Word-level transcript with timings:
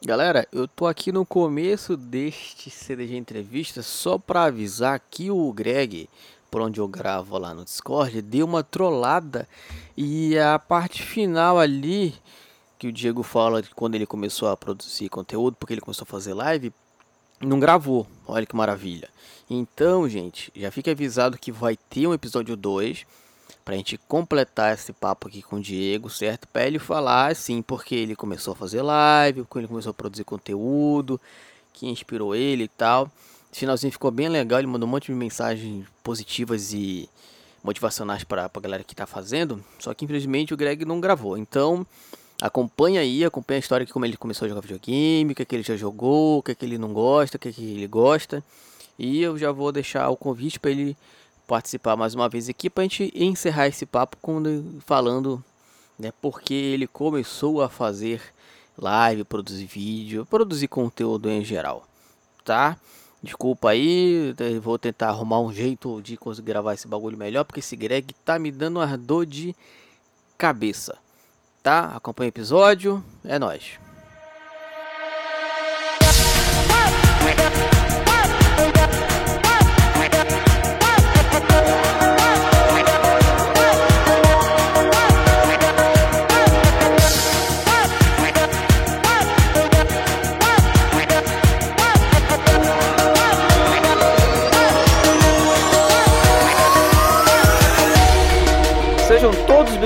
Galera, 0.00 0.46
eu 0.52 0.68
tô 0.68 0.86
aqui 0.86 1.10
no 1.10 1.26
começo 1.26 1.96
deste 1.96 2.70
CDG 2.70 3.16
Entrevista 3.16 3.82
só 3.82 4.16
para 4.16 4.44
avisar 4.44 5.02
que 5.10 5.28
o 5.28 5.52
Greg, 5.52 6.08
por 6.48 6.60
onde 6.60 6.78
eu 6.78 6.86
gravo 6.86 7.36
lá 7.36 7.52
no 7.52 7.64
Discord, 7.64 8.22
deu 8.22 8.46
uma 8.46 8.62
trollada 8.62 9.48
e 9.96 10.38
a 10.38 10.56
parte 10.56 11.02
final 11.02 11.58
ali 11.58 12.14
que 12.78 12.86
o 12.86 12.92
Diego 12.92 13.24
fala 13.24 13.60
que 13.60 13.74
quando 13.74 13.96
ele 13.96 14.06
começou 14.06 14.48
a 14.48 14.56
produzir 14.56 15.08
conteúdo, 15.08 15.56
porque 15.58 15.74
ele 15.74 15.80
começou 15.80 16.04
a 16.04 16.06
fazer 16.06 16.32
live, 16.32 16.72
não 17.40 17.58
gravou. 17.58 18.06
Olha 18.24 18.46
que 18.46 18.54
maravilha. 18.54 19.08
Então, 19.50 20.08
gente, 20.08 20.52
já 20.54 20.70
fica 20.70 20.92
avisado 20.92 21.36
que 21.36 21.50
vai 21.50 21.76
ter 21.76 22.06
um 22.06 22.14
episódio 22.14 22.56
2 22.56 23.04
para 23.68 23.74
a 23.74 23.76
gente 23.76 23.98
completar 24.08 24.72
esse 24.72 24.94
papo 24.94 25.28
aqui 25.28 25.42
com 25.42 25.56
o 25.56 25.60
Diego, 25.60 26.08
certo? 26.08 26.48
Para 26.48 26.66
ele 26.66 26.78
falar 26.78 27.30
assim, 27.30 27.60
porque 27.60 27.94
ele 27.94 28.16
começou 28.16 28.54
a 28.54 28.56
fazer 28.56 28.80
live, 28.80 29.42
porque 29.42 29.58
ele 29.58 29.68
começou 29.68 29.90
a 29.90 29.92
produzir 29.92 30.24
conteúdo, 30.24 31.20
que 31.74 31.86
inspirou 31.86 32.34
ele 32.34 32.64
e 32.64 32.68
tal. 32.68 33.12
O 33.52 33.54
finalzinho 33.54 33.92
ficou 33.92 34.10
bem 34.10 34.26
legal, 34.30 34.58
ele 34.58 34.66
mandou 34.66 34.88
um 34.88 34.90
monte 34.90 35.08
de 35.08 35.12
mensagens 35.12 35.84
positivas 36.02 36.72
e 36.72 37.10
motivacionais 37.62 38.24
para 38.24 38.46
a 38.46 38.58
galera 38.60 38.82
que 38.82 38.94
está 38.94 39.06
fazendo, 39.06 39.62
só 39.78 39.92
que 39.92 40.06
infelizmente 40.06 40.54
o 40.54 40.56
Greg 40.56 40.86
não 40.86 40.98
gravou. 40.98 41.36
Então, 41.36 41.86
acompanha 42.40 43.02
aí, 43.02 43.22
acompanha 43.22 43.58
a 43.58 43.60
história 43.60 43.84
de 43.84 43.92
como 43.92 44.06
ele 44.06 44.16
começou 44.16 44.46
a 44.46 44.48
jogar 44.48 44.62
videogame, 44.62 45.32
o 45.32 45.34
que, 45.34 45.42
é 45.42 45.44
que 45.44 45.54
ele 45.54 45.62
já 45.62 45.76
jogou, 45.76 46.38
o 46.38 46.42
que, 46.42 46.52
é 46.52 46.54
que 46.54 46.64
ele 46.64 46.78
não 46.78 46.94
gosta, 46.94 47.36
o 47.36 47.38
que, 47.38 47.50
é 47.50 47.52
que 47.52 47.62
ele 47.62 47.86
gosta. 47.86 48.42
E 48.98 49.20
eu 49.20 49.36
já 49.36 49.52
vou 49.52 49.70
deixar 49.70 50.08
o 50.08 50.16
convite 50.16 50.58
para 50.58 50.70
ele 50.70 50.96
participar 51.48 51.96
mais 51.96 52.14
uma 52.14 52.28
vez 52.28 52.46
aqui 52.48 52.68
para 52.68 52.82
a 52.82 52.84
gente 52.84 53.10
encerrar 53.16 53.66
esse 53.66 53.86
papo 53.86 54.18
falando 54.80 55.42
né, 55.98 56.12
porque 56.20 56.52
ele 56.52 56.86
começou 56.86 57.62
a 57.62 57.70
fazer 57.70 58.20
live, 58.76 59.24
produzir 59.24 59.64
vídeo, 59.64 60.26
produzir 60.26 60.68
conteúdo 60.68 61.28
em 61.28 61.42
geral, 61.42 61.84
tá? 62.44 62.76
Desculpa 63.20 63.70
aí, 63.70 64.32
vou 64.62 64.78
tentar 64.78 65.08
arrumar 65.08 65.40
um 65.40 65.52
jeito 65.52 66.00
de 66.02 66.16
conseguir 66.16 66.52
gravar 66.52 66.74
esse 66.74 66.86
bagulho 66.86 67.16
melhor, 67.16 67.44
porque 67.44 67.58
esse 67.58 67.74
Greg 67.74 68.14
tá 68.24 68.38
me 68.38 68.52
dando 68.52 68.78
uma 68.78 68.96
dor 68.96 69.26
de 69.26 69.56
cabeça, 70.36 70.96
tá? 71.62 71.96
Acompanha 71.96 72.28
o 72.28 72.30
episódio, 72.30 73.02
é 73.24 73.38
nóis. 73.38 73.87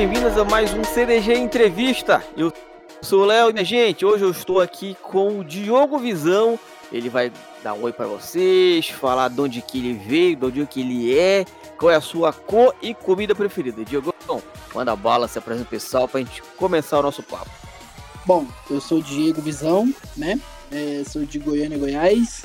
Bem-vindos 0.02 0.36
a 0.36 0.44
mais 0.44 0.74
um 0.74 0.82
CDG 0.82 1.32
Entrevista. 1.34 2.24
Eu 2.36 2.52
sou 3.00 3.22
o 3.22 3.24
Léo 3.24 3.56
e, 3.56 3.64
gente, 3.64 4.04
hoje 4.04 4.24
eu 4.24 4.32
estou 4.32 4.60
aqui 4.60 4.96
com 5.00 5.38
o 5.38 5.44
Diogo 5.44 5.96
Visão. 5.96 6.58
Ele 6.92 7.08
vai 7.08 7.30
dar 7.62 7.74
um 7.74 7.82
oi 7.82 7.92
para 7.92 8.08
vocês, 8.08 8.88
falar 8.88 9.28
de 9.28 9.40
onde 9.40 9.62
que 9.62 9.78
ele 9.78 9.94
veio, 9.94 10.34
de 10.34 10.44
onde 10.44 10.66
que 10.66 10.80
ele 10.80 11.16
é, 11.16 11.44
qual 11.78 11.92
é 11.92 11.94
a 11.94 12.00
sua 12.00 12.32
cor 12.32 12.74
e 12.82 12.92
comida 12.92 13.32
preferida. 13.32 13.84
Diogo, 13.84 14.12
manda 14.74 14.96
bala, 14.96 15.28
se 15.28 15.38
apresenta 15.38 15.70
pessoal 15.70 16.08
para 16.08 16.18
a 16.18 16.24
gente 16.24 16.42
começar 16.56 16.98
o 16.98 17.02
nosso 17.02 17.22
papo. 17.22 17.50
Bom, 18.26 18.44
eu 18.68 18.80
sou 18.80 18.98
o 18.98 19.02
Diego 19.04 19.40
Visão, 19.40 19.88
né? 20.16 20.40
É, 20.72 21.04
sou 21.08 21.24
de 21.24 21.38
Goiânia, 21.38 21.78
Goiás. 21.78 22.42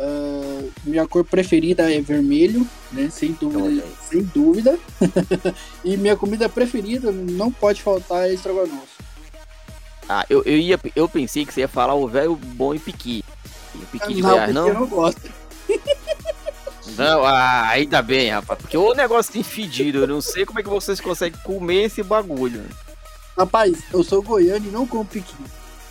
Uh, 0.00 0.70
minha 0.84 1.08
cor 1.08 1.24
preferida 1.24 1.92
é 1.92 2.00
vermelho, 2.00 2.66
né? 2.92 3.10
Sem 3.10 3.32
dúvida. 3.32 3.84
Sem 4.08 4.22
dúvida. 4.22 4.78
e 5.84 5.96
minha 5.96 6.16
comida 6.16 6.48
preferida 6.48 7.10
não 7.10 7.50
pode 7.50 7.82
faltar 7.82 8.28
é 8.28 8.32
estrogonofe. 8.32 9.02
Ah, 10.08 10.24
eu, 10.30 10.42
eu, 10.44 10.56
ia, 10.56 10.78
eu 10.94 11.08
pensei 11.08 11.44
que 11.44 11.52
você 11.52 11.60
ia 11.60 11.68
falar 11.68 11.94
o 11.94 12.06
velho 12.06 12.36
bom 12.36 12.74
e 12.74 12.78
piqui. 12.78 13.24
E 13.74 13.84
piqui 13.86 14.14
de 14.14 14.22
não, 14.22 14.30
Goiás, 14.30 14.54
não? 14.54 14.68
Eu 14.68 14.74
não 14.74 14.86
gosto. 14.86 15.30
Não, 16.96 17.24
ah, 17.24 17.68
ainda 17.68 18.00
bem, 18.00 18.30
rapaz. 18.30 18.58
Porque 18.60 18.76
o 18.76 18.94
negócio 18.94 19.32
tem 19.32 19.42
fedido. 19.42 19.98
Eu 19.98 20.06
não 20.06 20.20
sei 20.20 20.46
como 20.46 20.58
é 20.58 20.62
que 20.62 20.68
vocês 20.68 21.00
conseguem 21.00 21.38
comer 21.42 21.84
esse 21.84 22.02
bagulho. 22.02 22.64
Rapaz, 23.36 23.78
eu 23.92 24.02
sou 24.02 24.22
goiano 24.22 24.66
e 24.66 24.70
não 24.70 24.86
como 24.86 25.04
piqui. 25.04 25.36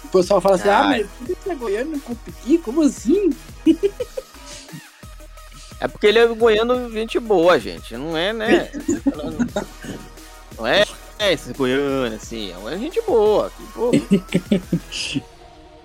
O 0.07 0.12
pessoal 0.12 0.40
fala 0.40 0.56
assim, 0.56 0.69
ah, 0.69 0.79
ah 0.79 0.84
mas 0.88 1.07
você 1.19 1.50
é 1.50 1.56
goiano 1.56 2.00
come 2.00 2.18
piqui? 2.25 2.57
Como 2.59 2.81
assim? 2.81 3.29
É 5.79 5.88
porque 5.88 6.07
ele 6.07 6.19
é 6.19 6.25
goiano 6.28 6.90
gente 6.90 7.19
boa, 7.19 7.59
gente. 7.59 7.95
Não 7.95 8.17
é, 8.17 8.34
né? 8.34 8.72
Não 10.57 10.66
é, 10.66 10.84
é 11.19 11.34
esse 11.34 11.53
goiano, 11.53 12.16
assim. 12.16 12.51
É 12.51 12.78
gente 12.78 13.00
boa. 13.01 13.51
Que, 14.90 15.22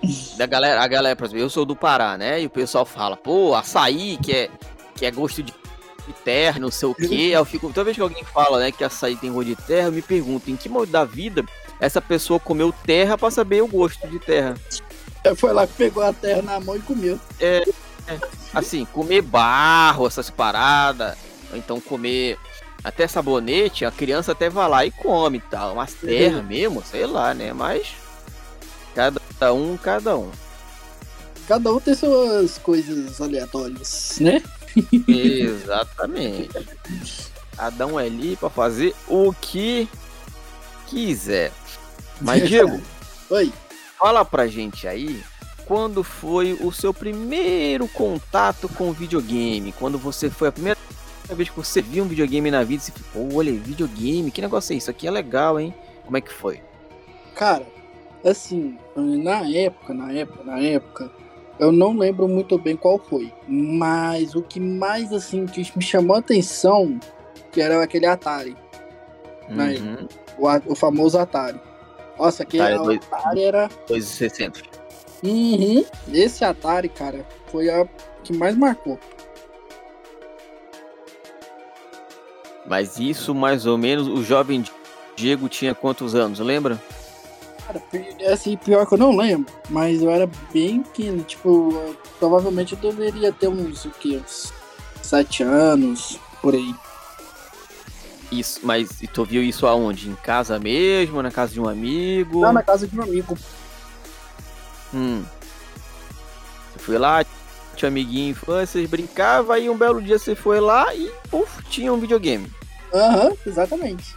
da 0.37 0.47
galera, 0.47 0.81
a 0.81 0.87
galera, 0.87 1.15
por 1.15 1.25
exemplo, 1.25 1.43
eu 1.43 1.49
sou 1.49 1.65
do 1.65 1.75
Pará, 1.75 2.17
né? 2.17 2.41
E 2.41 2.45
o 2.47 2.49
pessoal 2.49 2.85
fala, 2.85 3.15
pô, 3.15 3.53
açaí, 3.53 4.17
que 4.17 4.31
é, 4.31 4.49
que 4.95 5.05
é 5.05 5.11
gosto 5.11 5.43
de 5.43 5.53
terra, 6.11 6.59
não 6.59 6.69
sei 6.69 6.89
o 6.89 6.95
quê. 6.95 7.31
Eu 7.31 7.45
fico, 7.45 7.67
toda 7.67 7.85
vez 7.85 7.95
que 7.95 8.01
alguém 8.01 8.23
fala, 8.25 8.59
né, 8.59 8.71
que 8.71 8.83
açaí 8.83 9.15
tem 9.15 9.31
gosto 9.31 9.47
de 9.47 9.55
terra, 9.55 9.87
eu 9.87 9.91
me 9.93 10.01
pergunto, 10.01 10.51
em 10.51 10.55
que 10.57 10.67
modo 10.67 10.91
da 10.91 11.05
vida 11.05 11.45
essa 11.79 12.01
pessoa 12.01 12.39
comeu 12.39 12.73
terra 12.85 13.17
para 13.17 13.31
saber 13.31 13.61
o 13.61 13.67
gosto 13.67 14.07
de 14.07 14.19
terra? 14.19 14.55
Foi 15.37 15.53
lá 15.53 15.65
que 15.65 15.73
pegou 15.73 16.03
a 16.03 16.11
terra 16.11 16.41
na 16.41 16.59
mão 16.59 16.75
e 16.75 16.81
comeu. 16.81 17.17
É, 17.39 17.63
é, 18.07 18.19
assim, 18.53 18.83
comer 18.85 19.21
barro, 19.21 20.05
essas 20.05 20.29
paradas, 20.29 21.15
ou 21.51 21.57
então 21.57 21.79
comer 21.79 22.37
até 22.83 23.07
sabonete, 23.07 23.85
a 23.85 23.91
criança 23.91 24.33
até 24.33 24.49
vai 24.49 24.67
lá 24.67 24.85
e 24.85 24.91
come 24.91 25.37
e 25.37 25.41
tal. 25.41 25.75
Mas 25.75 25.93
terra 25.93 26.39
uhum. 26.39 26.43
mesmo, 26.43 26.83
sei 26.83 27.05
lá, 27.05 27.33
né? 27.33 27.53
Mas 27.53 27.93
cada 28.93 29.53
um, 29.53 29.77
cada 29.77 30.17
um. 30.17 30.29
Cada 31.47 31.71
um 31.71 31.79
tem 31.79 31.93
suas 31.93 32.57
coisas 32.57 33.21
aleatórias, 33.21 34.17
né? 34.19 34.41
Exatamente. 35.07 36.49
Um 37.79 37.99
é 37.99 38.05
ali 38.05 38.35
pra 38.35 38.49
fazer 38.49 38.95
o 39.07 39.33
que 39.33 39.87
quiser. 40.87 41.51
Mas, 42.21 42.47
Diego, 42.49 42.81
Oi. 43.29 43.51
fala 43.97 44.25
pra 44.25 44.47
gente 44.47 44.87
aí 44.87 45.23
quando 45.65 46.03
foi 46.03 46.53
o 46.53 46.71
seu 46.71 46.93
primeiro 46.93 47.87
contato 47.87 48.67
com 48.69 48.91
videogame? 48.91 49.71
Quando 49.73 49.97
você 49.97 50.29
foi 50.29 50.49
a 50.49 50.51
primeira 50.51 50.77
vez 51.29 51.49
que 51.49 51.55
você 51.55 51.81
viu 51.81 52.03
um 52.03 52.07
videogame 52.07 52.51
na 52.51 52.63
vida 52.63 52.83
e 52.83 52.85
você 52.85 52.91
ficou, 52.91 53.35
olha, 53.35 53.51
videogame, 53.53 54.31
que 54.31 54.41
negócio 54.41 54.73
é 54.73 54.77
isso? 54.77 54.91
Aqui 54.91 55.07
é 55.07 55.11
legal, 55.11 55.59
hein? 55.59 55.73
Como 56.05 56.17
é 56.17 56.21
que 56.21 56.33
foi? 56.33 56.61
Cara, 57.35 57.65
assim, 58.25 58.77
na 58.95 59.47
época, 59.49 59.93
na 59.93 60.11
época, 60.11 60.43
na 60.43 60.59
época, 60.59 61.11
eu 61.63 61.71
não 61.71 61.97
lembro 61.97 62.27
muito 62.27 62.57
bem 62.57 62.75
qual 62.75 62.99
foi, 62.99 63.31
mas 63.47 64.35
o 64.35 64.41
que 64.41 64.59
mais 64.59 65.13
assim 65.13 65.45
que 65.45 65.61
me 65.75 65.81
chamou 65.81 66.15
a 66.15 66.19
atenção 66.19 66.99
que 67.51 67.61
era 67.61 67.81
aquele 67.81 68.05
Atari, 68.05 68.57
né? 69.47 69.75
uhum. 69.75 70.07
o, 70.37 70.73
o 70.73 70.75
famoso 70.75 71.17
Atari. 71.17 71.59
Nossa, 72.19 72.43
aquele 72.43 72.63
Atari, 72.63 72.99
Atari 73.09 73.43
era 73.43 73.69
260. 73.87 74.61
Uhum. 75.23 75.85
Esse 76.11 76.43
Atari, 76.43 76.89
cara, 76.89 77.25
foi 77.47 77.69
a 77.69 77.87
que 78.25 78.33
mais 78.33 78.57
marcou. 78.57 78.99
Mas 82.65 82.99
isso 82.99 83.33
mais 83.33 83.65
ou 83.65 83.77
menos, 83.77 84.07
o 84.07 84.21
jovem 84.21 84.65
Diego 85.15 85.47
tinha 85.47 85.73
quantos 85.73 86.13
anos, 86.13 86.39
lembra? 86.39 86.81
Cara, 87.65 87.81
assim, 88.31 88.57
pior 88.57 88.85
que 88.85 88.93
eu 88.93 88.97
não 88.97 89.15
lembro, 89.15 89.51
mas 89.69 90.01
eu 90.01 90.09
era 90.09 90.29
bem 90.51 90.83
pequeno, 90.83 91.23
tipo, 91.23 91.95
provavelmente 92.19 92.73
eu 92.73 92.79
deveria 92.79 93.31
ter 93.31 93.47
uns, 93.47 93.85
o 93.85 93.89
quê, 93.89 94.21
uns 94.23 94.51
sete 95.01 95.43
anos, 95.43 96.19
por 96.41 96.53
aí. 96.53 96.75
Isso, 98.31 98.59
mas 98.63 98.89
tu 99.13 99.23
viu 99.23 99.43
isso 99.43 99.67
aonde? 99.67 100.09
Em 100.09 100.15
casa 100.15 100.59
mesmo, 100.59 101.21
na 101.21 101.31
casa 101.31 101.53
de 101.53 101.61
um 101.61 101.69
amigo? 101.69 102.41
Não, 102.41 102.51
na 102.51 102.63
casa 102.63 102.87
de 102.87 102.99
um 102.99 103.03
amigo. 103.03 103.37
Hum. 104.93 105.23
Você 106.71 106.79
foi 106.79 106.97
lá, 106.97 107.23
tinha 107.75 107.89
amiguinho 107.89 108.31
infância, 108.31 108.79
vocês 108.79 108.89
brincavam, 108.89 109.55
aí 109.55 109.69
um 109.69 109.77
belo 109.77 110.01
dia 110.01 110.17
você 110.17 110.35
foi 110.35 110.59
lá 110.59 110.93
e 110.93 111.11
uf, 111.31 111.63
tinha 111.69 111.93
um 111.93 111.99
videogame. 111.99 112.51
Aham, 112.93 113.29
uhum, 113.29 113.37
exatamente. 113.45 114.15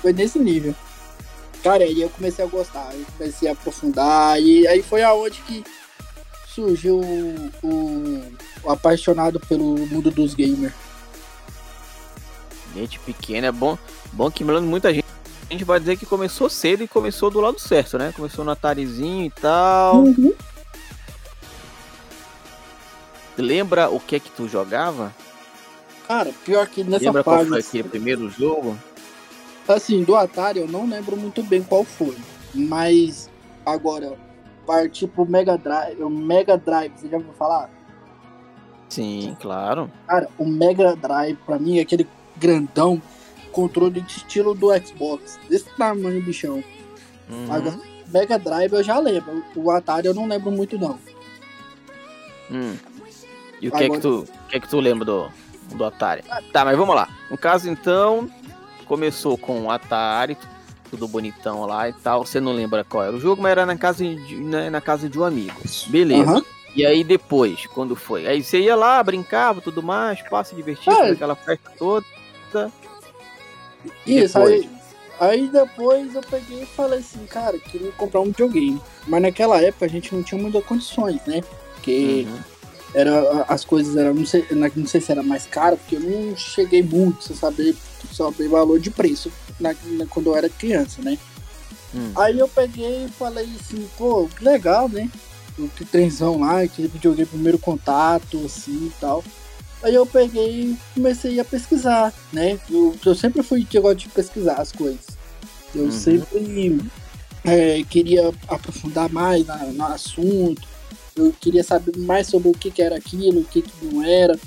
Foi 0.00 0.12
nesse 0.12 0.38
nível. 0.38 0.74
Cara, 1.62 1.84
aí 1.84 2.00
eu 2.00 2.08
comecei 2.10 2.44
a 2.44 2.48
gostar, 2.48 2.94
eu 2.94 3.04
comecei 3.16 3.48
a 3.48 3.52
aprofundar, 3.52 4.40
e 4.40 4.66
aí 4.66 4.82
foi 4.82 5.02
aonde 5.02 5.40
que 5.42 5.64
surgiu 6.46 7.00
o, 7.00 7.50
o, 7.62 8.22
o 8.64 8.70
apaixonado 8.70 9.40
pelo 9.40 9.76
mundo 9.86 10.10
dos 10.10 10.34
gamers. 10.34 10.72
Gente 12.74 12.98
pequena, 13.00 13.48
é 13.48 13.52
bom, 13.52 13.76
bom 14.12 14.30
que 14.30 14.44
me 14.44 14.52
lembro 14.52 14.68
muita 14.68 14.92
gente 14.92 15.08
a 15.48 15.52
gente 15.54 15.64
vai 15.64 15.80
dizer 15.80 15.96
que 15.96 16.04
começou 16.04 16.50
cedo 16.50 16.82
e 16.82 16.88
começou 16.88 17.30
do 17.30 17.40
lado 17.40 17.58
certo, 17.58 17.96
né? 17.96 18.12
Começou 18.14 18.44
no 18.44 18.50
Atarizinho 18.50 19.24
e 19.24 19.30
tal. 19.30 20.02
Uhum. 20.02 20.34
Lembra 23.36 23.88
o 23.88 23.98
que 23.98 24.16
é 24.16 24.20
que 24.20 24.30
tu 24.30 24.46
jogava? 24.46 25.14
Cara, 26.06 26.32
pior 26.44 26.66
que 26.66 26.84
nessa 26.84 27.06
Lembra 27.06 27.24
qual 27.24 27.38
fase. 27.38 27.48
foi 27.48 27.60
aquele 27.60 27.88
primeiro 27.88 28.28
jogo? 28.28 28.78
Assim, 29.68 30.02
do 30.02 30.16
Atari 30.16 30.60
eu 30.60 30.68
não 30.68 30.88
lembro 30.88 31.16
muito 31.16 31.42
bem 31.42 31.62
qual 31.62 31.84
foi. 31.84 32.16
Mas 32.54 33.30
agora, 33.64 34.16
partir 34.66 35.06
pro 35.08 35.26
Mega 35.26 35.56
Drive. 35.58 36.02
O 36.02 36.08
Mega 36.08 36.56
Drive, 36.56 36.92
você 36.96 37.08
já 37.08 37.16
ouviu 37.16 37.32
falar? 37.34 37.70
Sim, 38.88 39.36
claro. 39.40 39.90
Cara, 40.06 40.28
o 40.38 40.46
Mega 40.46 40.96
Drive, 40.96 41.36
pra 41.44 41.58
mim, 41.58 41.78
é 41.78 41.82
aquele 41.82 42.08
grandão 42.36 43.00
controle 43.52 44.00
de 44.00 44.16
estilo 44.16 44.54
do 44.54 44.68
Xbox. 44.78 45.38
Desse 45.48 45.68
tamanho, 45.76 46.22
bichão. 46.22 46.62
Uhum. 47.28 47.52
Agora, 47.52 47.78
Mega 48.08 48.38
Drive 48.38 48.72
eu 48.72 48.82
já 48.82 48.98
lembro. 48.98 49.44
O 49.54 49.70
Atari 49.70 50.06
eu 50.06 50.14
não 50.14 50.26
lembro 50.26 50.50
muito, 50.50 50.78
não. 50.78 50.98
Hum. 52.50 52.74
E 53.60 53.68
o 53.68 53.72
que 53.72 53.76
é 53.76 53.80
que 53.90 53.96
Agora- 53.96 54.00
tu, 54.00 54.28
que 54.48 54.56
é 54.56 54.60
que 54.60 54.68
tu 54.68 54.80
lembra 54.80 55.04
do, 55.04 55.28
do 55.74 55.84
Atari? 55.84 56.22
Tá, 56.52 56.64
mas 56.64 56.76
vamos 56.78 56.94
lá. 56.94 57.08
No 57.30 57.36
caso, 57.36 57.68
então, 57.68 58.30
começou 58.88 59.36
com 59.38 59.62
o 59.62 59.70
Atari, 59.70 60.36
tudo 60.90 61.06
bonitão 61.06 61.64
lá 61.66 61.88
e 61.88 61.92
tal. 61.92 62.24
Você 62.24 62.40
não 62.40 62.52
lembra 62.52 62.82
qual 62.82 63.04
era 63.04 63.14
o 63.14 63.20
jogo, 63.20 63.42
mas 63.42 63.52
era 63.52 63.66
na 63.66 63.76
casa 63.76 64.02
de, 64.04 64.34
né, 64.36 64.70
na 64.70 64.80
casa 64.80 65.08
de 65.08 65.18
um 65.18 65.24
amigo. 65.24 65.60
Beleza. 65.88 66.22
Aham. 66.32 66.44
E 66.74 66.84
aí 66.86 67.02
depois, 67.04 67.66
quando 67.66 67.94
foi? 67.96 68.26
Aí 68.26 68.42
você 68.42 68.60
ia 68.60 68.76
lá, 68.76 69.02
brincava, 69.02 69.60
tudo 69.60 69.82
mais, 69.82 70.20
passa, 70.28 70.54
divertia, 70.54 70.92
É. 70.92 71.10
aquela 71.10 71.34
festa 71.34 71.70
toda. 71.78 72.06
E 74.06 74.18
Isso, 74.18 74.34
depois? 74.38 74.52
aí, 74.54 74.70
aí 75.20 75.48
depois 75.48 76.14
eu 76.14 76.20
peguei 76.22 76.62
e 76.62 76.66
falei 76.66 76.98
assim, 77.00 77.24
cara, 77.26 77.58
queria 77.58 77.90
comprar 77.92 78.20
um 78.20 78.26
videogame. 78.26 78.80
Mas 79.06 79.22
naquela 79.22 79.60
época 79.60 79.86
a 79.86 79.88
gente 79.88 80.14
não 80.14 80.22
tinha 80.22 80.40
muitas 80.40 80.64
condições, 80.64 81.20
né? 81.26 81.42
Porque 81.74 82.26
Uhum. 82.28 82.38
era, 82.94 83.44
as 83.48 83.64
coisas 83.64 83.96
eram, 83.96 84.14
não 84.14 84.26
sei, 84.26 84.44
não 84.50 84.86
sei 84.86 85.00
se 85.00 85.10
era 85.10 85.22
mais 85.22 85.46
caro, 85.46 85.76
porque 85.76 85.96
eu 85.96 86.00
não 86.00 86.36
cheguei 86.36 86.82
muito 86.82 87.32
a 87.32 87.36
saber, 87.36 87.74
saber 88.14 88.48
valor 88.48 88.78
de 88.80 88.90
preço 88.90 89.30
na, 89.58 89.74
na- 89.84 90.06
quando 90.06 90.26
eu 90.28 90.36
era 90.36 90.48
criança, 90.48 91.00
né? 91.02 91.18
Hum. 91.94 92.12
Aí 92.16 92.38
eu 92.38 92.48
peguei 92.48 93.06
e 93.06 93.08
falei 93.08 93.48
assim, 93.58 93.88
pô, 93.96 94.28
que 94.28 94.44
legal, 94.44 94.88
né? 94.88 95.08
O 95.58 95.68
que 95.68 95.84
trenzão 95.84 96.38
lá, 96.40 96.60
aquele 96.62 96.88
videogame 96.88 97.26
primeiro 97.26 97.58
contato, 97.58 98.40
assim 98.44 98.86
e 98.86 98.92
tal. 99.00 99.24
Aí 99.82 99.94
eu 99.94 100.04
peguei 100.06 100.62
e 100.72 100.76
comecei 100.94 101.38
a 101.40 101.44
pesquisar, 101.44 102.12
né? 102.32 102.58
Eu, 102.70 102.94
eu 103.04 103.14
sempre 103.14 103.42
fui 103.42 103.64
que 103.64 103.78
gosto 103.80 103.98
de 104.00 104.08
pesquisar 104.08 104.54
as 104.60 104.70
coisas. 104.72 105.06
Eu 105.74 105.84
Uhum. 105.84 105.90
sempre 105.90 106.78
é, 107.44 107.82
queria 107.84 108.32
aprofundar 108.48 109.10
mais 109.10 109.46
na- 109.46 109.56
no 109.66 109.84
assunto. 109.86 110.66
Eu 111.16 111.32
queria 111.40 111.64
saber 111.64 111.96
mais 111.98 112.26
sobre 112.28 112.48
o 112.48 112.52
que, 112.52 112.70
que 112.70 112.82
era 112.82 112.96
aquilo, 112.96 113.40
o 113.40 113.44
que, 113.44 113.62
que 113.62 113.84
não 113.86 114.02
era. 114.04 114.38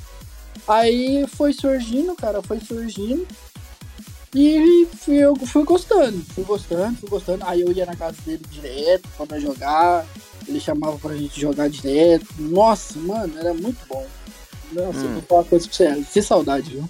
Aí 0.67 1.25
foi 1.27 1.53
surgindo, 1.53 2.15
cara, 2.15 2.41
foi 2.41 2.59
surgindo. 2.59 3.25
E 4.33 4.87
eu 5.07 5.35
fui 5.35 5.63
gostando, 5.65 6.17
fui 6.33 6.43
gostando, 6.45 6.97
fui 6.97 7.09
gostando. 7.09 7.43
Aí 7.45 7.61
eu 7.61 7.71
ia 7.71 7.85
na 7.85 7.95
casa 7.95 8.15
dele 8.25 8.41
direto 8.49 9.07
pra 9.17 9.25
nós 9.29 9.41
jogar. 9.43 10.05
Ele 10.47 10.59
chamava 10.59 10.97
pra 10.97 11.15
gente 11.15 11.39
jogar 11.39 11.69
direto. 11.69 12.25
Nossa, 12.39 12.97
mano, 12.99 13.37
era 13.37 13.53
muito 13.53 13.77
bom. 13.87 14.05
Nossa, 14.71 14.99
eu 15.05 15.09
Hum. 15.09 15.13
vou 15.15 15.21
falar 15.23 15.41
uma 15.41 15.47
coisa 15.47 15.67
pra 15.67 15.75
você. 15.75 16.05
Que 16.13 16.21
saudade, 16.21 16.69
viu? 16.71 16.89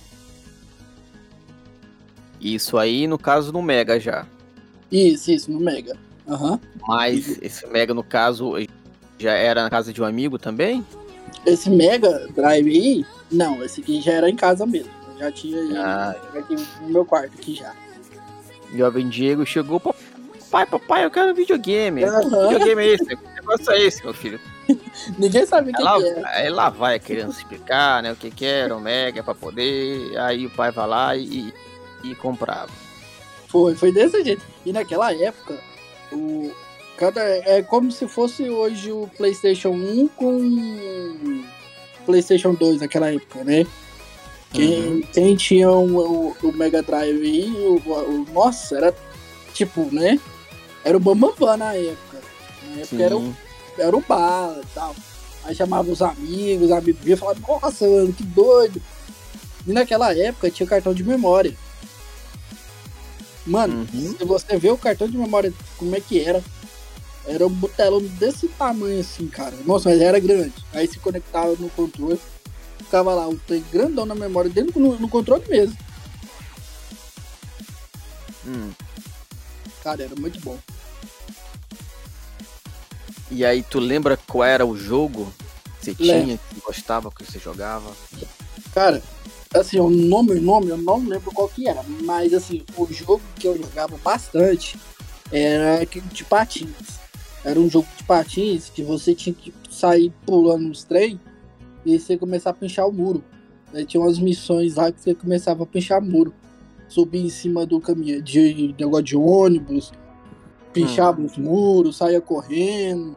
Isso 2.39 2.77
aí, 2.77 3.07
no 3.07 3.17
caso, 3.17 3.51
no 3.51 3.61
Mega 3.61 3.99
já. 3.99 4.25
Isso, 4.91 5.31
isso, 5.31 5.51
no 5.51 5.59
Mega. 5.59 5.95
Aham. 6.27 6.59
Mas 6.87 7.37
esse 7.41 7.65
Mega, 7.67 7.93
no 7.93 8.03
caso, 8.03 8.53
já 9.17 9.33
era 9.33 9.63
na 9.63 9.69
casa 9.69 9.91
de 9.91 10.01
um 10.01 10.05
amigo 10.05 10.37
também? 10.37 10.85
Esse 11.45 11.69
Mega 11.69 12.27
Drive 12.35 12.67
aí, 12.69 13.05
não, 13.31 13.63
esse 13.63 13.81
aqui 13.81 13.99
já 14.01 14.11
era 14.13 14.29
em 14.29 14.35
casa 14.35 14.65
mesmo. 14.65 14.91
Já 15.21 15.31
tinha 15.31 15.79
Ah. 15.79 16.15
aqui 16.35 16.55
no 16.81 16.89
meu 16.89 17.05
quarto 17.05 17.33
aqui 17.35 17.53
já. 17.55 17.73
Jovem 18.73 19.07
Diego 19.07 19.45
chegou, 19.45 19.79
papai, 19.79 20.65
papai, 20.65 21.05
eu 21.05 21.11
quero 21.11 21.35
videogame. 21.35 22.01
Que 22.01 22.09
videogame 22.49 22.81
é 22.81 22.87
esse? 22.95 23.05
Negócio 23.05 23.71
é 23.71 23.81
esse, 23.81 24.03
meu 24.03 24.13
filho? 24.15 24.39
Ninguém 25.19 25.45
sabia 25.45 25.71
o 25.73 25.75
que, 25.75 25.83
que 25.83 26.09
era. 26.09 26.27
aí 26.29 26.49
lá 26.49 26.69
vai 26.69 26.95
a 26.95 26.99
criança 26.99 27.37
explicar, 27.39 28.01
né, 28.01 28.11
o 28.11 28.15
que 28.15 28.31
que 28.31 28.45
era, 28.45 28.75
o 28.75 28.79
Mega, 28.81 29.21
pra 29.23 29.35
poder, 29.35 30.17
aí 30.17 30.45
o 30.45 30.49
pai 30.49 30.71
vai 30.71 30.87
lá 30.87 31.15
e, 31.15 31.53
e 32.03 32.15
comprava. 32.15 32.71
Foi, 33.47 33.75
foi 33.75 33.91
desse 33.91 34.23
jeito. 34.23 34.41
E 34.65 34.73
naquela 34.73 35.13
época, 35.13 35.59
o. 36.11 36.51
Cada, 36.97 37.21
é 37.21 37.61
como 37.63 37.91
se 37.91 38.07
fosse 38.07 38.47
hoje 38.49 38.91
o 38.91 39.09
PlayStation 39.17 39.69
1 39.69 40.07
com 40.09 41.43
PlayStation 42.05 42.53
2 42.53 42.81
naquela 42.81 43.11
época, 43.11 43.43
né? 43.43 43.65
Quem, 44.53 44.87
Uhum. 44.87 45.01
quem 45.13 45.35
tinha 45.35 45.69
o, 45.71 46.29
o, 46.31 46.37
o 46.43 46.51
Mega 46.51 46.81
Drive 46.83 47.21
aí, 47.21 47.49
o, 47.51 47.75
o- 47.89 48.25
Nossa, 48.33 48.75
era 48.77 48.95
tipo, 49.53 49.87
né? 49.93 50.19
Era 50.83 50.97
o 50.97 50.99
Bambambam 50.99 51.55
na 51.57 51.73
época. 51.73 52.19
Na 52.69 52.81
época 52.81 53.01
era 53.03 53.17
o, 53.17 53.35
era 53.77 53.95
o 53.95 54.01
bala 54.01 54.61
e 54.61 54.67
tal. 54.73 54.95
Aí 55.43 55.55
chamava 55.55 55.89
os 55.89 56.01
amigos, 56.01 56.65
os 56.65 56.71
amigos 56.71 57.01
vinham 57.01 57.15
e 57.15 57.19
falavam, 57.19 57.41
nossa, 57.61 57.87
mano, 57.87 58.13
que 58.13 58.23
doido. 58.23 58.81
E 59.65 59.71
naquela 59.71 60.13
época 60.15 60.51
tinha 60.51 60.67
cartão 60.67 60.93
de 60.93 61.03
memória. 61.03 61.55
Mano, 63.45 63.87
Uhum. 63.93 64.15
se 64.17 64.23
você 64.25 64.57
vê 64.57 64.69
o 64.69 64.77
cartão 64.77 65.07
de 65.07 65.17
memória, 65.17 65.51
como 65.77 65.95
é 65.95 65.99
que 65.99 66.19
era? 66.19 66.43
Era 67.25 67.45
um 67.45 67.49
butelão 67.51 68.01
desse 68.01 68.47
tamanho 68.49 68.99
assim, 68.99 69.27
cara. 69.27 69.55
Nossa, 69.65 69.89
mas 69.89 70.01
era 70.01 70.19
grande. 70.19 70.53
Aí 70.73 70.87
se 70.87 70.99
conectava 70.99 71.55
no 71.59 71.69
controle, 71.69 72.19
ficava 72.91 73.15
lá, 73.15 73.25
o 73.29 73.37
trem 73.37 73.63
grandão 73.71 74.05
na 74.05 74.13
memória, 74.13 74.51
dentro 74.51 74.77
no, 74.77 74.99
no 74.99 75.07
controle 75.07 75.45
mesmo. 75.47 75.77
Hum. 78.45 78.71
Cara, 79.81 80.03
era 80.03 80.15
muito 80.19 80.41
bom. 80.41 80.59
E 83.31 83.45
aí, 83.45 83.63
tu 83.63 83.79
lembra 83.79 84.17
qual 84.17 84.43
era 84.43 84.65
o 84.65 84.75
jogo 84.75 85.31
que 85.79 85.85
você 85.85 85.95
tinha, 85.95 86.37
que 86.37 86.59
gostava, 86.59 87.09
que 87.09 87.23
você 87.23 87.39
jogava? 87.39 87.89
Cara, 88.73 89.01
assim, 89.53 89.79
o 89.79 89.89
nome, 89.89 90.33
o 90.33 90.41
nome, 90.41 90.67
eu 90.67 90.77
não 90.77 90.97
lembro 90.97 91.31
qual 91.31 91.47
que 91.47 91.69
era, 91.69 91.81
mas 92.03 92.33
assim, 92.33 92.61
o 92.75 92.85
jogo 92.91 93.21
que 93.37 93.47
eu 93.47 93.57
jogava 93.57 93.97
bastante 94.03 94.77
era 95.31 95.81
aquele 95.81 96.07
de 96.07 96.25
patins. 96.25 96.99
Era 97.45 97.57
um 97.57 97.69
jogo 97.69 97.87
de 97.95 98.03
patins 98.03 98.69
que 98.69 98.83
você 98.83 99.15
tinha 99.15 99.33
que 99.33 99.53
sair 99.69 100.11
pulando 100.25 100.67
nos 100.67 100.83
trem 100.83 101.17
e 101.85 101.99
você 101.99 102.17
começar 102.17 102.51
a 102.51 102.53
pinchar 102.53 102.87
o 102.87 102.91
muro. 102.91 103.23
Aí 103.73 103.85
tinha 103.85 104.01
umas 104.01 104.19
missões 104.19 104.75
lá 104.75 104.91
que 104.91 105.01
você 105.01 105.15
começava 105.15 105.63
a 105.63 105.65
pinchar 105.65 106.01
muro. 106.01 106.33
Subir 106.87 107.25
em 107.25 107.29
cima 107.29 107.65
do 107.65 107.79
caminhão 107.79 108.21
de 108.21 108.75
negócio 108.77 109.03
de 109.03 109.17
ônibus, 109.17 109.93
pinchava 110.73 111.21
os 111.21 111.37
muros, 111.37 111.97
saía 111.97 112.19
correndo. 112.19 113.15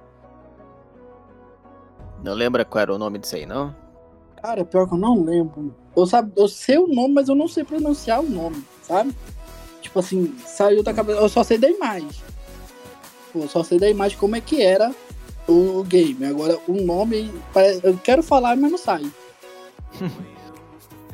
Não 2.23 2.33
lembra 2.35 2.65
qual 2.65 2.83
era 2.83 2.95
o 2.95 2.99
nome 2.99 3.19
disso 3.19 3.37
aí, 3.37 3.47
não? 3.47 3.75
Cara, 4.41 4.65
pior 4.65 4.87
que 4.87 4.95
eu 4.95 4.99
não 4.99 5.23
lembro. 5.23 5.75
Eu, 5.97 6.07
sabe, 6.07 6.33
eu 6.37 6.47
sei 6.49 6.79
o 6.79 6.87
nome, 6.87 7.15
mas 7.15 7.29
eu 7.29 7.35
não 7.35 7.49
sei 7.49 7.65
pronunciar 7.65 8.21
o 8.21 8.29
nome, 8.29 8.65
sabe? 8.83 9.15
Tipo 9.81 9.99
assim, 9.99 10.35
saiu 10.47 10.83
da 10.83 10.95
cabeça. 10.95 11.21
Eu 11.21 11.29
só 11.29 11.43
sei 11.43 11.59
da 11.59 11.69
imagem. 11.69 12.09
Pô, 13.33 13.41
Eu 13.41 13.49
só 13.49 13.63
sei 13.65 13.79
da 13.79 13.91
imagem 13.91 14.17
como 14.17 14.37
é 14.37 14.41
que 14.41 14.63
era 14.63 14.95
o 15.49 15.83
game. 15.85 16.25
Agora, 16.25 16.59
o 16.69 16.73
nome. 16.73 17.31
pare- 17.53 17.81
Eu 17.83 17.97
quero 18.03 18.23
falar, 18.23 18.57
mas 18.57 18.71
não 18.71 18.79
sai. 18.79 19.05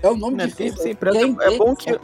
É 0.03 0.09
o 0.09 0.17
nome 0.17 0.37
Né, 0.39 0.47
difícil. 0.47 0.97
tem 1.13 1.37
é 1.43 1.59
bom 1.59 1.77
que. 1.77 1.91
É 1.91 1.99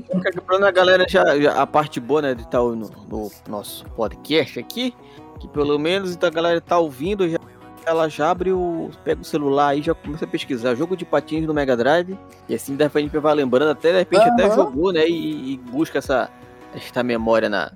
bom 0.00 0.20
que 0.22 0.40
quando 0.46 0.64
a 0.64 0.70
galera 0.70 1.04
já, 1.06 1.38
já- 1.38 1.60
A 1.60 1.66
parte 1.66 2.00
boa, 2.00 2.22
né, 2.22 2.34
de 2.34 2.40
estar 2.42 2.60
no, 2.60 2.74
no 3.08 3.30
nosso 3.46 3.84
podcast 3.90 4.58
aqui, 4.58 4.94
que 5.38 5.46
pelo 5.48 5.78
menos 5.78 6.12
então, 6.12 6.26
a 6.28 6.32
galera 6.32 6.58
tá 6.58 6.78
ouvindo, 6.78 7.28
já, 7.28 7.38
ela 7.84 8.08
já 8.08 8.30
abre 8.30 8.52
o. 8.52 8.90
pega 9.04 9.20
o 9.20 9.24
celular 9.24 9.76
e 9.76 9.82
já 9.82 9.92
começa 9.94 10.24
a 10.24 10.28
pesquisar 10.28 10.74
jogo 10.74 10.96
de 10.96 11.04
patins 11.04 11.46
no 11.46 11.52
Mega 11.52 11.76
Drive. 11.76 12.18
E 12.48 12.54
assim 12.54 12.74
de 12.74 12.84
repente 12.84 13.18
vai 13.18 13.34
lembrando, 13.34 13.72
até 13.72 13.92
de 13.92 13.98
repente 13.98 14.22
até 14.22 14.44
Aham. 14.46 14.54
jogou, 14.54 14.92
né? 14.94 15.06
E, 15.06 15.52
e 15.52 15.56
busca 15.58 15.98
essa, 15.98 16.30
esta 16.74 17.02
memória 17.02 17.50
na, 17.50 17.70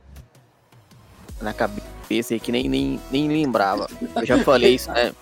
na 1.43 1.53
cabeça 1.53 1.87
aí 2.11 2.41
que 2.41 2.53
nem, 2.53 2.69
nem, 2.69 3.01
nem 3.11 3.29
lembrava. 3.29 3.89
Eu 4.17 4.27
já 4.27 4.39
falei 4.43 4.75
isso, 4.75 4.91
né? 4.91 5.13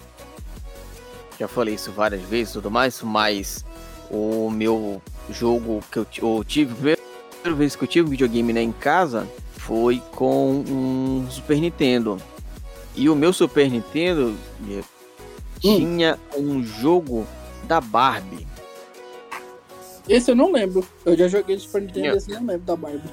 Já 1.38 1.48
falei 1.48 1.74
isso 1.74 1.90
várias 1.92 2.22
vezes 2.22 2.50
e 2.50 2.52
tudo 2.54 2.70
mais, 2.70 3.00
mas 3.02 3.64
o 4.10 4.50
meu 4.50 5.00
jogo 5.30 5.82
que 5.90 5.98
eu, 5.98 6.06
eu 6.22 6.44
tive, 6.44 6.72
a 6.72 6.76
primeira 6.76 7.58
vez 7.58 7.74
que 7.74 7.84
eu 7.84 7.88
tive 7.88 8.06
um 8.06 8.10
videogame 8.10 8.52
né, 8.52 8.62
em 8.62 8.72
casa 8.72 9.26
foi 9.56 10.02
com 10.12 10.64
um 10.68 11.26
Super 11.30 11.58
Nintendo. 11.58 12.18
E 12.94 13.08
o 13.08 13.14
meu 13.16 13.32
Super 13.32 13.70
Nintendo 13.70 14.34
eh, 14.68 14.82
tinha 15.60 16.18
um 16.36 16.62
jogo 16.62 17.26
da 17.64 17.80
Barbie. 17.80 18.46
Esse 20.08 20.30
eu 20.30 20.34
não 20.34 20.52
lembro. 20.52 20.86
Eu 21.06 21.16
já 21.16 21.28
joguei 21.28 21.58
Super 21.58 21.82
Nintendo, 21.82 22.16
esse 22.16 22.30
eu 22.30 22.40
não 22.40 22.48
lembro 22.48 22.66
da 22.66 22.76
Barbie. 22.76 23.10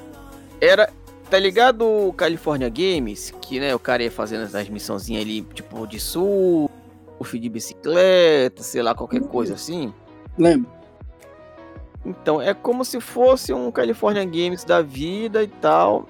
Era, 0.60 0.92
tá 1.30 1.38
ligado 1.38 1.86
o 1.86 2.12
California 2.12 2.68
Games? 2.68 3.32
Que, 3.40 3.60
né, 3.60 3.74
o 3.74 3.78
cara 3.78 4.02
ia 4.02 4.10
fazendo 4.10 4.42
as 4.42 4.68
missãozinhas 4.68 5.22
ali, 5.22 5.42
tipo, 5.42 5.86
de 5.86 6.00
surf, 6.00 6.68
de 7.32 7.48
bicicleta, 7.48 8.62
sei 8.62 8.82
lá, 8.82 8.94
qualquer 8.94 9.22
coisa 9.22 9.54
assim. 9.54 9.94
Lembro. 10.36 10.70
Então, 12.04 12.42
é 12.42 12.52
como 12.52 12.84
se 12.84 13.00
fosse 13.00 13.52
um 13.52 13.70
California 13.70 14.24
Games 14.24 14.64
da 14.64 14.82
vida 14.82 15.42
e 15.42 15.48
tal. 15.48 16.06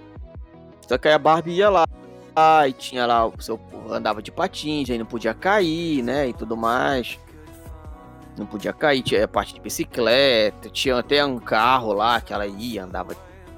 Só 0.88 0.96
que 0.96 1.08
aí 1.08 1.14
a 1.14 1.18
Barbie 1.18 1.52
ia 1.52 1.68
lá 1.68 1.84
e 2.66 2.72
tinha 2.72 3.04
lá 3.06 3.26
o 3.26 3.40
seu 3.40 3.60
andava 3.90 4.22
de 4.22 4.30
patins, 4.30 4.88
aí 4.88 4.96
não 4.96 5.04
podia 5.04 5.34
cair, 5.34 6.02
né, 6.02 6.28
e 6.28 6.32
tudo 6.32 6.56
mais. 6.56 7.18
Não 8.38 8.46
podia 8.46 8.72
cair, 8.72 9.02
tinha 9.02 9.24
a 9.24 9.28
parte 9.28 9.52
de 9.52 9.60
bicicleta, 9.60 10.70
tinha 10.70 10.96
até 10.96 11.24
um 11.24 11.38
carro 11.38 11.92
lá 11.92 12.20
que 12.20 12.32
ela 12.32 12.46
ia, 12.46 12.84
andava 12.84 13.16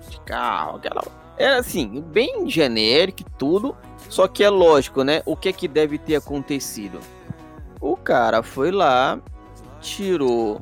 de 0.08 0.20
carro, 0.22 0.78
aquela 0.78 1.02
era 1.36 1.58
assim, 1.58 2.00
bem 2.00 2.48
genérico 2.48 3.24
tudo, 3.38 3.76
só 4.08 4.28
que 4.28 4.44
é 4.44 4.50
lógico, 4.50 5.02
né? 5.02 5.22
O 5.24 5.36
que 5.36 5.48
é 5.48 5.52
que 5.52 5.66
deve 5.66 5.98
ter 5.98 6.16
acontecido? 6.16 7.00
O 7.80 7.96
cara 7.96 8.42
foi 8.42 8.70
lá, 8.70 9.20
tirou 9.80 10.60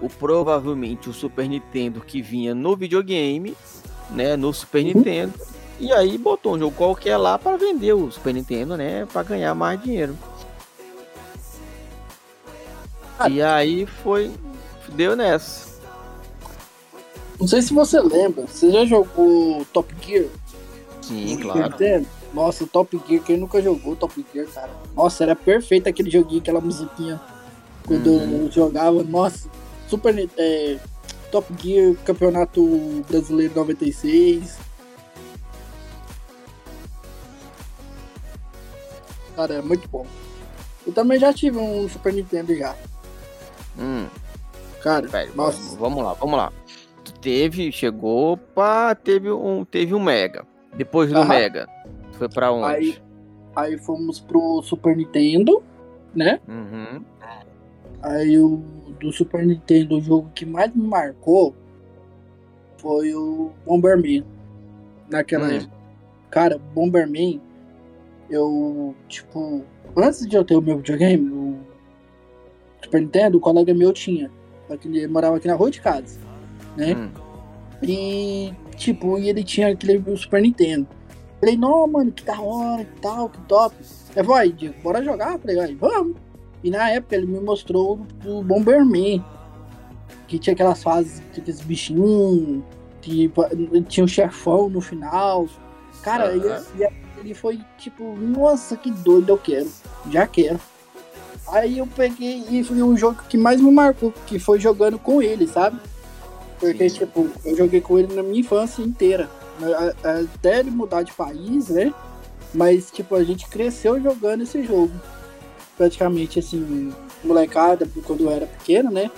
o 0.00 0.08
provavelmente 0.08 1.10
o 1.10 1.12
Super 1.12 1.48
Nintendo 1.48 2.00
que 2.00 2.22
vinha 2.22 2.54
no 2.54 2.74
videogame, 2.74 3.54
né, 4.10 4.36
no 4.36 4.52
Super 4.52 4.82
Nintendo, 4.82 5.34
e 5.78 5.92
aí 5.92 6.16
botou 6.16 6.54
um 6.54 6.58
jogo 6.58 6.74
qualquer 6.74 7.16
lá 7.18 7.38
para 7.38 7.56
vender 7.56 7.92
o 7.92 8.10
Super 8.10 8.32
Nintendo, 8.32 8.76
né, 8.76 9.06
para 9.12 9.22
ganhar 9.22 9.54
mais 9.54 9.82
dinheiro. 9.82 10.16
E 13.28 13.42
aí 13.42 13.84
foi 13.84 14.32
deu 14.90 15.14
nessa. 15.14 15.69
Não 17.40 17.48
sei 17.48 17.62
se 17.62 17.72
você 17.72 17.98
lembra, 18.00 18.46
você 18.46 18.70
já 18.70 18.84
jogou 18.84 19.64
Top 19.72 19.92
Gear? 20.06 20.26
Sim, 21.00 21.38
claro. 21.40 21.62
Nintendo? 21.62 22.06
Nossa, 22.34 22.66
Top 22.66 23.00
Gear, 23.08 23.22
quem 23.22 23.38
nunca 23.38 23.62
jogou 23.62 23.96
Top 23.96 24.24
Gear, 24.32 24.46
cara? 24.48 24.70
Nossa, 24.94 25.24
era 25.24 25.34
perfeito 25.34 25.88
aquele 25.88 26.10
joguinho, 26.10 26.42
aquela 26.42 26.60
musiquinha. 26.60 27.18
Quando 27.86 28.10
uhum. 28.10 28.44
eu 28.44 28.52
jogava, 28.52 29.02
nossa, 29.02 29.48
Super 29.88 30.28
é, 30.36 30.78
Top 31.32 31.46
Gear, 31.60 31.94
Campeonato 32.04 32.62
Brasileiro 33.08 33.54
96. 33.54 34.58
Cara, 39.34 39.54
é 39.54 39.62
muito 39.62 39.88
bom. 39.88 40.06
Eu 40.86 40.92
também 40.92 41.18
já 41.18 41.32
tive 41.32 41.56
um 41.56 41.88
Super 41.88 42.12
Nintendo 42.12 42.54
já. 42.54 42.76
Hum. 43.78 44.06
Cara, 44.82 45.08
Pera, 45.08 45.30
nossa. 45.34 45.76
Vamos 45.76 46.04
lá, 46.04 46.12
vamos 46.14 46.36
lá. 46.36 46.52
Teve, 47.20 47.70
chegou, 47.70 48.36
pá, 48.36 48.94
teve 48.94 49.30
um, 49.30 49.64
teve 49.64 49.94
um 49.94 50.00
Mega. 50.00 50.46
Depois 50.74 51.10
do 51.10 51.18
Aham. 51.18 51.28
Mega, 51.28 51.68
foi 52.12 52.28
pra 52.28 52.52
onde? 52.52 52.66
Aí, 52.66 52.98
aí 53.54 53.78
fomos 53.78 54.20
pro 54.20 54.62
Super 54.62 54.96
Nintendo, 54.96 55.62
né? 56.14 56.40
Uhum. 56.48 57.04
Aí 58.02 58.38
o 58.38 58.62
do 59.00 59.12
Super 59.12 59.44
Nintendo, 59.44 59.96
o 59.96 60.00
jogo 60.00 60.30
que 60.34 60.46
mais 60.46 60.72
me 60.74 60.86
marcou 60.86 61.54
foi 62.78 63.14
o 63.14 63.50
Bomberman. 63.66 64.24
Naquela 65.10 65.48
hum. 65.48 65.56
época. 65.56 65.72
Cara, 66.30 66.58
Bomberman, 66.58 67.40
eu, 68.30 68.94
tipo, 69.08 69.64
antes 69.96 70.26
de 70.26 70.36
eu 70.36 70.44
ter 70.44 70.54
o 70.54 70.62
meu 70.62 70.76
videogame, 70.76 71.28
o 71.30 71.58
Super 72.82 73.00
Nintendo, 73.00 73.38
o 73.38 73.40
colega 73.40 73.74
meu 73.74 73.92
tinha. 73.92 74.30
Ele 74.84 75.08
morava 75.08 75.36
aqui 75.36 75.48
na 75.48 75.54
rua 75.54 75.70
de 75.70 75.80
casa, 75.80 76.20
né? 76.80 76.94
Hum. 76.94 77.10
E, 77.82 78.52
tipo, 78.76 79.18
e 79.18 79.28
ele 79.28 79.44
tinha 79.44 79.68
aquele 79.68 80.02
Super 80.16 80.42
Nintendo. 80.42 80.86
Falei, 81.38 81.56
não, 81.56 81.86
mano, 81.86 82.12
que 82.12 82.24
da 82.24 82.40
hora, 82.40 82.84
que 82.84 83.00
tal, 83.00 83.28
que 83.28 83.40
top. 83.42 83.74
Falei, 84.12 84.52
Diego, 84.52 84.74
bora 84.82 85.02
jogar? 85.02 85.38
Falei, 85.38 85.76
vamos. 85.76 86.16
E 86.62 86.70
na 86.70 86.90
época 86.90 87.16
ele 87.16 87.26
me 87.26 87.40
mostrou 87.40 88.06
o 88.26 88.42
Bomberman, 88.42 89.24
que 90.28 90.38
tinha 90.38 90.52
aquelas 90.52 90.82
fases, 90.82 91.22
tinha 91.32 91.42
aqueles 91.42 91.60
bichinhos, 91.62 92.62
que 93.00 93.32
tinha 93.88 94.04
um 94.04 94.08
chefão 94.08 94.68
no 94.68 94.80
final. 94.80 95.46
Cara, 96.02 96.30
uhum. 96.30 96.36
ele, 96.74 96.88
ele 97.18 97.34
foi 97.34 97.60
tipo, 97.78 98.14
nossa, 98.16 98.76
que 98.76 98.90
doido, 98.90 99.30
eu 99.30 99.38
quero, 99.38 99.70
já 100.10 100.26
quero. 100.26 100.60
Aí 101.48 101.78
eu 101.78 101.86
peguei 101.86 102.44
e 102.50 102.62
foi 102.62 102.82
um 102.82 102.96
jogo 102.96 103.22
que 103.28 103.38
mais 103.38 103.60
me 103.60 103.70
marcou, 103.70 104.12
que 104.26 104.38
foi 104.38 104.60
jogando 104.60 104.98
com 104.98 105.22
ele, 105.22 105.46
sabe? 105.48 105.80
Porque, 106.60 106.88
Sim. 106.88 106.98
tipo, 106.98 107.28
eu 107.44 107.56
joguei 107.56 107.80
com 107.80 107.98
ele 107.98 108.14
na 108.14 108.22
minha 108.22 108.40
infância 108.40 108.82
inteira. 108.82 109.28
Até 110.34 110.60
ele 110.60 110.70
mudar 110.70 111.02
de 111.02 111.12
país, 111.12 111.68
né? 111.68 111.92
Mas, 112.54 112.90
tipo, 112.90 113.14
a 113.16 113.24
gente 113.24 113.48
cresceu 113.48 114.00
jogando 114.00 114.42
esse 114.42 114.62
jogo 114.62 114.92
praticamente 115.80 116.38
assim, 116.38 116.92
molecada, 117.24 117.88
quando 118.04 118.24
eu 118.24 118.30
era 118.30 118.44
pequeno, 118.44 118.90
né? 118.90 119.10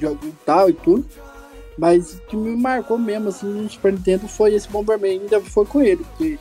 Jogo 0.00 0.26
e 0.26 0.32
tal 0.44 0.70
e 0.70 0.72
tudo. 0.72 1.06
Mas 1.76 2.14
o 2.14 2.20
que 2.22 2.34
me 2.34 2.56
marcou 2.56 2.96
mesmo, 2.96 3.28
assim, 3.28 3.46
no 3.46 3.68
Super 3.68 3.92
Nintendo 3.92 4.26
foi 4.26 4.54
esse 4.54 4.66
Bomberman, 4.68 5.20
ainda 5.20 5.38
foi 5.42 5.66
com 5.66 5.82
ele, 5.82 6.02
porque 6.02 6.38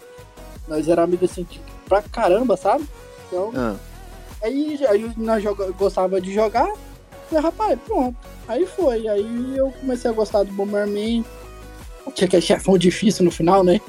nós 0.70 0.88
éramos 0.88 1.10
amigos 1.10 1.32
assim, 1.32 1.44
tipo, 1.44 1.66
pra 1.86 2.02
caramba, 2.02 2.56
sabe? 2.56 2.86
Então, 3.28 3.52
ah. 3.54 3.76
aí, 4.42 4.80
aí 4.88 5.12
nós 5.18 5.44
joga, 5.44 5.70
gostava 5.72 6.22
de 6.22 6.34
jogar, 6.34 6.72
e 7.30 7.36
rapaz, 7.36 7.78
pronto. 7.86 8.16
Aí 8.48 8.66
foi, 8.66 9.08
aí 9.08 9.58
eu 9.58 9.72
comecei 9.80 10.10
a 10.10 10.14
gostar 10.14 10.44
do 10.44 10.54
Bomberman. 10.54 11.24
Tinha 12.14 12.28
aquele 12.28 12.42
chefão 12.42 12.78
difícil 12.78 13.24
no 13.24 13.32
final, 13.32 13.64
né? 13.64 13.80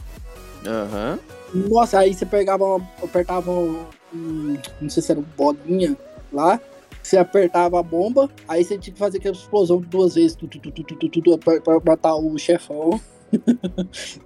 Aham. 0.67 1.19
Uhum. 1.55 1.69
Nossa, 1.69 1.99
aí 1.99 2.15
você 2.15 2.25
pegava, 2.25 2.81
apertava 3.03 3.51
um, 3.51 4.57
não 4.81 4.89
sei 4.89 5.03
se 5.03 5.13
era 5.13 5.21
um 5.21 5.25
bolinha 5.37 5.97
lá, 6.33 6.59
você 7.03 7.19
apertava 7.19 7.79
a 7.79 7.83
bomba, 7.83 8.31
aí 8.49 8.65
você 8.65 8.79
tinha 8.79 8.95
que 8.95 8.99
fazer 8.99 9.19
aquela 9.19 9.35
explosão 9.35 9.81
duas 9.81 10.15
vezes 10.15 10.35
tu, 10.35 10.47
tu, 10.47 10.59
tu, 10.59 10.71
tu, 10.71 10.85
tu, 10.97 11.09
tu, 11.09 11.39
pra, 11.39 11.61
pra 11.61 11.81
matar 11.85 12.15
o 12.15 12.39
chefão. 12.39 13.01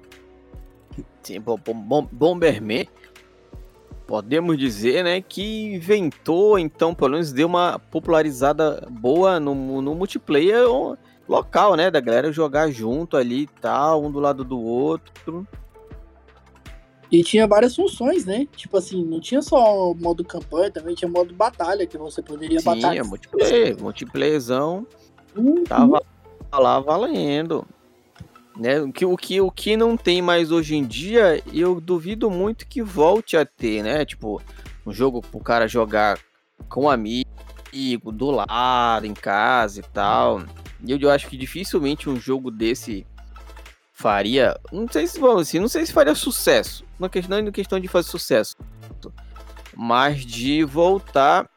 Sim, 1.23 1.41
bom, 1.41 1.59
bom, 1.59 2.07
Bomberman, 2.13 2.87
podemos 4.07 4.57
dizer, 4.57 5.03
né, 5.03 5.21
que 5.21 5.75
inventou, 5.75 6.59
então, 6.59 6.95
pelo 6.95 7.13
menos 7.13 7.33
deu 7.33 7.47
uma 7.47 7.79
popularizada 7.91 8.87
boa 8.91 9.41
no, 9.41 9.83
no 9.83 9.95
multiplayer 9.95 10.67
local, 11.29 11.75
né, 11.75 11.91
da 11.91 12.01
galera 12.01 12.33
jogar 12.33 12.71
junto 12.71 13.17
ali 13.17 13.43
e 13.43 13.47
tal, 13.47 14.05
um 14.05 14.11
do 14.11 14.21
lado 14.21 14.45
do 14.45 14.61
outro. 14.61 15.47
E 17.11 17.23
tinha 17.23 17.47
várias 17.47 17.75
funções, 17.75 18.25
né? 18.25 18.49
Tipo 18.57 18.77
assim, 18.77 19.05
não 19.05 19.21
tinha 19.21 19.41
só 19.41 19.95
modo 19.95 20.25
campanha, 20.25 20.73
também 20.73 20.95
tinha 20.95 21.09
modo 21.09 21.33
batalha, 21.35 21.87
que 21.87 21.97
você 21.97 22.21
poderia 22.21 22.59
Tinha, 22.59 22.75
batalhar. 22.75 23.07
multiplayer, 23.07 23.81
multiplayerzão. 23.81 24.87
Uhum. 25.37 25.63
Tava 25.65 26.03
lá 26.53 26.81
valendo. 26.81 27.65
Né? 28.57 28.81
O, 28.81 28.93
que, 28.93 29.05
o, 29.05 29.17
que, 29.17 29.41
o 29.41 29.51
que 29.51 29.77
não 29.77 29.97
tem 29.97 30.23
mais 30.23 30.51
hoje 30.51 30.77
em 30.77 30.85
dia, 30.85 31.43
eu 31.53 31.81
duvido 31.81 32.31
muito 32.31 32.67
que 32.67 32.83
volte 32.83 33.37
a 33.37 33.45
ter, 33.45 33.83
né? 33.83 34.05
Tipo, 34.05 34.41
um 34.87 34.93
jogo 34.93 35.21
pro 35.21 35.41
cara 35.41 35.69
jogar 35.69 36.19
com 36.69 36.89
amigo, 36.89 37.27
do 38.13 38.31
lado, 38.31 39.07
em 39.07 39.13
casa 39.13 39.81
e 39.81 39.83
tal. 39.83 40.43
E 40.85 40.91
eu, 40.91 40.99
eu 40.99 41.11
acho 41.11 41.29
que 41.29 41.37
dificilmente 41.37 42.09
um 42.09 42.17
jogo 42.17 42.51
desse 42.51 43.07
faria. 43.93 44.59
Não 44.73 44.87
sei 44.89 45.07
se 45.07 45.19
vamos 45.19 45.43
assim, 45.43 45.59
não 45.59 45.69
sei 45.69 45.85
se 45.85 45.93
faria 45.93 46.15
sucesso. 46.15 46.85
Uma 46.99 47.09
questão, 47.09 47.41
não 47.41 47.49
é 47.49 47.53
questão 47.53 47.81
de 47.81 47.89
fazer 47.89 48.09
sucesso. 48.09 48.57
Mas 49.75 50.25
de 50.25 50.65
voltar. 50.65 51.49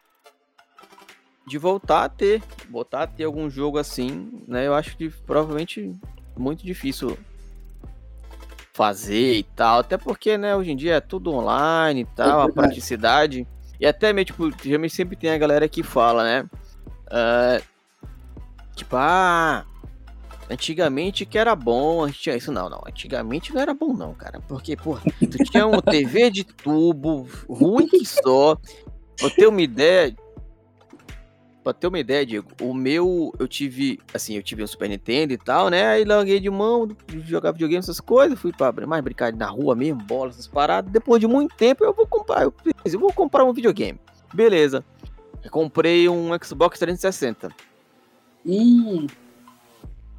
De 1.47 1.57
voltar 1.57 2.05
a 2.05 2.09
ter. 2.09 2.43
Voltar 2.69 3.03
a 3.03 3.07
ter 3.07 3.23
algum 3.23 3.49
jogo 3.49 3.77
assim, 3.77 4.43
né? 4.47 4.67
Eu 4.67 4.73
acho 4.73 4.97
que 4.97 5.09
provavelmente 5.09 5.93
muito 6.39 6.63
difícil 6.63 7.17
fazer 8.73 9.35
e 9.35 9.43
tal. 9.43 9.79
Até 9.79 9.97
porque, 9.97 10.37
né, 10.37 10.55
hoje 10.55 10.71
em 10.71 10.75
dia 10.75 10.95
é 10.95 11.01
tudo 11.01 11.33
online 11.33 12.01
e 12.01 12.05
tal, 12.05 12.41
é 12.41 12.45
a 12.45 12.53
praticidade. 12.53 13.47
E 13.79 13.85
até 13.85 14.11
meio, 14.11 14.25
tipo, 14.25 14.49
geralmente 14.63 14.95
sempre 14.95 15.15
tem 15.15 15.31
a 15.31 15.37
galera 15.37 15.67
que 15.67 15.83
fala, 15.83 16.23
né? 16.23 16.49
Uh, 17.07 17.63
tipo, 18.75 18.95
ah, 18.95 19.65
Antigamente 20.49 21.27
que 21.27 21.37
era 21.37 21.55
bom, 21.55 22.03
a 22.03 22.07
gente 22.07 22.19
tinha 22.19 22.35
isso. 22.35 22.51
Não, 22.51 22.67
não. 22.67 22.81
Antigamente 22.85 23.53
não 23.53 23.61
era 23.61 23.73
bom, 23.73 23.93
não, 23.93 24.15
cara. 24.15 24.41
Porque, 24.47 24.75
pô, 24.75 24.97
tu 25.19 25.43
tinha 25.43 25.67
um 25.67 25.79
TV 25.79 26.31
de 26.31 26.43
tubo, 26.43 27.27
ruim 27.47 27.87
que 27.87 28.03
só. 28.03 28.57
Pra 29.19 29.29
ter 29.29 29.47
uma 29.47 29.61
ideia. 29.61 30.15
Pra 31.69 31.73
ter 31.73 31.85
uma 31.85 31.99
ideia, 31.99 32.25
Diego, 32.25 32.47
o 32.63 32.73
meu, 32.73 33.31
eu 33.37 33.47
tive, 33.47 33.99
assim, 34.11 34.35
eu 34.35 34.41
tive 34.41 34.63
um 34.63 34.67
Super 34.67 34.89
Nintendo 34.89 35.33
e 35.33 35.37
tal, 35.37 35.69
né? 35.69 35.85
Aí 35.85 36.03
larguei 36.03 36.39
de 36.39 36.49
mão, 36.49 36.87
jogava 37.27 37.53
videogame, 37.53 37.77
essas 37.77 37.99
coisas, 37.99 38.39
fui 38.39 38.51
pra 38.51 38.71
mais 38.87 39.03
brincar 39.03 39.31
na 39.33 39.45
rua 39.45 39.75
mesmo, 39.75 40.01
bola, 40.01 40.31
essas 40.31 40.47
paradas. 40.47 40.91
Depois 40.91 41.21
de 41.21 41.27
muito 41.27 41.55
tempo, 41.55 41.85
eu 41.85 41.93
vou 41.93 42.07
comprar, 42.07 42.41
eu, 42.41 42.53
eu 42.83 42.99
vou 42.99 43.13
comprar 43.13 43.45
um 43.45 43.53
videogame. 43.53 43.99
Beleza. 44.33 44.83
Eu 45.43 45.51
comprei 45.51 46.09
um 46.09 46.31
Xbox 46.43 46.79
360. 46.79 47.49
Hum. 48.43 49.05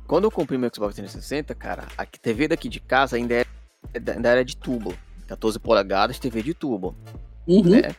quando 0.07 0.25
eu 0.25 0.31
comprei 0.31 0.57
meu 0.57 0.71
Xbox 0.73 0.95
360, 0.95 1.53
cara, 1.57 1.89
a 1.99 2.07
TV 2.07 2.47
daqui 2.47 2.69
de 2.69 2.79
casa 2.79 3.17
ainda 3.17 3.35
era, 3.35 3.49
ainda 4.15 4.29
era 4.29 4.45
de 4.45 4.57
tubo. 4.57 4.95
14 5.27 5.59
polegadas, 5.59 6.21
TV 6.21 6.45
de 6.45 6.55
tubo. 6.55 6.95
Uhum. 7.49 7.71
Né? 7.71 7.97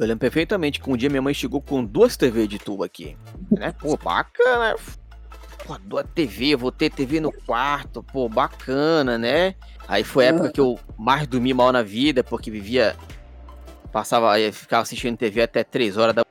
Eu 0.00 0.06
lembro 0.06 0.20
perfeitamente 0.20 0.80
que 0.80 0.88
um 0.88 0.96
dia 0.96 1.10
minha 1.10 1.20
mãe 1.20 1.34
chegou 1.34 1.60
com 1.60 1.84
duas 1.84 2.16
TV 2.16 2.46
de 2.46 2.58
tubo 2.58 2.82
aqui. 2.82 3.18
Né? 3.50 3.70
Pô, 3.78 3.98
bacana. 3.98 4.74
Pô, 5.66 5.76
duas 5.78 6.06
TV, 6.14 6.56
vou 6.56 6.72
ter 6.72 6.88
TV 6.88 7.20
no 7.20 7.30
quarto, 7.30 8.02
pô, 8.02 8.26
bacana, 8.26 9.18
né? 9.18 9.54
Aí 9.86 10.02
foi 10.02 10.24
a 10.24 10.28
época 10.30 10.48
que 10.52 10.60
eu 10.60 10.80
mais 10.96 11.26
dormi 11.26 11.52
mal 11.52 11.70
na 11.70 11.82
vida, 11.82 12.24
porque 12.24 12.50
vivia. 12.50 12.96
Passava, 13.92 14.32
ficava 14.52 14.82
assistindo 14.82 15.18
TV 15.18 15.42
até 15.42 15.62
3 15.62 15.98
horas 15.98 16.14
da 16.14 16.24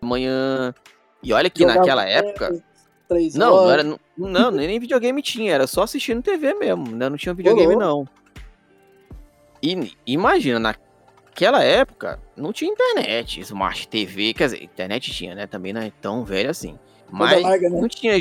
manhã. 0.00 0.72
E 1.20 1.32
olha 1.32 1.50
que 1.50 1.62
Jogava 1.62 1.80
naquela 1.80 2.04
época. 2.04 2.62
não, 3.34 3.56
não, 3.56 3.70
era, 3.70 3.82
não, 4.16 4.50
nem 4.52 4.78
videogame 4.78 5.20
tinha, 5.20 5.52
era 5.52 5.66
só 5.66 5.82
assistindo 5.82 6.22
TV 6.22 6.54
mesmo. 6.54 6.86
Ainda 6.86 7.10
não 7.10 7.16
tinha 7.16 7.34
videogame, 7.34 7.74
não. 7.74 8.06
E 9.60 9.92
imagina, 10.06 10.60
naquela 11.36 11.62
época 11.62 12.18
não 12.34 12.50
tinha 12.50 12.72
internet, 12.72 13.40
Smart 13.40 13.86
TV, 13.88 14.32
quer 14.32 14.44
dizer, 14.46 14.62
internet 14.62 15.12
tinha, 15.12 15.34
né? 15.34 15.46
Também 15.46 15.70
não 15.70 15.82
é 15.82 15.92
tão 16.00 16.24
velho 16.24 16.48
assim. 16.48 16.78
Mas 17.10 17.42
larga, 17.42 17.68
né? 17.68 17.78
não, 17.78 17.86
tinha, 17.86 18.14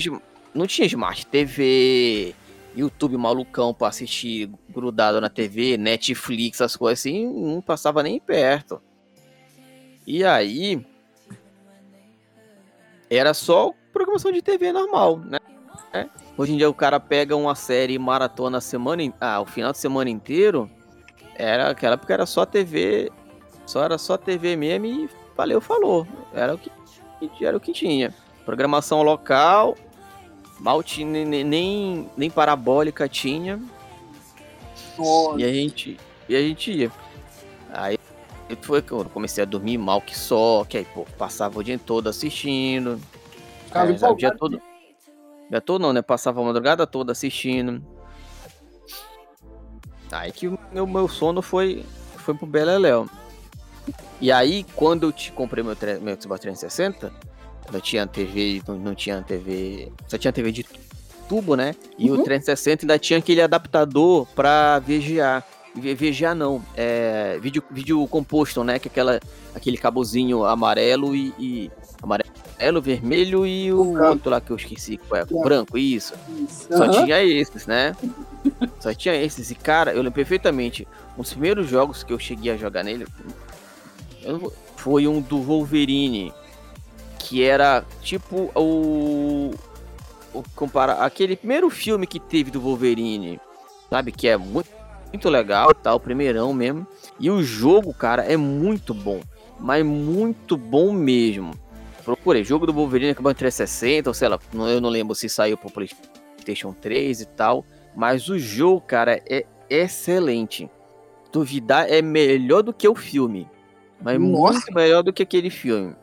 não 0.54 0.68
tinha 0.68 0.86
Smart 0.86 1.26
TV, 1.28 2.36
YouTube 2.76 3.16
malucão 3.16 3.74
pra 3.74 3.88
assistir 3.88 4.50
grudado 4.70 5.22
na 5.22 5.30
TV, 5.30 5.78
Netflix, 5.78 6.60
as 6.60 6.76
coisas 6.76 7.00
assim, 7.00 7.26
não 7.26 7.62
passava 7.62 8.04
nem 8.04 8.20
perto. 8.20 8.82
E 10.06 10.26
aí, 10.26 10.86
era 13.10 13.34
só 13.34 13.74
programação 13.94 14.32
de 14.32 14.42
TV 14.42 14.74
normal, 14.74 15.20
né? 15.20 15.40
Hoje 16.38 16.52
em 16.52 16.58
dia 16.58 16.70
o 16.70 16.74
cara 16.74 17.00
pega 17.00 17.34
uma 17.34 17.56
série 17.56 17.98
maratona 17.98 18.60
semana, 18.60 19.02
ah, 19.22 19.40
o 19.40 19.46
final 19.46 19.72
de 19.72 19.78
semana 19.78 20.10
inteiro, 20.10 20.70
era 21.36 21.70
aquela 21.70 21.94
época 21.94 22.14
era 22.14 22.26
só 22.26 22.46
TV, 22.46 23.12
só 23.66 23.84
era 23.84 23.98
só 23.98 24.18
TV 24.18 24.56
mesmo 24.56 24.86
e 24.86 25.10
valeu, 25.36 25.62
falou. 25.62 26.08
Era 26.34 26.56
o 26.56 26.58
que 26.58 26.72
era 27.42 27.58
o 27.58 27.60
que 27.60 27.72
tinha. 27.72 28.14
Programação 28.46 29.02
local, 29.02 29.76
mal 30.60 30.84
tinha, 30.84 31.26
nem, 31.26 31.44
nem, 31.44 32.10
nem 32.16 32.30
parabólica 32.30 33.08
tinha. 33.08 33.60
Nossa. 34.98 35.40
E 35.40 35.44
a 35.44 35.52
gente 35.52 35.98
e 36.30 36.36
a 36.36 36.42
gente 36.42 36.72
ia. 36.72 36.92
Aí 37.72 37.98
foi 38.62 38.82
que 38.82 38.92
eu 38.92 39.04
comecei 39.06 39.44
a 39.44 39.46
dormir 39.46 39.78
mal 39.78 40.02
que 40.02 40.18
só, 40.18 40.64
que 40.66 40.78
aí, 40.78 40.86
pô, 40.86 41.06
passava 41.18 41.60
o 41.60 41.64
dia 41.64 41.80
todo 41.80 42.08
assistindo. 42.08 43.00
Cara, 43.72 43.92
é, 43.92 44.10
o 44.10 44.16
dia 44.16 44.36
todo. 44.36 44.62
Dia 45.50 45.62
todo 45.62 45.82
não, 45.82 45.94
né? 45.94 46.02
Passava 46.02 46.42
a 46.42 46.44
madrugada 46.44 46.88
toda 46.88 47.12
assistindo. 47.12 47.84
Aí 50.20 50.32
que 50.32 50.48
o 50.48 50.58
meu, 50.72 50.88
meu 50.88 51.08
sono 51.08 51.42
foi, 51.42 51.86
foi 52.18 52.34
pro 52.34 52.46
Beleléu. 52.46 53.10
E 54.20 54.32
aí, 54.32 54.66
quando 54.76 55.04
eu 55.04 55.12
te 55.12 55.32
comprei 55.32 55.64
meu, 55.64 55.76
meu 56.02 56.20
Xbox 56.20 56.42
360, 56.42 57.12
não 57.72 57.80
tinha 57.80 58.08
TV, 58.08 58.62
não, 58.68 58.76
não 58.78 58.96
tinha 58.96 59.22
TV. 59.22 59.92
Só 60.08 60.18
tinha 60.18 60.32
TV 60.32 60.52
de 60.52 60.66
tubo, 61.28 61.56
né? 61.56 61.76
E 61.98 62.10
uhum. 62.10 62.20
o 62.20 62.24
360 62.24 62.84
ainda 62.84 63.00
tinha 63.00 63.20
aquele 63.20 63.42
adaptador 63.42 64.26
pra 64.36 64.80
VGA. 64.80 65.44
VGA 65.76 66.34
não, 66.34 66.64
é 66.76 67.38
vídeo, 67.42 67.62
vídeo 67.70 68.08
composto, 68.08 68.64
né? 68.64 68.80
Que 68.80 68.88
é 68.88 68.92
aquela, 68.92 69.20
aquele 69.54 69.78
cabozinho 69.78 70.46
amarelo 70.46 71.14
e, 71.16 71.34
e 71.38 71.72
amarelo, 72.02 72.82
vermelho 72.82 73.46
e 73.46 73.72
o, 73.72 73.82
o 73.82 74.04
outro 74.04 74.30
lá 74.30 74.40
que 74.42 74.52
eu 74.52 74.56
esqueci, 74.56 74.98
qual 74.98 75.22
é, 75.22 75.26
o 75.30 75.42
branco, 75.42 75.78
isso. 75.78 76.14
isso. 76.40 76.68
Só 76.70 76.86
uhum. 76.86 77.06
tinha 77.06 77.24
esses, 77.24 77.66
né? 77.66 77.96
Só 78.80 78.94
tinha 78.94 79.16
esses. 79.16 79.52
E 79.52 79.56
cara, 79.56 79.92
eu 79.92 79.98
lembro 79.98 80.14
perfeitamente, 80.14 80.88
um 81.18 81.22
dos 81.22 81.32
primeiros 81.32 81.68
jogos 81.70 82.04
que 82.04 82.14
eu 82.14 82.20
cheguei 82.20 82.52
a 82.52 82.58
jogar 82.58 82.84
nele 82.84 83.06
foi 84.76 85.08
um 85.08 85.22
do 85.22 85.42
Wolverine, 85.42 86.34
que 87.20 87.44
era 87.44 87.84
tipo 88.02 88.52
o, 88.56 89.52
o 90.34 90.44
compara 90.56 90.94
aquele 90.94 91.36
primeiro 91.36 91.70
filme 91.70 92.06
que 92.08 92.20
teve 92.20 92.52
do 92.52 92.62
Wolverine, 92.62 93.40
sabe 93.90 94.12
que 94.12 94.28
é 94.28 94.38
muito 94.38 94.76
muito 95.16 95.30
legal, 95.30 95.74
tá, 95.74 95.96
o 95.96 96.00
primeirão 96.00 96.54
mesmo. 96.54 96.86
E 97.18 97.32
o 97.32 97.42
jogo, 97.42 97.94
cara, 97.94 98.24
é 98.24 98.36
muito 98.36 98.94
bom, 98.94 99.22
mas 99.58 99.86
muito 99.86 100.58
bom 100.58 100.92
mesmo. 100.92 101.54
Procurei 102.06 102.44
jogo 102.44 102.68
do 102.68 102.74
Wolverine 102.74 103.12
acabou 103.12 103.32
em 103.32 103.36
360, 103.36 104.10
ou 104.12 104.14
sei 104.14 104.30
lá, 104.30 104.40
eu 104.54 104.80
não 104.80 104.90
lembro 104.90 105.16
se 105.16 105.28
saiu 105.28 105.58
pro 105.58 105.72
PlayStation 105.72 106.72
3 106.72 107.22
e 107.22 107.26
tal, 107.26 107.66
mas 107.96 108.30
o 108.30 108.38
jogo, 108.38 108.80
cara, 108.82 109.20
é 109.28 109.44
excelente. 109.68 110.70
Duvidar 111.32 111.92
é 111.92 112.04
melhor 112.04 112.62
do 112.62 112.72
que 112.72 112.88
o 112.88 112.94
filme. 112.94 113.50
Mas 114.00 114.20
Nossa. 114.20 114.54
muito 114.54 114.74
melhor 114.74 115.02
do 115.02 115.12
que 115.12 115.24
aquele 115.24 115.50
filme. 115.50 115.96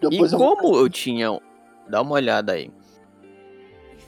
Depois 0.00 0.30
e 0.30 0.34
eu 0.34 0.38
como 0.38 0.62
vou... 0.62 0.78
eu 0.78 0.88
tinha. 0.88 1.28
Dá 1.88 2.00
uma 2.00 2.14
olhada 2.14 2.52
aí. 2.52 2.70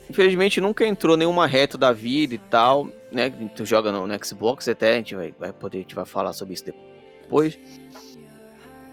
Infelizmente 0.09 0.61
nunca 0.61 0.87
entrou 0.87 1.17
nenhuma 1.17 1.47
reta 1.47 1.77
da 1.77 1.93
vida 1.93 2.35
e 2.35 2.39
tal, 2.39 2.89
né? 3.11 3.31
Tu 3.57 3.65
joga 3.65 3.91
no, 3.91 4.07
no, 4.07 4.25
Xbox 4.25 4.69
até, 4.69 4.93
a 4.93 4.97
gente 4.97 5.15
vai, 5.15 5.35
vai 5.39 5.53
poder, 5.53 5.79
a 5.79 5.81
gente 5.83 5.95
vai 5.95 6.05
falar 6.05 6.33
sobre 6.33 6.55
isso 6.55 6.65
depois. 6.65 7.59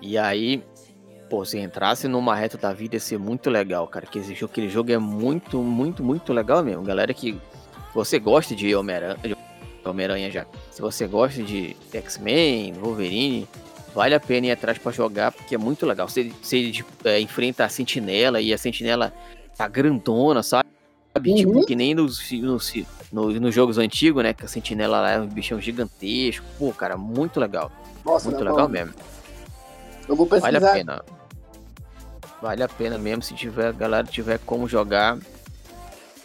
E 0.01 0.17
aí, 0.17 0.63
pô, 1.29 1.45
se 1.45 1.59
entrasse 1.59 2.07
numa 2.07 2.35
reta 2.35 2.57
da 2.57 2.73
vida 2.73 2.95
ia 2.95 2.99
ser 2.99 3.17
muito 3.17 3.49
legal, 3.49 3.87
cara. 3.87 4.05
Que 4.05 4.19
esse 4.19 4.43
aquele 4.43 4.69
jogo 4.69 4.91
é 4.91 4.97
muito, 4.97 5.59
muito, 5.59 6.03
muito 6.03 6.33
legal 6.33 6.63
mesmo. 6.63 6.83
Galera 6.83 7.13
que 7.13 7.39
você 7.93 8.19
gosta 8.19 8.55
de 8.55 8.75
Homem-Aranha, 8.75 9.37
Homem-Aranha 9.85 10.31
já. 10.31 10.45
Se 10.71 10.81
você 10.81 11.07
gosta 11.07 11.41
de 11.43 11.75
X-Men, 11.93 12.73
Wolverine, 12.73 13.47
vale 13.93 14.15
a 14.15 14.19
pena 14.19 14.47
ir 14.47 14.51
atrás 14.51 14.77
para 14.77 14.91
jogar, 14.91 15.31
porque 15.31 15.55
é 15.55 15.57
muito 15.57 15.85
legal. 15.85 16.07
Você, 16.07 16.31
você 16.41 16.71
é, 17.05 17.19
enfrenta 17.19 17.65
a 17.65 17.69
sentinela 17.69 18.41
e 18.41 18.53
a 18.53 18.57
sentinela 18.57 19.13
tá 19.55 19.67
grandona, 19.67 20.43
sabe? 20.43 20.67
Tipo, 21.15 21.29
uhum. 21.29 21.35
Tipo, 21.35 21.65
que 21.65 21.75
nem 21.75 21.95
nos, 21.95 22.31
nos, 22.31 22.73
nos, 23.11 23.39
nos, 23.39 23.55
jogos 23.55 23.77
antigos, 23.77 24.21
né? 24.21 24.33
Que 24.33 24.45
a 24.45 24.47
sentinela 24.47 25.01
lá 25.01 25.11
é 25.11 25.19
um 25.19 25.27
bichão 25.27 25.59
gigantesco. 25.59 26.45
Pô, 26.59 26.71
cara, 26.71 26.95
muito 26.95 27.39
legal. 27.39 27.71
Nossa, 28.05 28.29
muito 28.29 28.43
legal 28.43 28.67
bom. 28.67 28.71
mesmo. 28.71 28.93
Eu 30.07 30.15
vou 30.15 30.25
pesquisar. 30.25 30.59
Vale 30.59 30.65
a 30.65 30.73
pena. 30.73 31.05
Vale 32.41 32.63
a 32.63 32.67
pena 32.67 32.97
mesmo 32.97 33.23
se 33.23 33.33
tiver, 33.33 33.67
a 33.67 33.71
galera 33.71 34.07
tiver 34.07 34.39
como 34.39 34.67
jogar. 34.67 35.17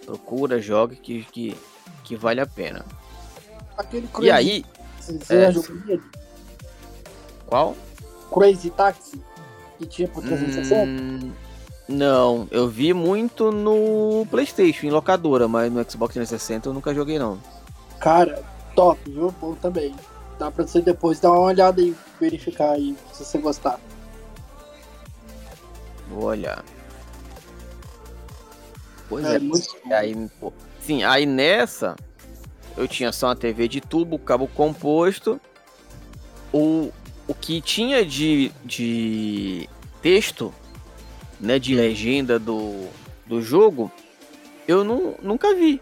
Procura, 0.04 0.60
jogue 0.60 0.96
que, 0.96 1.24
que, 1.24 1.56
que 2.04 2.16
vale 2.16 2.40
a 2.40 2.46
pena. 2.46 2.84
Aquele 3.76 4.06
Crazy, 4.08 4.26
e 4.26 4.30
aí. 4.30 4.64
Você 5.00 5.34
é... 5.34 5.52
Qual? 7.46 7.76
Crazy 8.32 8.70
Taxi, 8.70 9.22
que 9.78 9.86
tinha 9.86 10.08
pro 10.08 10.22
360? 10.22 10.84
Hum, 10.86 11.32
não, 11.88 12.48
eu 12.50 12.68
vi 12.68 12.94
muito 12.94 13.50
no 13.50 14.26
PlayStation, 14.30 14.86
em 14.86 14.90
locadora, 14.90 15.48
mas 15.48 15.70
no 15.70 15.78
Xbox 15.90 16.14
360 16.14 16.68
eu 16.68 16.72
nunca 16.72 16.94
joguei 16.94 17.18
não. 17.18 17.38
Cara, 17.98 18.42
top, 18.74 19.10
viu? 19.10 19.34
Bom 19.40 19.54
também. 19.54 19.94
Dá 20.38 20.50
pra 20.50 20.66
você 20.66 20.80
depois 20.80 21.20
dar 21.20 21.30
uma 21.30 21.40
olhada 21.40 21.80
e 21.80 21.94
verificar 22.20 22.72
aí 22.72 22.96
se 23.12 23.24
você 23.24 23.38
gostar. 23.38 23.78
Vou 26.08 26.24
olhar. 26.24 26.64
Pois 29.08 29.24
é, 29.24 29.36
é 29.36 29.38
muito... 29.38 29.68
aí, 29.92 30.30
pô, 30.40 30.52
sim, 30.80 31.04
aí 31.04 31.26
nessa 31.26 31.96
eu 32.76 32.88
tinha 32.88 33.12
só 33.12 33.28
uma 33.28 33.36
TV 33.36 33.68
de 33.68 33.80
tubo, 33.80 34.18
cabo 34.18 34.48
composto. 34.48 35.40
O, 36.52 36.90
o 37.26 37.34
que 37.34 37.60
tinha 37.60 38.04
de, 38.04 38.50
de 38.64 39.68
texto, 40.00 40.52
né, 41.40 41.58
de 41.58 41.74
legenda 41.74 42.38
do, 42.38 42.86
do 43.26 43.40
jogo, 43.42 43.90
eu 44.66 44.84
não, 44.84 45.14
nunca 45.22 45.54
vi. 45.54 45.80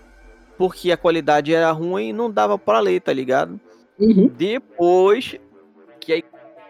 Porque 0.57 0.93
a 0.93 0.97
qualidade 0.97 1.55
era 1.55 1.71
ruim 1.73 2.09
e 2.09 2.13
não 2.13 2.31
dava 2.31 2.59
para 2.59 2.81
ler, 2.81 3.01
tá 3.01 3.13
ligado? 3.13 3.59
Uhum. 4.01 4.29
Depois, 4.29 5.37
que 6.01 6.13
aí 6.13 6.25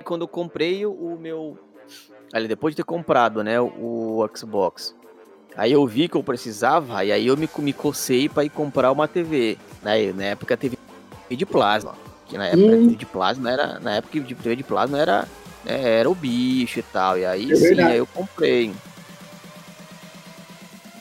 quando 0.05 0.23
eu 0.23 0.29
comprei 0.29 0.85
o 0.85 1.16
meu. 1.21 1.57
Ali, 2.33 2.49
depois 2.49 2.73
de 2.75 2.79
ter 2.79 2.85
comprado, 2.85 3.43
né, 3.43 3.61
o, 3.61 4.29
Xbox. 4.35 4.95
Aí 5.57 5.73
eu 5.73 5.85
vi 5.87 6.09
que 6.09 6.16
eu 6.16 6.23
precisava, 6.23 7.05
e 7.05 7.11
aí 7.11 7.27
eu 7.27 7.37
me, 7.37 7.49
me 7.59 7.73
cocei 7.73 8.29
para 8.29 8.45
ir 8.45 8.51
comprar 8.51 8.93
uma 8.93 9.09
TV. 9.09 9.59
Né? 9.83 10.12
Na 10.12 10.25
época 10.25 10.57
TV 10.57 10.77
de 11.31 11.47
plasma. 11.47 11.95
Que 12.27 12.38
na 12.38 12.47
época 12.47 12.77
hum. 12.77 12.88
de 12.88 13.07
plasma 13.07 13.51
era. 13.51 13.81
Na 13.81 13.97
época 13.97 14.21
de 14.21 14.35
TV 14.35 14.57
de 14.57 14.64
plasma 14.64 14.99
era. 14.99 15.29
Né, 15.64 15.99
era 15.99 16.11
o 16.11 16.14
bicho 16.14 16.79
e 16.79 16.83
tal. 16.83 17.19
E 17.19 17.25
aí 17.25 17.51
é 17.51 17.57
sim, 17.57 17.81
aí 17.81 17.99
eu 17.99 18.07
comprei. 18.07 18.73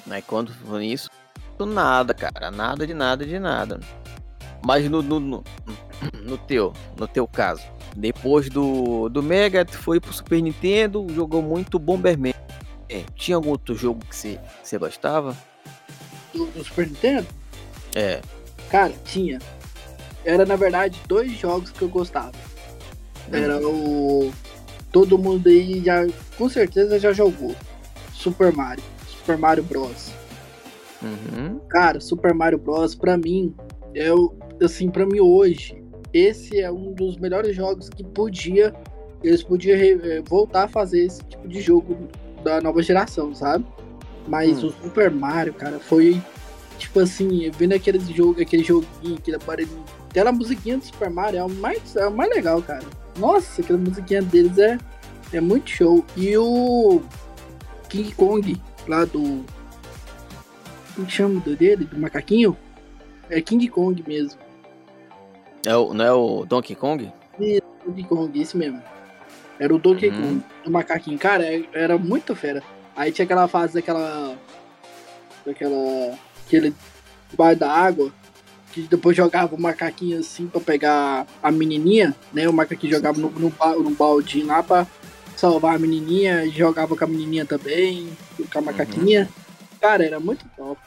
Aí 0.10 0.22
quando 0.24 0.52
foi 0.52 0.88
isso, 0.88 1.10
nada, 1.60 2.14
cara. 2.14 2.50
Nada 2.50 2.88
de 2.88 2.94
nada 2.94 3.26
de 3.26 3.38
nada. 3.38 3.80
Mas 4.66 4.90
no, 4.90 5.02
no, 5.02 5.20
no, 5.20 5.44
no 6.24 6.38
teu, 6.38 6.74
no 6.98 7.08
teu 7.08 7.28
caso. 7.28 7.64
Depois 7.96 8.50
do, 8.50 9.10
do 9.10 9.22
Mega, 9.22 9.66
tu 9.66 9.78
foi 9.78 10.00
pro 10.00 10.14
Super 10.14 10.42
Nintendo, 10.42 11.06
jogou 11.14 11.42
muito 11.42 11.80
Bomberman. 11.80 12.34
É, 12.88 13.04
tinha 13.16 13.36
algum 13.36 13.50
outro 13.50 13.76
jogo 13.76 14.00
que 14.06 14.16
você, 14.16 14.78
gostava? 14.78 15.36
Do, 16.34 16.46
do 16.48 16.64
Super 16.64 16.88
Nintendo? 16.88 17.28
É. 17.96 18.22
Cara, 18.70 18.94
tinha. 19.04 19.40
Era, 20.24 20.46
na 20.46 20.56
verdade, 20.56 21.00
dois 21.08 21.32
jogos 21.32 21.72
que 21.72 21.82
eu 21.82 21.90
gostava. 21.90 22.34
Era 23.32 23.60
o. 23.66 24.32
Todo 24.92 25.20
mundo 25.20 25.48
aí 25.48 25.84
já, 25.84 26.08
com 26.38 26.50
certeza, 26.50 27.00
já 27.00 27.14
jogou. 27.14 27.56
Super 28.14 28.52
Mario. 28.52 28.84
Super 29.08 29.38
Mario 29.38 29.64
Bros. 29.64 30.12
Uhum. 31.02 31.60
Cara, 31.70 32.02
Super 32.02 32.34
Mario 32.34 32.58
Bros. 32.58 32.96
pra 32.96 33.18
mim, 33.18 33.56
é 33.94 34.12
o. 34.12 34.36
Assim, 34.62 34.90
pra 34.90 35.06
mim 35.06 35.20
hoje, 35.20 35.82
esse 36.14 36.60
é 36.60 36.72
um 36.72 36.92
dos 36.94 37.18
melhores 37.18 37.56
jogos 37.56 37.90
que 37.90 38.04
podia. 38.04 38.74
Eles 39.24 39.44
podiam 39.44 39.78
re- 39.78 40.22
voltar 40.28 40.64
a 40.64 40.68
fazer 40.68 41.06
esse 41.06 41.22
tipo 41.24 41.48
de 41.48 41.60
jogo 41.62 41.98
da 42.44 42.62
nova 42.62 42.82
geração, 42.82 43.34
sabe? 43.36 43.66
Mas 44.28 44.64
Hum. 44.64 44.68
o 44.68 44.72
Super 44.84 45.12
Mario, 45.12 45.54
cara, 45.54 45.80
foi. 45.80 46.22
Tipo 46.78 47.02
assim, 47.02 47.52
vendo 47.52 47.74
aquele 47.74 48.00
jogo, 48.14 48.42
aquele 48.42 48.64
joguinho, 48.64 49.18
aquele 49.18 49.36
aparelho. 49.36 49.70
Aquela 50.10 50.32
musiquinha 50.32 50.78
do 50.78 50.86
Super 50.86 51.10
Mario 51.10 51.40
é 51.40 51.44
o 51.44 51.50
mais, 51.50 51.96
é 51.96 52.08
o 52.08 52.12
mais 52.12 52.30
legal, 52.34 52.62
cara. 52.62 52.86
Nossa, 53.18 53.62
aquela 53.62 53.78
musiquinha 53.78 54.22
deles 54.22 54.58
é, 54.58 54.78
é 55.34 55.42
muito 55.42 55.70
show. 55.70 56.06
E 56.16 56.38
o 56.38 57.02
King 57.90 58.14
Kong, 58.16 58.56
lá 58.88 59.04
do. 59.04 59.44
Como 60.96 61.06
que 61.08 61.12
chama 61.12 61.40
dele? 61.42 61.84
Do 61.86 62.00
macaquinho? 62.00 62.56
É 63.30 63.42
King 63.42 63.68
Kong 63.68 64.02
mesmo. 64.08 64.40
É 65.66 65.76
o, 65.76 65.94
não 65.94 66.06
é 66.06 66.12
o 66.14 66.46
Donkey 66.46 66.76
Kong? 66.76 67.12
Donkey 67.86 68.04
Kong, 68.04 68.42
esse 68.42 68.56
mesmo. 68.58 68.82
Era 69.60 69.74
o 69.74 69.80
Donkey 69.80 70.10
Uhum. 70.10 70.22
Kong, 70.22 70.44
do 70.64 70.72
macaquinho. 70.72 71.18
Cara, 71.20 71.46
é- 71.46 71.64
era 71.74 71.98
muito 71.98 72.36
fera. 72.36 72.64
Aí 72.96 73.12
tinha 73.12 73.26
aquela 73.26 73.48
fase 73.48 73.74
daquela. 73.74 74.36
Daquela. 75.46 76.18
Aquele 76.46 76.74
bar 77.38 77.56
da 77.56 77.72
água. 77.72 78.12
Que 78.72 78.82
depois 78.82 79.18
jogava 79.18 79.56
o 79.56 79.60
macaquinho 79.62 80.20
assim 80.20 80.48
pra 80.48 80.62
pegar 80.62 81.26
a 81.42 81.52
menininha, 81.52 82.16
né? 82.32 82.48
O 82.48 82.54
macaquinho 82.54 82.94
jogava 82.94 83.20
no, 83.20 83.30
no, 83.32 83.50
no 83.84 83.90
baldinho 83.92 84.46
lá 84.46 84.62
pra 84.62 84.86
salvar 85.36 85.76
a 85.76 85.80
menininha. 85.80 86.48
Jogava 86.52 86.96
com 86.96 87.04
a 87.04 87.08
menininha 87.08 87.46
também. 87.46 88.10
Com 88.52 88.60
a 88.60 88.62
macaquinha. 88.62 89.28
Cara, 89.82 90.06
era 90.06 90.20
muito 90.20 90.46
top. 90.56 90.80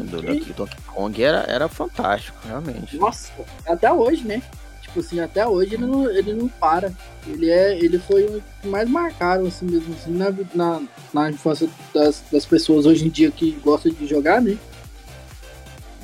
O 0.00 0.04
Donkey, 0.04 0.52
Donkey 0.52 0.76
Kong 0.86 1.22
era, 1.22 1.38
era 1.48 1.68
fantástico, 1.68 2.38
realmente. 2.46 2.96
Nossa, 2.96 3.30
até 3.66 3.92
hoje, 3.92 4.24
né? 4.26 4.42
Tipo 4.82 5.00
assim, 5.00 5.20
até 5.20 5.46
hoje 5.46 5.74
ele 5.74 5.86
não, 5.86 6.10
ele 6.10 6.32
não 6.32 6.48
para. 6.48 6.92
Ele, 7.26 7.50
é, 7.50 7.76
ele 7.78 7.98
foi 7.98 8.24
o 8.24 8.42
que 8.62 8.68
mais 8.68 8.88
marcaram, 8.88 9.46
assim 9.46 9.66
mesmo, 9.66 9.94
assim, 9.94 10.12
na, 10.12 10.32
na, 10.54 10.82
na 11.12 11.30
infância 11.30 11.68
das, 11.92 12.22
das 12.30 12.46
pessoas 12.46 12.86
hoje 12.86 13.06
em 13.06 13.10
dia 13.10 13.30
que 13.30 13.52
gostam 13.62 13.92
de 13.92 14.06
jogar, 14.06 14.40
né? 14.40 14.56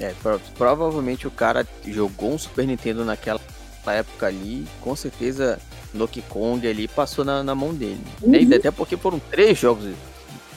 É, 0.01 0.13
pro- 0.23 0.41
provavelmente 0.59 1.27
o 1.27 1.31
cara 1.31 1.67
jogou 1.87 2.33
um 2.33 2.39
Super 2.39 2.67
Nintendo 2.67 3.05
naquela 3.05 3.41
época 3.87 4.27
ali, 4.27 4.67
com 4.81 4.95
certeza 4.97 5.59
Donkey 5.95 6.23
Kong 6.29 6.67
ali 6.67 6.89
passou 6.89 7.25
na, 7.25 7.43
na 7.43 7.55
mão 7.55 7.73
dele. 7.73 8.01
Uhum. 8.21 8.35
E 8.35 8.55
Até 8.55 8.71
porque 8.71 8.97
foram 8.97 9.19
três 9.31 9.59
jogos, 9.59 9.93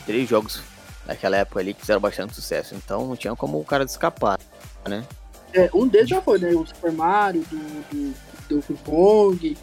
três 0.05 0.27
jogos 0.27 0.61
naquela 1.05 1.37
época 1.37 1.59
ali 1.59 1.73
que 1.73 1.81
fizeram 1.81 2.01
bastante 2.01 2.33
sucesso, 2.35 2.75
então 2.75 3.07
não 3.07 3.15
tinha 3.15 3.35
como 3.35 3.59
o 3.59 3.65
cara 3.65 3.83
escapar, 3.83 4.39
né? 4.87 5.05
É, 5.53 5.69
um 5.73 5.87
deles 5.87 6.09
já 6.09 6.21
foi, 6.21 6.39
né? 6.39 6.49
O 6.53 6.65
Super 6.65 6.91
Mario, 6.91 7.43
do, 7.49 8.13
do, 8.49 8.59
do 8.67 8.77
Kong, 8.83 9.57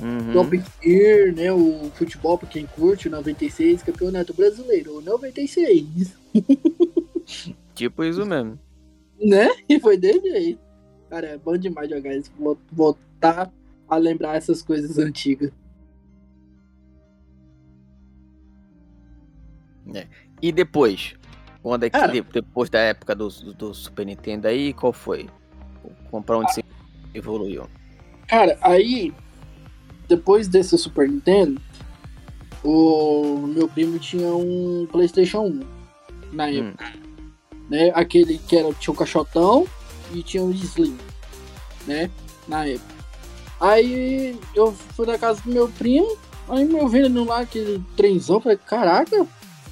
Uhum. 0.00 0.32
Top 0.32 0.62
Gear, 0.80 1.34
né? 1.34 1.52
O 1.52 1.90
futebol, 1.94 2.38
pra 2.38 2.48
quem 2.48 2.66
curte, 2.66 3.08
o 3.08 3.10
96, 3.10 3.82
campeonato 3.82 4.32
brasileiro, 4.32 4.98
o 4.98 5.00
96, 5.00 5.84
Tipo 7.74 8.04
isso 8.04 8.24
mesmo. 8.24 8.58
né? 9.20 9.48
E 9.68 9.80
foi 9.80 9.96
desse 9.96 10.20
jeito. 10.30 10.60
Cara, 11.10 11.26
é 11.28 11.36
bom 11.38 11.56
demais 11.56 11.90
jogar 11.90 12.14
isso, 12.14 12.30
vo- 12.38 12.58
voltar 12.70 13.50
a 13.88 13.96
lembrar 13.96 14.36
essas 14.36 14.62
coisas 14.62 14.98
antigas. 14.98 15.50
E 20.40 20.52
depois? 20.52 21.14
Quando 21.62 21.84
é 21.84 21.90
que 21.90 21.98
Cara. 21.98 22.12
de- 22.12 22.20
depois 22.22 22.70
da 22.70 22.78
época 22.78 23.14
do, 23.14 23.28
do, 23.28 23.74
Super 23.74 24.06
Nintendo 24.06 24.46
aí, 24.48 24.72
qual 24.72 24.92
foi? 24.92 25.28
Comprar 26.10 26.38
onde 26.38 26.52
você 26.52 26.62
evoluiu? 27.14 27.66
Cara, 28.28 28.56
aí, 28.62 29.12
depois 30.08 30.46
desse 30.48 30.76
Super 30.78 31.08
Nintendo, 31.08 31.60
o 32.62 33.46
meu 33.46 33.68
primo 33.68 33.98
tinha 33.98 34.32
um 34.34 34.86
PlayStation 34.90 35.40
1 35.42 35.60
na 36.32 36.46
Hum. 36.46 36.68
época, 36.68 36.92
né? 37.68 37.90
Aquele 37.94 38.38
que 38.38 38.56
era, 38.56 38.72
tinha 38.74 38.92
o 38.92 38.96
caixotão 38.96 39.66
e 40.12 40.22
tinha 40.22 40.42
o 40.42 40.50
Slim, 40.52 40.96
né? 41.86 42.10
Na 42.46 42.66
época. 42.66 42.94
Aí 43.60 44.38
eu 44.54 44.72
fui 44.72 45.06
na 45.06 45.18
casa 45.18 45.40
do 45.42 45.50
meu 45.50 45.68
primo, 45.68 46.16
aí 46.48 46.64
meu 46.64 46.86
vendo 46.88 47.24
lá 47.24 47.40
aquele 47.40 47.82
trenzão, 47.96 48.40
falei, 48.40 48.56
caraca. 48.58 49.26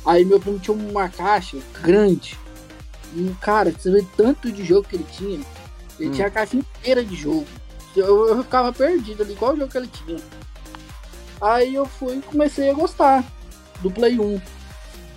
Aí 0.06 0.24
meu 0.24 0.38
primo 0.40 0.58
tinha 0.58 0.76
uma 0.76 1.08
caixa 1.08 1.58
grande. 1.82 2.38
E, 3.14 3.34
cara, 3.40 3.72
você 3.76 3.90
vê 3.90 4.04
tanto 4.16 4.50
de 4.52 4.64
jogo 4.64 4.86
que 4.88 4.96
ele 4.96 5.06
tinha. 5.12 5.40
Ele 5.98 6.08
Hum. 6.08 6.12
tinha 6.12 6.26
a 6.28 6.30
caixa 6.30 6.56
inteira 6.56 7.04
de 7.04 7.16
jogo. 7.16 7.46
Eu, 7.96 8.28
eu 8.28 8.42
ficava 8.42 8.72
perdido 8.72 9.22
ali, 9.22 9.34
qual 9.34 9.56
jogo 9.56 9.70
que 9.70 9.78
ele 9.78 9.88
tinha. 9.88 10.18
Aí 11.40 11.74
eu 11.74 11.86
fui 11.86 12.16
e 12.18 12.22
comecei 12.22 12.70
a 12.70 12.74
gostar 12.74 13.24
do 13.80 13.90
Play 13.90 14.18
1, 14.18 14.40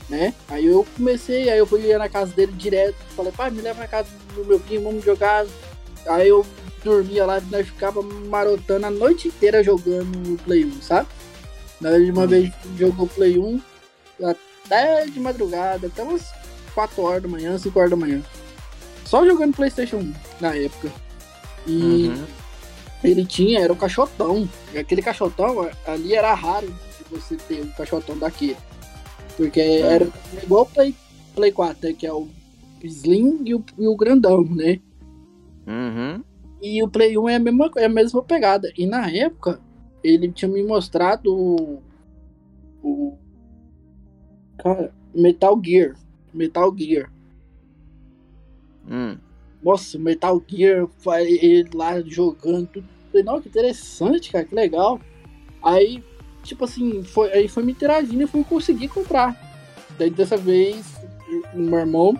né? 0.09 0.33
Aí 0.49 0.65
eu 0.65 0.85
comecei, 0.97 1.49
aí 1.49 1.57
eu 1.59 1.65
fui 1.67 1.95
na 1.97 2.09
casa 2.09 2.33
dele 2.33 2.51
direto, 2.53 2.95
falei, 3.15 3.31
pai, 3.31 3.51
me 3.51 3.61
leva 3.61 3.79
na 3.81 3.87
casa 3.87 4.09
do 4.35 4.43
meu 4.45 4.59
primo, 4.59 4.85
vamos 4.85 5.03
jogar. 5.05 5.45
Aí 6.07 6.27
eu 6.29 6.45
dormia 6.83 7.25
lá, 7.25 7.41
nós 7.51 7.67
ficava 7.67 8.01
marotando 8.01 8.85
a 8.85 8.89
noite 8.91 9.27
inteira 9.27 9.63
jogando 9.63 10.17
no 10.17 10.37
Play 10.37 10.65
1, 10.65 10.81
sabe? 10.81 11.07
Nós 11.81 12.09
uma 12.09 12.23
Hum. 12.23 12.27
vez 12.27 12.51
jogou 12.77 13.07
Play 13.07 13.37
1 13.37 13.61
até 14.69 15.05
de 15.05 15.19
madrugada, 15.19 15.87
até 15.87 16.03
umas 16.03 16.31
4 16.75 17.01
horas 17.01 17.23
da 17.23 17.27
manhã, 17.27 17.57
5 17.57 17.77
horas 17.79 17.89
da 17.91 17.95
manhã. 17.97 18.21
Só 19.05 19.25
jogando 19.25 19.55
Playstation 19.55 19.97
1 19.97 20.13
na 20.39 20.55
época. 20.55 20.91
E 21.65 22.07
Uhum. 22.09 22.25
ele 23.03 23.25
tinha, 23.25 23.61
era 23.61 23.73
um 23.73 23.75
caixotão. 23.75 24.47
E 24.73 24.77
aquele 24.77 25.01
caixotão 25.01 25.69
ali 25.87 26.13
era 26.13 26.33
raro 26.33 26.67
de 26.67 27.03
você 27.09 27.35
ter 27.35 27.63
um 27.63 27.71
caixotão 27.71 28.17
daquele. 28.17 28.55
Porque 29.35 29.59
era 29.59 30.07
igual 30.43 30.63
o 30.63 30.65
Play, 30.67 30.95
Play 31.35 31.51
4, 31.51 31.87
né, 31.89 31.95
que 31.97 32.05
é 32.05 32.13
o 32.13 32.27
Slim 32.83 33.41
e 33.45 33.55
o, 33.55 33.63
e 33.77 33.87
o 33.87 33.95
grandão, 33.95 34.43
né? 34.43 34.79
Uhum. 35.65 36.23
E 36.61 36.83
o 36.83 36.87
Play 36.89 37.17
1 37.17 37.29
é 37.29 37.35
a 37.35 37.39
mesma, 37.39 37.71
é 37.77 37.85
a 37.85 37.89
mesma 37.89 38.21
pegada. 38.21 38.71
E 38.77 38.85
na 38.85 39.09
época, 39.09 39.59
ele 40.03 40.31
tinha 40.31 40.49
me 40.49 40.61
mostrado 40.61 41.33
o. 41.33 41.81
o 42.83 43.17
cara, 44.63 44.93
Metal 45.13 45.59
Gear. 45.63 45.95
Metal 46.33 46.75
Gear. 46.77 47.11
Hum. 48.89 49.17
Nossa, 49.61 49.97
Metal 49.97 50.41
Gear, 50.47 50.87
ele 51.19 51.69
lá 51.73 52.01
jogando 52.01 52.67
tudo. 52.67 52.87
Falei, 53.11 53.23
não, 53.23 53.41
que 53.41 53.49
interessante, 53.49 54.31
cara, 54.31 54.45
que 54.45 54.55
legal. 54.55 54.99
Aí, 55.61 56.03
tipo 56.43 56.63
assim, 56.63 57.03
foi, 57.03 57.31
aí 57.33 57.47
foi 57.47 57.63
me 57.63 57.71
interagindo 57.71 58.23
e 58.23 58.27
fui 58.27 58.43
conseguir 58.43 58.87
comprar. 58.87 59.37
Daí 59.97 60.09
dessa 60.09 60.37
vez, 60.37 60.95
o 61.53 61.59
meu 61.59 61.79
irmão, 61.79 62.15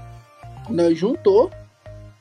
nós 0.69 0.97
juntou 0.97 1.49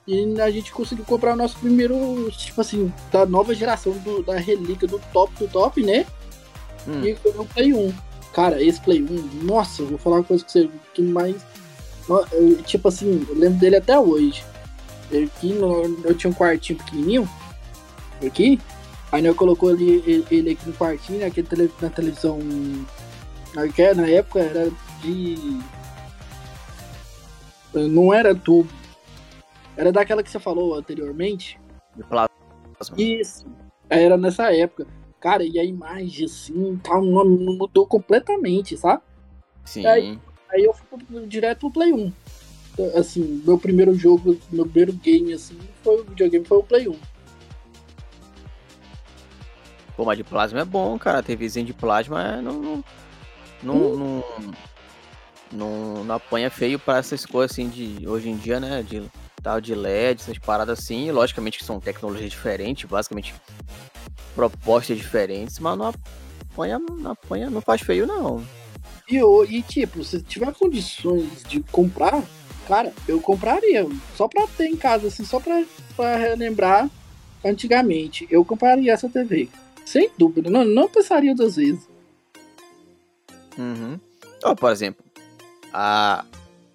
e 0.07 0.41
a 0.41 0.51
gente 0.51 0.73
conseguiu 0.73 1.05
comprar 1.05 1.35
o 1.35 1.37
nosso 1.37 1.59
primeiro, 1.59 2.31
tipo 2.31 2.61
assim, 2.61 2.93
da 3.13 3.27
nova 3.27 3.55
geração 3.55 3.93
do, 3.99 4.23
da 4.23 4.39
relíquia 4.39 4.89
do 4.89 4.99
top 5.13 5.33
do 5.39 5.49
top, 5.49 5.83
né? 5.83 6.07
Hum. 6.87 7.05
E 7.05 7.15
foi 7.17 7.33
o 7.33 7.45
Play 7.45 7.75
1. 7.75 7.93
Cara, 8.33 8.63
esse 8.63 8.81
Play 8.81 9.03
1, 9.03 9.45
nossa, 9.45 9.83
eu 9.83 9.87
vou 9.89 9.99
falar 9.99 10.17
uma 10.17 10.25
coisa 10.25 10.45
com 10.45 10.51
você 10.51 10.71
que 10.95 11.03
mais. 11.03 11.37
eu, 12.33 12.63
Tipo 12.63 12.89
assim, 12.89 13.27
eu 13.29 13.35
lembro 13.35 13.59
dele 13.59 13.77
até 13.77 13.99
hoje. 13.99 14.45
Ele 15.11 15.25
Aqui 15.37 15.53
no, 15.55 15.83
eu 16.05 16.15
tinha 16.15 16.31
um 16.31 16.35
quartinho 16.35 16.79
pequenininho. 16.79 17.29
Aqui. 18.25 18.61
Aí 19.11 19.25
eu 19.25 19.35
colocou 19.35 19.71
ele, 19.71 20.03
ele, 20.07 20.27
ele 20.31 20.51
aqui 20.51 20.67
no 20.69 20.75
quartinho, 20.75 21.27
aqui 21.27 21.43
na 21.43 21.49
tele- 21.49 21.73
na 21.81 21.89
televisão. 21.91 22.39
na- 23.55 23.67
que 23.69 23.81
é, 23.83 23.95
Na 23.95 24.07
época 24.07 24.41
era 24.41 24.71
de. 25.03 25.59
Não 27.73 28.13
era 28.13 28.35
tubo. 28.35 28.69
Era 29.77 29.93
daquela 29.93 30.23
que 30.23 30.31
você 30.31 30.39
falou 30.39 30.75
anteriormente. 30.75 31.59
De 31.97 32.03
plasma. 32.05 32.29
Isso. 32.97 33.47
Era 33.89 34.17
nessa 34.17 34.53
época. 34.55 34.87
Cara, 35.21 35.43
e 35.45 35.59
a 35.59 35.65
imagem 35.65 36.27
assim, 36.27 36.81
tal, 36.83 37.03
não- 37.03 37.25
mudou 37.25 37.87
completamente, 37.87 38.77
sabe? 38.77 39.03
Sim. 39.65 39.87
Aí- 39.87 40.19
Aí 40.51 40.65
eu 40.65 40.73
fui 40.73 41.27
direto 41.27 41.61
pro 41.61 41.71
Play 41.71 41.93
1. 41.93 42.11
Assim, 42.97 43.43
meu 43.45 43.59
primeiro 43.59 43.93
jogo, 43.95 44.39
meu 44.51 44.65
primeiro 44.65 44.93
game, 44.95 45.35
assim, 45.35 45.59
foi 45.85 46.01
o 46.01 46.05
videogame, 46.05 46.45
foi 46.47 46.57
o 46.59 46.63
Play 46.63 46.89
1. 46.89 46.97
Pô, 49.97 50.05
mas 50.05 50.17
de 50.17 50.25
plasma 50.25 50.61
é 50.61 50.65
bom, 50.65 50.97
cara. 50.99 51.19
A 51.19 51.23
TVzinha 51.23 51.67
de 51.67 51.75
plasma 51.75 52.23
é, 52.23 52.41
não, 52.41 52.53
não, 52.61 52.85
não, 53.63 53.75
hum. 53.75 53.97
não, 53.97 54.25
não, 55.53 56.05
não 56.05 56.15
apanha 56.15 56.51
feio 56.51 56.79
para 56.79 56.99
essas 56.99 57.27
coisas 57.27 57.51
assim 57.53 57.69
de 57.69 58.09
hoje 58.09 58.29
em 58.31 58.37
dia, 58.37 58.61
né? 58.61 58.83
De 58.83 59.03
tal 59.43 59.61
de 59.61 59.75
LED, 59.75 60.23
essas 60.23 60.39
paradas 60.39 60.79
assim. 60.79 61.11
Logicamente 61.11 61.59
que 61.59 61.65
são 61.65 61.81
tecnologias 61.81 62.31
diferentes, 62.31 62.89
basicamente 62.89 63.35
propostas 64.39 64.97
diferentes, 64.97 65.59
mas 65.59 65.77
não 65.77 65.87
apanha, 65.87 66.79
não 66.79 67.11
apanha, 67.11 67.51
não 67.51 67.61
faz 67.61 67.81
feio 67.81 68.07
não. 68.07 68.41
E, 69.11 69.17
e 69.17 69.63
tipo, 69.63 70.05
se 70.05 70.23
tiver 70.23 70.55
condições 70.55 71.43
de 71.43 71.61
comprar, 71.61 72.23
cara, 72.69 72.93
eu 73.09 73.21
compraria. 73.21 73.85
Só 74.17 74.29
pra 74.29 74.47
ter 74.47 74.67
em 74.67 74.77
casa, 74.77 75.09
assim, 75.09 75.25
só 75.25 75.41
pra, 75.41 75.65
pra 75.97 76.15
relembrar 76.15 76.89
antigamente. 77.45 78.29
Eu 78.31 78.45
compraria 78.45 78.93
essa 78.93 79.09
TV. 79.09 79.49
Sem 79.85 80.09
dúvida, 80.17 80.49
não, 80.49 80.65
não 80.65 80.89
pensaria 80.89 81.35
duas 81.35 81.57
vezes. 81.57 81.89
Uhum. 83.59 83.99
Oh, 84.45 84.55
por 84.55 84.71
exemplo, 84.71 85.05
a, 85.73 86.25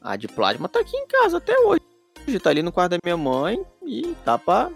a 0.02 0.18
de 0.18 0.28
plasma 0.28 0.68
tá 0.68 0.82
aqui 0.82 0.98
em 0.98 1.08
casa 1.08 1.38
até 1.38 1.58
hoje. 1.60 1.80
Tá 2.42 2.50
ali 2.50 2.62
no 2.62 2.74
quarto 2.74 2.92
da 2.92 2.98
minha 3.02 3.16
mãe 3.16 3.64
e 3.86 4.14
tá 4.26 4.38
pra. 4.38 4.70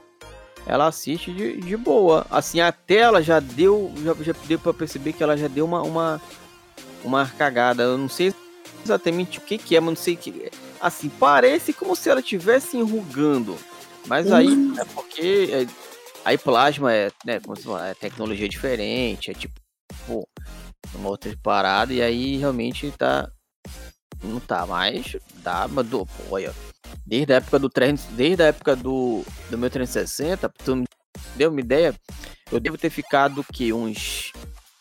Ela 0.67 0.87
assiste 0.87 1.31
de, 1.31 1.61
de 1.61 1.77
boa. 1.77 2.27
Assim, 2.29 2.59
a 2.59 2.71
tela 2.71 3.21
já 3.21 3.39
deu. 3.39 3.91
Já, 4.03 4.13
já 4.23 4.33
deu 4.45 4.59
pra 4.59 4.73
perceber 4.73 5.13
que 5.13 5.23
ela 5.23 5.37
já 5.37 5.47
deu 5.47 5.65
uma, 5.65 5.81
uma, 5.81 6.21
uma 7.03 7.25
cagada. 7.25 7.83
Eu 7.83 7.97
não 7.97 8.09
sei 8.09 8.33
exatamente 8.83 9.39
o 9.39 9.41
que, 9.41 9.57
que 9.57 9.75
é, 9.75 9.79
mas 9.79 9.89
não 9.89 9.95
sei 9.95 10.15
que. 10.15 10.51
Assim, 10.79 11.09
parece 11.09 11.73
como 11.73 11.95
se 11.95 12.09
ela 12.09 12.19
estivesse 12.19 12.77
enrugando. 12.77 13.55
Mas 14.05 14.31
aí 14.31 14.49
hum. 14.49 14.73
é 14.77 14.85
porque 14.85 15.49
é, 15.51 15.67
Aí 16.27 16.37
plasma 16.37 16.93
é, 16.93 17.09
né, 17.23 17.39
como 17.39 17.55
fala, 17.55 17.87
é 17.87 17.93
tecnologia 17.93 18.49
diferente, 18.49 19.31
é 19.31 19.33
tipo, 19.33 19.57
pô, 20.05 20.27
uma 20.93 21.07
outra 21.07 21.33
parada, 21.41 21.93
e 21.93 22.01
aí 22.01 22.35
realmente 22.35 22.91
tá. 22.91 23.31
Não 24.23 24.39
tá, 24.39 24.65
mas 24.65 25.15
tá, 25.43 25.67
mas 25.67 25.87
do, 25.87 26.07
olha, 26.29 26.53
desde 27.05 27.33
a 27.33 27.37
época 27.37 27.59
do 27.59 27.69
3, 27.69 28.01
desde 28.11 28.43
a 28.43 28.47
época 28.47 28.75
do, 28.75 29.23
do 29.49 29.57
meu 29.57 29.69
360, 29.69 30.49
tu 30.63 30.75
me 30.75 30.85
deu 31.35 31.49
uma 31.49 31.59
ideia, 31.59 31.93
eu 32.51 32.59
devo 32.59 32.77
ter 32.77 32.89
ficado 32.89 33.43
que 33.53 33.71
uns 33.71 34.31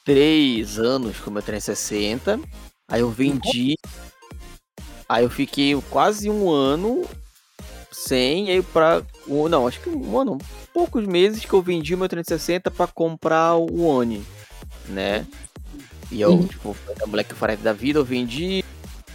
3 0.05 0.79
anos 0.79 1.19
com 1.19 1.31
o 1.31 1.33
meu 1.33 1.43
360, 1.43 2.41
aí 2.89 3.01
eu 3.01 3.11
vendi, 3.11 3.77
aí 5.09 5.25
eu 5.25 5.31
fiquei 5.31 5.75
quase 5.91 6.31
um 6.31 6.51
ano 6.51 7.05
sem, 7.93 8.51
aí 8.51 8.63
pra. 8.63 9.03
Não, 9.27 9.67
acho 9.67 9.81
que 9.81 9.89
um 9.89 10.19
ano, 10.19 10.39
poucos 10.73 11.07
meses 11.07 11.45
que 11.45 11.53
eu 11.53 11.63
vendi 11.63 11.95
o 11.95 11.99
meu 11.99 12.09
360 12.09 12.71
para 12.71 12.87
comprar 12.87 13.57
o 13.57 13.83
One, 13.83 14.25
né? 14.89 15.27
E 16.11 16.21
eu, 16.21 16.33
uhum. 16.33 16.47
tipo, 16.47 16.77
a 17.03 17.07
Black 17.07 17.35
Friday 17.35 17.57
da 17.57 17.73
vida, 17.73 17.99
eu 17.99 18.05
vendi 18.05 18.65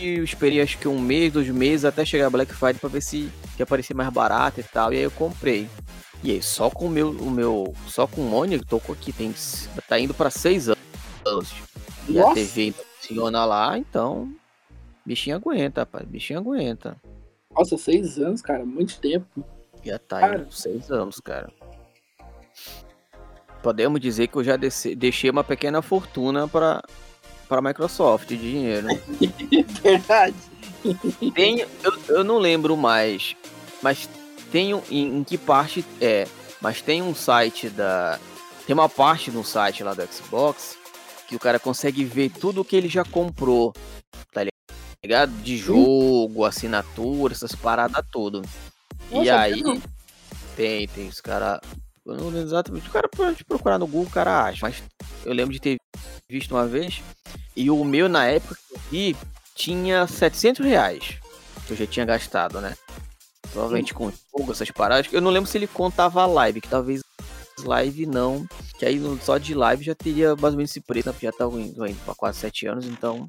e 0.01 0.17
eu 0.17 0.23
esperei 0.23 0.61
acho 0.61 0.77
que 0.77 0.87
um 0.87 0.99
mês, 0.99 1.31
dois 1.31 1.47
meses 1.49 1.85
até 1.85 2.03
chegar 2.03 2.27
a 2.27 2.29
Black 2.29 2.53
Friday 2.53 2.79
para 2.79 2.89
ver 2.89 3.01
se 3.01 3.31
que 3.55 3.61
aparecer 3.61 3.93
mais 3.93 4.09
barato 4.09 4.59
e 4.59 4.63
tal. 4.63 4.91
E 4.91 4.97
aí 4.97 5.03
eu 5.03 5.11
comprei. 5.11 5.69
E 6.23 6.31
aí, 6.31 6.41
só 6.41 6.69
com 6.69 6.87
o 6.87 6.89
meu, 6.89 7.11
o 7.11 7.29
meu 7.29 7.73
só 7.87 8.05
com 8.07 8.21
o 8.21 8.59
tô 8.65 8.81
aqui, 8.91 9.11
tem, 9.11 9.33
tá 9.87 9.99
indo 9.99 10.13
para 10.13 10.29
seis 10.29 10.69
anos. 10.69 11.53
E 12.07 12.13
Nossa. 12.13 12.31
a 12.31 12.33
TV 12.35 12.73
funciona 12.99 13.45
lá, 13.45 13.77
então, 13.77 14.31
bichinho 15.05 15.35
aguenta, 15.35 15.81
rapaz, 15.81 16.07
bichinho 16.07 16.39
aguenta. 16.39 16.95
Nossa, 17.55 17.77
seis 17.77 18.17
anos, 18.19 18.41
cara, 18.41 18.65
muito 18.65 18.99
tempo. 18.99 19.43
Já 19.83 19.97
tá 19.97 20.19
cara. 20.19 20.41
indo 20.41 20.51
seis 20.51 20.91
anos, 20.91 21.19
cara. 21.19 21.51
Podemos 23.63 23.99
dizer 23.99 24.27
que 24.27 24.37
eu 24.37 24.43
já 24.43 24.57
deixei 24.57 25.29
uma 25.29 25.43
pequena 25.43 25.81
fortuna 25.81 26.47
para 26.47 26.83
para 27.51 27.61
Microsoft 27.61 28.29
de 28.29 28.37
dinheiro. 28.37 28.87
Verdade. 29.83 30.35
Tem, 31.35 31.59
eu, 31.59 31.93
eu 32.07 32.23
não 32.23 32.37
lembro 32.37 32.77
mais, 32.77 33.35
mas 33.83 34.07
tenho 34.53 34.81
em, 34.89 35.17
em 35.17 35.23
que 35.25 35.37
parte 35.37 35.83
é, 35.99 36.25
mas 36.61 36.81
tem 36.81 37.01
um 37.01 37.13
site 37.13 37.69
da 37.69 38.17
tem 38.65 38.73
uma 38.73 38.87
parte 38.87 39.29
no 39.31 39.43
site 39.43 39.83
lá 39.83 39.93
do 39.93 40.01
Xbox 40.07 40.77
que 41.27 41.35
o 41.35 41.39
cara 41.39 41.59
consegue 41.59 42.05
ver 42.05 42.29
tudo 42.29 42.63
que 42.63 42.73
ele 42.73 42.87
já 42.87 43.03
comprou, 43.03 43.73
tá 44.33 44.45
ligado? 45.03 45.33
De 45.43 45.57
jogo, 45.57 46.45
assinatura, 46.45 47.33
essas 47.33 47.53
paradas 47.53 48.05
tudo. 48.09 48.43
Nossa, 49.11 49.25
e 49.25 49.29
aí 49.29 49.61
tem, 50.55 50.87
tem 50.87 51.07
os 51.09 51.19
caras. 51.19 51.59
Eu 52.13 52.17
não 52.17 52.25
lembro 52.25 52.41
exatamente. 52.41 52.87
O 52.87 52.91
cara 52.91 53.07
pode 53.09 53.43
procurar 53.43 53.77
no 53.77 53.87
Google, 53.87 54.07
o 54.07 54.11
cara 54.11 54.45
acha. 54.45 54.59
Mas 54.61 54.83
eu 55.25 55.33
lembro 55.33 55.53
de 55.53 55.59
ter 55.59 55.77
visto 56.29 56.53
uma 56.53 56.67
vez. 56.67 57.01
E 57.55 57.69
o 57.69 57.83
meu, 57.83 58.07
na 58.07 58.25
época 58.25 58.55
que 58.55 58.75
eu 58.75 58.81
vi, 58.89 59.17
tinha 59.55 60.07
700 60.07 60.65
reais. 60.65 61.17
Que 61.65 61.73
eu 61.73 61.77
já 61.77 61.85
tinha 61.85 62.05
gastado, 62.05 62.59
né? 62.61 62.75
Provavelmente 63.51 63.93
com 63.93 64.11
jogo, 64.35 64.51
essas 64.51 64.71
paradas. 64.71 65.11
Eu 65.11 65.21
não 65.21 65.31
lembro 65.31 65.49
se 65.49 65.57
ele 65.57 65.67
contava 65.67 66.21
a 66.21 66.25
live, 66.25 66.61
que 66.61 66.69
talvez 66.69 67.01
live 67.63 68.05
não. 68.05 68.47
Que 68.77 68.85
aí 68.85 68.99
só 69.21 69.37
de 69.37 69.53
live 69.53 69.83
já 69.83 69.93
teria 69.93 70.35
mais 70.35 70.53
ou 70.53 70.57
menos 70.57 70.71
esse 70.71 70.81
preço, 70.81 71.09
né? 71.09 71.15
já 71.21 71.31
tava 71.31 71.59
indo, 71.59 71.85
indo 71.85 71.99
pra 72.05 72.15
quase 72.15 72.39
7 72.39 72.67
anos, 72.67 72.85
então 72.85 73.25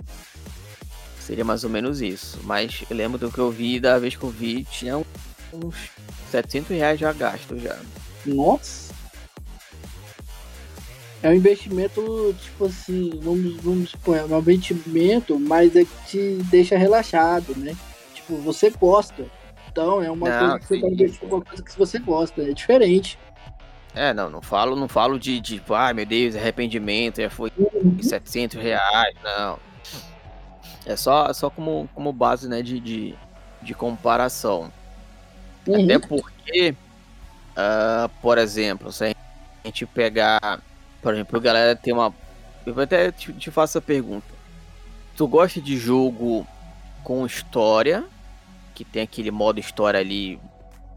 seria 1.20 1.44
mais 1.44 1.64
ou 1.64 1.70
menos 1.70 2.00
isso. 2.00 2.38
Mas 2.44 2.84
eu 2.88 2.96
lembro 2.96 3.18
do 3.18 3.30
que 3.30 3.38
eu 3.38 3.50
vi, 3.50 3.78
da 3.78 3.98
vez 3.98 4.16
que 4.16 4.22
eu 4.22 4.30
vi, 4.30 4.64
tinha 4.64 4.96
uns 5.52 5.90
700 6.30 6.70
reais 6.70 7.00
já 7.00 7.12
gasto 7.12 7.58
já. 7.58 7.78
Nossa! 8.26 8.92
É 11.22 11.28
um 11.28 11.34
investimento, 11.34 12.34
tipo 12.42 12.64
assim, 12.64 13.10
vamos, 13.22 13.56
vamos 13.58 13.90
supor, 13.90 14.16
é 14.16 14.24
um 14.24 14.38
investimento, 14.38 15.38
mas 15.38 15.76
é 15.76 15.84
que 15.84 16.06
te 16.06 16.42
deixa 16.50 16.76
relaxado, 16.76 17.54
né? 17.56 17.76
Tipo, 18.12 18.36
você 18.38 18.70
gosta. 18.70 19.24
Então 19.70 20.02
é 20.02 20.10
uma 20.10 20.28
não, 20.28 20.58
coisa 20.58 20.58
que 20.58 20.66
você 20.66 21.18
tá 21.18 21.26
uma 21.26 21.40
coisa 21.44 21.62
que 21.62 21.78
você 21.78 21.98
gosta, 22.00 22.42
é 22.42 22.52
diferente. 22.52 23.18
É, 23.94 24.12
não, 24.12 24.28
não 24.30 24.42
falo, 24.42 24.74
não 24.74 24.88
falo 24.88 25.18
de, 25.18 25.40
de 25.40 25.62
ai 25.70 25.92
meu 25.92 26.06
Deus, 26.06 26.34
arrependimento, 26.34 27.20
já 27.20 27.30
foi 27.30 27.52
uhum. 27.56 27.96
700 28.00 28.60
reais, 28.60 29.14
não. 29.22 29.58
É 30.84 30.96
só, 30.96 31.32
só 31.32 31.48
como, 31.48 31.88
como 31.94 32.12
base, 32.12 32.48
né, 32.48 32.62
de, 32.62 32.80
de, 32.80 33.14
de 33.60 33.74
comparação. 33.74 34.72
Uhum. 35.66 35.84
Até 35.84 35.98
porque, 35.98 36.74
uh, 37.56 38.08
por 38.20 38.38
exemplo, 38.38 38.92
se 38.92 39.04
a 39.04 39.14
gente 39.64 39.86
pegar, 39.86 40.60
por 41.00 41.14
exemplo, 41.14 41.38
a 41.38 41.40
galera 41.40 41.76
tem 41.76 41.92
uma. 41.92 42.14
Eu 42.64 42.78
até 42.80 43.10
te, 43.10 43.32
te 43.32 43.50
faço 43.50 43.78
a 43.78 43.80
pergunta. 43.80 44.26
Tu 45.16 45.26
gosta 45.26 45.60
de 45.60 45.76
jogo 45.76 46.46
com 47.02 47.26
história, 47.26 48.04
que 48.74 48.84
tem 48.84 49.02
aquele 49.02 49.30
modo 49.30 49.60
história 49.60 50.00
ali 50.00 50.38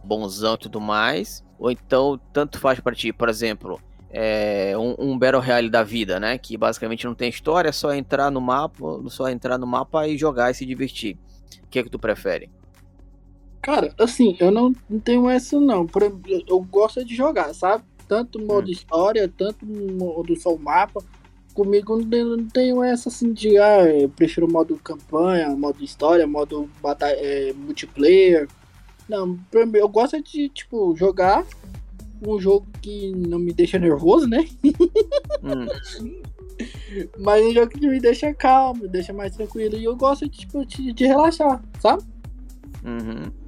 bonzão 0.04 0.56
e 0.56 0.58
tudo 0.58 0.80
mais, 0.80 1.44
ou 1.58 1.72
então 1.72 2.20
tanto 2.32 2.60
faz 2.60 2.80
para 2.80 2.96
ti, 2.96 3.12
por 3.12 3.28
exemplo, 3.28 3.82
é, 4.12 4.74
um, 4.78 4.96
um 4.98 5.18
Battle 5.18 5.42
Royale 5.42 5.70
da 5.70 5.84
vida, 5.84 6.20
né? 6.20 6.38
Que 6.38 6.56
basicamente 6.56 7.06
não 7.06 7.16
tem 7.16 7.30
história, 7.30 7.70
é 7.70 7.72
só 7.72 7.94
entrar 7.94 8.32
no 8.32 8.40
mapa, 8.40 8.78
só 9.10 9.28
entrar 9.30 9.58
no 9.58 9.68
mapa 9.68 10.08
e 10.08 10.18
jogar 10.18 10.52
e 10.52 10.54
se 10.54 10.66
divertir. 10.66 11.18
O 11.64 11.68
que 11.68 11.80
é 11.80 11.84
que 11.84 11.90
tu 11.90 12.00
prefere? 12.00 12.50
Cara, 13.66 13.96
assim, 13.98 14.38
eu 14.40 14.52
não, 14.52 14.76
não 14.88 15.00
tenho 15.00 15.28
essa 15.28 15.60
não. 15.60 15.88
Eu 16.48 16.60
gosto 16.60 17.04
de 17.04 17.16
jogar, 17.16 17.52
sabe? 17.52 17.84
Tanto 18.08 18.40
modo 18.40 18.68
hum. 18.68 18.72
história, 18.72 19.28
tanto 19.28 19.66
modo 19.66 20.36
só 20.40 20.54
o 20.54 20.60
mapa. 20.60 21.04
Comigo 21.52 21.98
não 21.98 22.46
tenho 22.46 22.84
essa 22.84 23.10
assim 23.10 23.34
de, 23.34 23.58
ah, 23.58 23.84
eu 23.86 24.08
prefiro 24.08 24.48
modo 24.48 24.80
campanha, 24.84 25.50
modo 25.56 25.84
história, 25.84 26.28
modo 26.28 26.70
batalha, 26.80 27.16
é, 27.16 27.54
multiplayer. 27.54 28.48
Não, 29.10 29.36
eu 29.52 29.90
gosto 29.90 30.22
de, 30.22 30.48
tipo, 30.50 30.96
jogar 30.96 31.44
um 32.24 32.40
jogo 32.40 32.68
que 32.84 33.14
não 33.16 33.40
me 33.40 33.52
deixa 33.52 33.80
nervoso, 33.80 34.28
né? 34.28 34.48
Hum. 35.44 35.66
Mas 37.18 37.44
um 37.44 37.52
jogo 37.52 37.72
que 37.72 37.88
me 37.88 38.00
deixa 38.00 38.32
calmo, 38.32 38.84
me 38.84 38.88
deixa 38.88 39.12
mais 39.12 39.36
tranquilo. 39.36 39.76
E 39.76 39.86
eu 39.86 39.96
gosto 39.96 40.30
de, 40.30 40.38
tipo, 40.38 40.64
de, 40.64 40.94
de 40.94 41.08
relaxar, 41.08 41.64
sabe? 41.80 42.04
Uhum. 42.84 43.45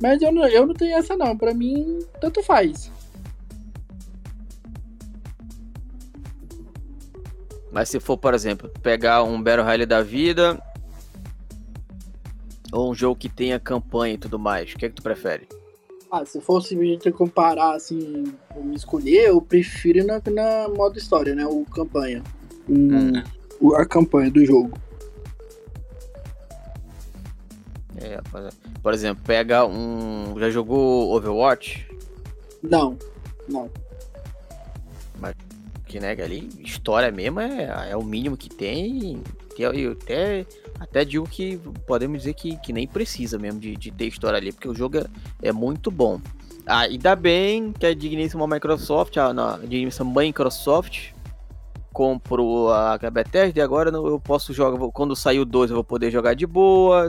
Mas 0.00 0.20
eu 0.20 0.32
não, 0.32 0.46
eu 0.48 0.66
não 0.66 0.74
tenho 0.74 0.96
essa 0.96 1.16
não. 1.16 1.36
Pra 1.36 1.54
mim, 1.54 2.00
tanto 2.20 2.42
faz. 2.42 2.90
Mas 7.72 7.90
se 7.90 8.00
for, 8.00 8.16
por 8.16 8.32
exemplo, 8.32 8.70
pegar 8.82 9.22
um 9.22 9.42
Battle 9.42 9.64
Royale 9.64 9.84
da 9.84 10.02
vida 10.02 10.58
ou 12.72 12.90
um 12.90 12.94
jogo 12.94 13.16
que 13.16 13.28
tenha 13.28 13.60
campanha 13.60 14.14
e 14.14 14.18
tudo 14.18 14.38
mais, 14.38 14.72
o 14.72 14.76
que 14.76 14.86
é 14.86 14.88
que 14.88 14.94
tu 14.94 15.02
prefere? 15.02 15.46
Ah, 16.10 16.24
se 16.24 16.40
fosse 16.40 16.74
gente 16.74 17.10
comparar 17.12 17.74
assim, 17.74 18.32
me 18.56 18.76
escolher, 18.76 19.28
eu 19.28 19.42
prefiro 19.42 20.06
na, 20.06 20.22
na 20.30 20.68
modo 20.68 20.96
história, 20.96 21.34
né? 21.34 21.46
O 21.46 21.64
campanha. 21.64 22.22
Hum. 22.68 23.12
a 23.74 23.84
campanha 23.84 24.30
do 24.30 24.44
jogo. 24.44 24.72
É, 28.06 28.20
por 28.82 28.94
exemplo, 28.94 29.22
pega 29.24 29.66
um. 29.66 30.38
Já 30.38 30.50
jogou 30.50 31.14
Overwatch? 31.14 31.86
Não, 32.62 32.96
não. 33.48 33.68
Mas 35.18 35.34
que 35.86 35.98
né, 35.98 36.12
ali, 36.12 36.48
história 36.60 37.10
mesmo 37.10 37.40
é, 37.40 37.90
é 37.90 37.96
o 37.96 38.02
mínimo 38.02 38.36
que 38.36 38.48
tem. 38.48 39.22
Eu 39.58 39.92
até, 39.92 40.44
até 40.78 41.04
digo 41.04 41.26
que 41.26 41.58
podemos 41.86 42.18
dizer 42.18 42.34
que, 42.34 42.56
que 42.58 42.72
nem 42.72 42.86
precisa 42.86 43.38
mesmo 43.38 43.58
de, 43.58 43.74
de 43.74 43.90
ter 43.90 44.06
história 44.06 44.36
ali, 44.36 44.52
porque 44.52 44.68
o 44.68 44.74
jogo 44.74 44.98
é, 44.98 45.06
é 45.42 45.52
muito 45.52 45.90
bom. 45.90 46.20
Ah, 46.66 46.80
ainda 46.80 47.16
bem 47.16 47.72
que 47.72 47.86
a 47.86 47.94
digníssima 47.94 48.46
Microsoft, 48.46 49.16
a, 49.16 49.30
a 49.30 49.58
digníssima 49.58 50.20
Microsoft, 50.20 51.12
comprou 51.92 52.70
a 52.70 52.98
Bethesda 53.10 53.58
e 53.58 53.62
agora 53.62 53.88
eu 53.88 54.20
posso 54.20 54.52
jogar. 54.52 54.78
Quando 54.92 55.16
sair 55.16 55.38
o 55.38 55.46
2 55.46 55.70
eu 55.70 55.76
vou 55.76 55.84
poder 55.84 56.10
jogar 56.10 56.34
de 56.34 56.46
boa, 56.46 57.08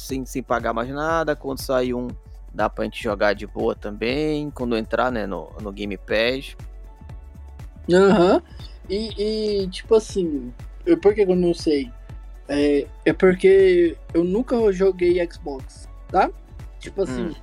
sem, 0.00 0.24
sem 0.24 0.42
pagar 0.42 0.72
mais 0.72 0.88
nada. 0.88 1.36
Quando 1.36 1.60
sair 1.60 1.94
um, 1.94 2.08
dá 2.52 2.68
pra 2.68 2.84
gente 2.84 3.02
jogar 3.02 3.34
de 3.34 3.46
boa 3.46 3.74
também. 3.74 4.50
Quando 4.50 4.76
entrar 4.76 5.10
né, 5.10 5.26
no, 5.26 5.50
no 5.60 5.72
Game 5.72 5.96
Pass. 5.96 6.56
Aham. 7.92 8.34
Uhum. 8.34 8.42
E, 8.88 9.62
e, 9.62 9.68
tipo 9.68 9.94
assim, 9.94 10.52
eu, 10.84 10.98
por 10.98 11.14
que 11.14 11.20
eu 11.20 11.36
não 11.36 11.54
sei? 11.54 11.90
É, 12.48 12.86
é 13.04 13.12
porque 13.12 13.96
eu 14.12 14.24
nunca 14.24 14.56
joguei 14.72 15.24
Xbox, 15.30 15.88
tá? 16.08 16.28
Tipo 16.80 17.02
assim, 17.02 17.26
hum. 17.26 17.34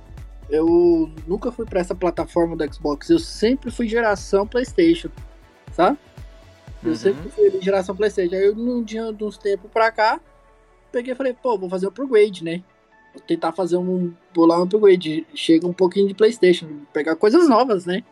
eu 0.50 1.10
nunca 1.26 1.50
fui 1.50 1.64
para 1.64 1.80
essa 1.80 1.94
plataforma 1.94 2.54
do 2.54 2.74
Xbox. 2.74 3.08
Eu 3.08 3.18
sempre 3.18 3.70
fui 3.70 3.88
geração 3.88 4.46
PlayStation, 4.46 5.08
sabe? 5.72 5.98
Eu 6.82 6.90
uhum. 6.90 6.96
sempre 6.96 7.30
fui 7.30 7.58
geração 7.62 7.96
PlayStation. 7.96 8.34
Aí 8.34 8.44
eu, 8.44 8.54
num 8.54 8.82
dia, 8.82 9.10
de 9.10 9.24
uns 9.24 9.38
tempos 9.38 9.70
pra 9.70 9.90
cá, 9.90 10.20
peguei 10.90 11.12
e 11.12 11.16
falei, 11.16 11.34
pô, 11.34 11.58
vou 11.58 11.68
fazer 11.68 11.86
o 11.86 11.88
upgrade, 11.88 12.44
né? 12.44 12.62
Vou 13.14 13.22
tentar 13.22 13.52
fazer 13.52 13.76
um. 13.76 14.12
pular 14.32 14.58
um 14.58 14.62
upgrade. 14.64 15.26
Chega 15.34 15.66
um 15.66 15.72
pouquinho 15.72 16.08
de 16.08 16.14
PlayStation, 16.14 16.80
pegar 16.92 17.16
coisas 17.16 17.48
novas, 17.48 17.86
né? 17.86 18.02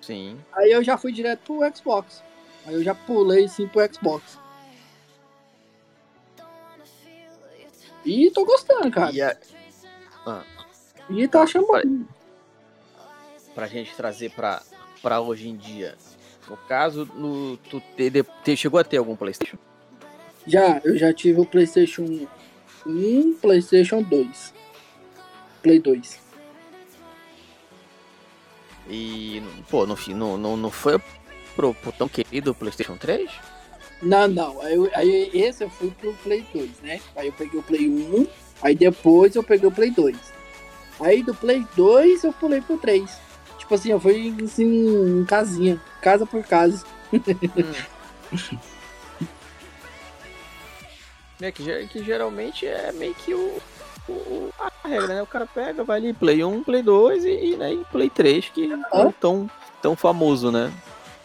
Sim. 0.00 0.38
Aí 0.52 0.70
eu 0.70 0.82
já 0.82 0.98
fui 0.98 1.12
direto 1.12 1.40
pro 1.44 1.76
Xbox. 1.76 2.22
Aí 2.66 2.74
eu 2.74 2.82
já 2.82 2.94
pulei 2.94 3.48
sim 3.48 3.66
pro 3.66 3.82
Xbox. 3.92 4.38
E 8.04 8.30
tô 8.30 8.44
gostando, 8.44 8.90
cara. 8.90 9.12
E, 9.12 9.22
a... 9.22 9.36
ah. 10.26 10.44
e 11.08 11.26
tô 11.26 11.38
achando 11.38 11.66
pra... 11.66 11.82
bom. 11.82 12.04
Pra 13.54 13.66
gente 13.66 13.94
trazer 13.94 14.30
pra, 14.30 14.62
pra 15.00 15.20
hoje 15.20 15.48
em 15.48 15.56
dia. 15.56 15.96
No 16.48 16.56
caso, 16.56 17.06
no, 17.14 17.56
tu 17.56 17.80
te, 17.96 18.10
te, 18.42 18.56
chegou 18.56 18.78
a 18.78 18.84
ter 18.84 18.98
algum 18.98 19.16
Playstation? 19.16 19.56
Já, 20.46 20.80
eu 20.84 20.96
já 20.96 21.12
tive 21.12 21.40
o 21.40 21.46
Playstation 21.46 22.28
1, 22.86 23.34
Playstation 23.40 24.02
2. 24.02 24.54
Play 25.62 25.78
2. 25.78 26.20
E, 28.88 29.42
pô, 29.70 29.86
no, 29.86 29.96
no, 30.08 30.36
no, 30.36 30.56
não 30.56 30.70
foi 30.70 31.00
pro, 31.56 31.72
pro 31.72 31.92
tão 31.92 32.06
querido 32.06 32.54
PlayStation 32.54 32.96
3? 32.96 33.30
Não, 34.02 34.28
não. 34.28 34.60
Aí, 34.60 34.90
aí, 34.94 35.30
esse 35.32 35.64
eu 35.64 35.70
fui 35.70 35.90
pro 35.90 36.12
Play 36.22 36.44
2, 36.52 36.70
né? 36.82 37.00
Aí 37.16 37.28
eu 37.28 37.32
peguei 37.32 37.58
o 37.58 37.62
Play 37.62 37.88
1, 37.88 38.26
aí 38.60 38.74
depois 38.74 39.34
eu 39.34 39.42
peguei 39.42 39.68
o 39.68 39.72
Play 39.72 39.90
2. 39.90 40.16
Aí 41.00 41.22
do 41.22 41.34
Play 41.34 41.66
2 41.74 42.24
eu 42.24 42.32
pulei 42.34 42.60
pro 42.60 42.76
3. 42.76 43.10
Tipo 43.58 43.74
assim, 43.74 43.90
eu 43.90 44.00
fui 44.00 44.34
assim, 44.44 45.20
em 45.20 45.24
casinha, 45.24 45.80
casa 46.02 46.26
por 46.26 46.44
casa. 46.44 46.84
Hum. 47.12 48.58
é 51.40 51.50
que, 51.50 51.86
que 51.88 52.04
geralmente 52.04 52.66
é 52.66 52.92
meio 52.92 53.14
que 53.14 53.34
o, 53.34 53.60
o, 54.08 54.50
a 54.58 54.88
regra, 54.88 55.14
né? 55.14 55.22
O 55.22 55.26
cara 55.26 55.46
pega, 55.46 55.82
vai 55.82 55.98
ali, 55.98 56.12
Play 56.12 56.44
1, 56.44 56.62
Play 56.62 56.82
2 56.82 57.24
e, 57.24 57.28
e, 57.28 57.56
né, 57.56 57.84
Play 57.90 58.10
3, 58.10 58.48
que 58.50 58.66
não 58.68 59.08
é 59.08 59.12
tão, 59.20 59.50
tão 59.82 59.96
famoso, 59.96 60.50
né? 60.50 60.72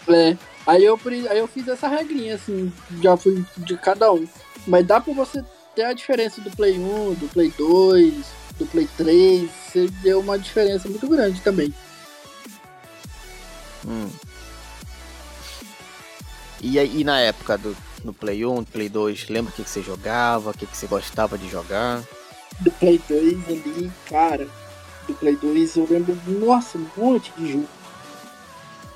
É. 0.08 0.36
Aí 0.66 0.84
eu, 0.84 1.00
aí 1.30 1.38
eu 1.38 1.48
fiz 1.48 1.68
essa 1.68 1.88
regrinha, 1.88 2.36
assim, 2.36 2.72
já 3.02 3.16
fui 3.18 3.44
de 3.58 3.78
cada 3.78 4.12
um. 4.12 4.28
Mas 4.68 4.86
dá 4.86 5.00
pra 5.00 5.14
você 5.14 5.44
ter 5.76 5.84
a 5.84 5.94
diferença 5.94 6.42
do 6.42 6.52
Play 6.52 6.78
1, 6.78 7.14
do 7.16 7.28
Play 7.30 7.54
2, 7.58 8.14
do 8.58 8.66
Play 8.66 8.88
3. 8.98 9.50
Você 9.50 9.88
deu 10.02 10.20
uma 10.20 10.38
diferença 10.38 10.88
muito 10.90 11.08
grande 11.08 11.42
também. 11.42 11.74
Hum. 13.88 14.10
E 16.62 16.78
aí, 16.78 17.04
na 17.04 17.20
época 17.22 17.58
do 17.58 17.76
no 18.04 18.14
Play 18.14 18.46
1, 18.46 18.64
Play 18.66 18.90
2, 18.90 19.30
lembra 19.30 19.52
o 19.52 19.56
que, 19.56 19.64
que 19.64 19.70
você 19.70 19.82
jogava, 19.82 20.52
o 20.52 20.54
que, 20.54 20.66
que 20.66 20.78
você 20.78 20.88
gostava 20.88 21.38
de 21.38 21.50
jogar? 21.50 22.04
Do 22.60 22.72
Play 22.72 23.02
2 23.08 23.48
ali, 23.48 23.92
cara, 24.10 24.48
do 25.08 25.14
Play 25.14 25.36
2 25.36 25.78
eu 25.78 25.88
lembro, 25.90 26.18
nossa, 26.28 26.78
um 26.78 26.88
monte 26.98 27.32
de 27.38 27.54
jogo. 27.54 27.68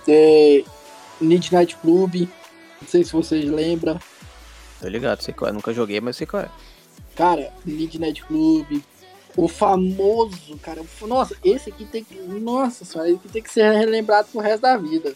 É, 0.08 0.64
Midnight 1.22 1.76
Club, 1.78 2.28
não 2.82 2.88
sei 2.88 3.04
se 3.04 3.14
vocês 3.14 3.46
lembram. 3.46 4.00
Tô 4.82 4.88
ligado, 4.88 5.22
sei 5.22 5.34
qual 5.34 5.50
é, 5.50 5.54
nunca 5.54 5.74
joguei, 5.74 6.02
mas 6.02 6.18
sei 6.18 6.28
qual 6.28 6.44
é. 6.44 6.50
Cara, 7.16 7.54
Midnight 7.64 8.24
Club, 8.26 8.82
o 9.36 9.48
famoso, 9.48 10.58
cara, 10.62 10.82
nossa, 11.02 11.36
esse 11.44 11.70
aqui 11.70 11.86
tem 11.86 12.04
que, 12.04 12.16
nossa 12.16 12.84
senhora, 12.84 13.10
esse 13.10 13.20
aqui 13.20 13.30
tem 13.30 13.42
que 13.42 13.52
ser 13.52 13.72
relembrado 13.72 14.28
pro 14.32 14.42
resto 14.42 14.62
da 14.62 14.78
vida. 14.78 15.16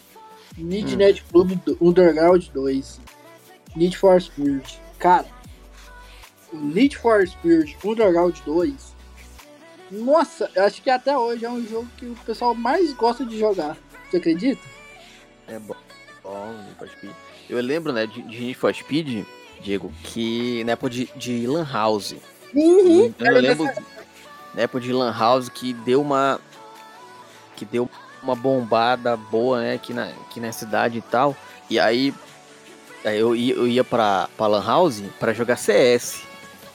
Midnight 0.56 1.22
hum. 1.22 1.30
Club 1.30 1.78
Underground 1.80 2.44
2. 2.52 3.00
Need 3.76 3.96
for 3.96 4.20
Speed. 4.20 4.62
Cara, 4.98 5.26
Need 6.52 6.96
for 6.96 7.26
Speed 7.26 7.76
Underground 7.84 8.36
2. 8.44 8.74
Nossa, 9.90 10.50
eu 10.54 10.64
acho 10.64 10.82
que 10.82 10.90
até 10.90 11.16
hoje 11.16 11.44
é 11.44 11.50
um 11.50 11.64
jogo 11.66 11.88
que 11.96 12.06
o 12.06 12.16
pessoal 12.26 12.54
mais 12.54 12.92
gosta 12.92 13.24
de 13.24 13.38
jogar. 13.38 13.76
Você 14.10 14.18
acredita? 14.18 14.62
É 15.46 15.58
bom. 15.58 15.76
Bom, 16.22 16.52
Need 16.52 16.74
for 16.78 16.88
Speed. 16.88 17.12
Eu 17.48 17.60
lembro, 17.60 17.92
né, 17.92 18.06
de, 18.06 18.20
de 18.22 18.40
Need 18.40 18.54
for 18.54 18.74
Speed, 18.74 19.24
Diego, 19.60 19.92
que 20.04 20.62
na 20.64 20.72
época 20.72 20.90
de, 20.90 21.10
de 21.16 21.46
Lan 21.46 21.66
House. 21.70 22.14
Uhum, 22.54 23.06
então, 23.06 23.26
eu 23.26 23.40
lembro 23.40 23.64
na 24.54 24.62
época 24.62 24.80
de 24.80 24.92
Lan 24.92 25.12
House 25.12 25.48
que 25.48 25.72
deu 25.72 26.00
uma. 26.00 26.40
Que 27.56 27.64
deu 27.64 27.88
uma 28.22 28.34
bombada 28.34 29.16
boa, 29.16 29.60
né, 29.60 29.74
aqui 29.74 29.94
na, 29.94 30.04
aqui 30.04 30.40
na 30.40 30.52
cidade 30.52 30.98
e 30.98 31.02
tal. 31.02 31.36
E 31.70 31.78
aí 31.78 32.14
eu 33.04 33.34
ia, 33.34 33.54
eu 33.54 33.66
ia 33.66 33.84
pra, 33.84 34.28
pra 34.36 34.46
Lan 34.46 34.64
House 34.64 35.02
pra 35.18 35.32
jogar 35.32 35.56
CS. 35.56 36.22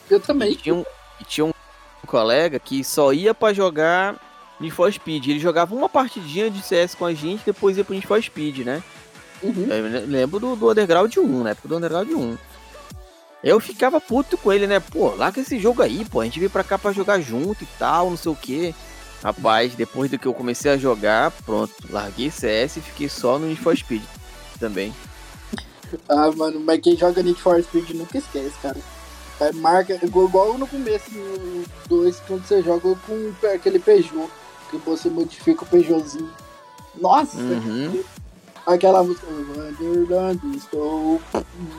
Eu 0.10 0.20
também. 0.20 0.52
E 0.52 0.56
tinha 0.56 0.76
um, 0.76 0.86
e 1.20 1.24
tinha 1.24 1.46
um 1.46 1.54
colega 2.08 2.60
que 2.60 2.84
só 2.84 3.14
ia 3.14 3.34
pra 3.34 3.54
jogar 3.54 4.16
Need 4.60 4.74
for 4.74 4.92
Speed. 4.92 5.28
Ele 5.28 5.40
jogava 5.40 5.76
uma 5.76 5.90
partidinha 5.90 6.50
de 6.50 6.62
CS 6.62 6.96
com 6.96 7.06
a 7.06 7.14
gente, 7.14 7.44
depois 7.46 7.78
ia 7.78 7.84
pro 7.84 7.94
Need 7.94 8.08
for 8.08 8.22
Speed, 8.22 8.60
né? 8.60 8.84
Uhum. 9.42 9.68
Eu 9.70 10.08
lembro 10.08 10.40
do, 10.40 10.56
do 10.56 10.72
Underground 10.72 11.16
1, 11.16 11.44
né? 11.44 11.58
Do 11.64 11.78
Underground 11.78 12.10
1. 12.10 12.38
Eu 13.44 13.60
ficava 13.60 14.00
puto 14.00 14.38
com 14.38 14.54
ele, 14.54 14.66
né? 14.66 14.80
Pô, 14.80 15.10
larga 15.16 15.42
esse 15.42 15.60
jogo 15.60 15.82
aí, 15.82 16.06
pô. 16.06 16.22
A 16.22 16.26
gente 16.26 16.40
veio 16.40 16.50
pra 16.50 16.64
cá 16.64 16.80
pra 16.80 16.94
jogar 16.94 17.20
junto 17.20 17.64
e 17.64 17.68
tal, 17.78 18.10
não 18.10 18.18
sei 18.18 18.32
o 18.32 18.36
que. 18.36 18.74
Rapaz, 19.22 19.76
depois 19.76 20.10
do 20.10 20.18
que 20.18 20.26
eu 20.26 20.34
comecei 20.34 20.72
a 20.72 20.78
jogar, 20.78 21.32
pronto, 21.46 21.74
larguei 21.90 22.30
CS 22.30 22.78
e 22.78 22.82
fiquei 22.82 23.10
só 23.10 23.38
no 23.38 23.48
Need 23.48 23.62
for 23.62 23.76
Speed 23.76 24.04
também. 24.60 24.94
Ah, 26.08 26.32
mano, 26.32 26.60
mas 26.60 26.82
quem 26.82 26.98
joga 26.98 27.24
Need 27.24 27.42
for 27.42 27.62
Speed 27.62 27.92
nunca 27.92 28.18
esquece, 28.18 28.54
cara. 28.62 28.78
É 29.40 29.52
marca, 29.52 30.00
igual 30.04 30.58
no 30.58 30.68
começo 30.68 31.12
no 31.12 31.66
2, 31.88 32.20
quando 32.28 32.46
você 32.46 32.62
joga 32.62 32.96
com 33.08 33.34
aquele 33.48 33.80
Peugeot, 33.80 34.30
que 34.70 34.78
você 34.78 35.10
modifica 35.10 35.64
o 35.64 35.68
Peugeotzinho. 35.68 36.30
Nossa! 36.96 37.38
Uhum. 37.38 38.04
Aquela 38.66 39.04
música. 39.04 39.28
Estou. 40.56 41.22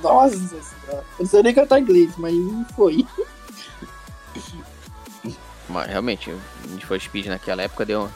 Nossa 0.02 0.36
senhora. 0.36 0.64
Eu 0.90 1.04
não 1.20 1.26
sei 1.26 1.42
nem 1.42 1.54
cantar 1.54 1.80
inglês, 1.80 2.12
mas 2.18 2.34
foi. 2.76 3.06
Mas 5.68 5.86
realmente, 5.86 6.30
Need 6.68 6.84
for 6.84 7.00
Speed 7.00 7.26
naquela 7.26 7.62
época 7.62 7.86
deu, 7.86 8.10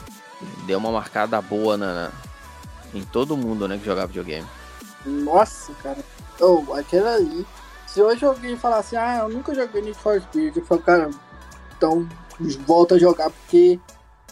deu 0.67 0.77
uma 0.77 0.91
marcada 0.91 1.41
boa 1.41 1.75
na, 1.75 1.93
na 1.93 2.11
em 2.93 3.03
todo 3.03 3.37
mundo 3.37 3.67
né, 3.67 3.77
que 3.77 3.85
jogava 3.85 4.07
videogame. 4.07 4.47
Nossa, 5.05 5.73
cara. 5.75 6.03
Oh, 6.39 6.73
aquela 6.73 7.15
ali. 7.15 7.45
Se 7.87 8.01
hoje 8.01 8.23
alguém 8.25 8.55
falar 8.55 8.77
assim, 8.77 8.95
ah, 8.95 9.19
eu 9.23 9.29
nunca 9.29 9.53
joguei 9.53 9.81
Need 9.81 9.97
for 9.97 10.21
Speed, 10.21 10.57
eu 10.57 10.65
falo, 10.65 10.81
cara, 10.81 11.09
então 11.75 12.07
volta 12.65 12.95
a 12.95 12.99
jogar 12.99 13.29
porque 13.31 13.79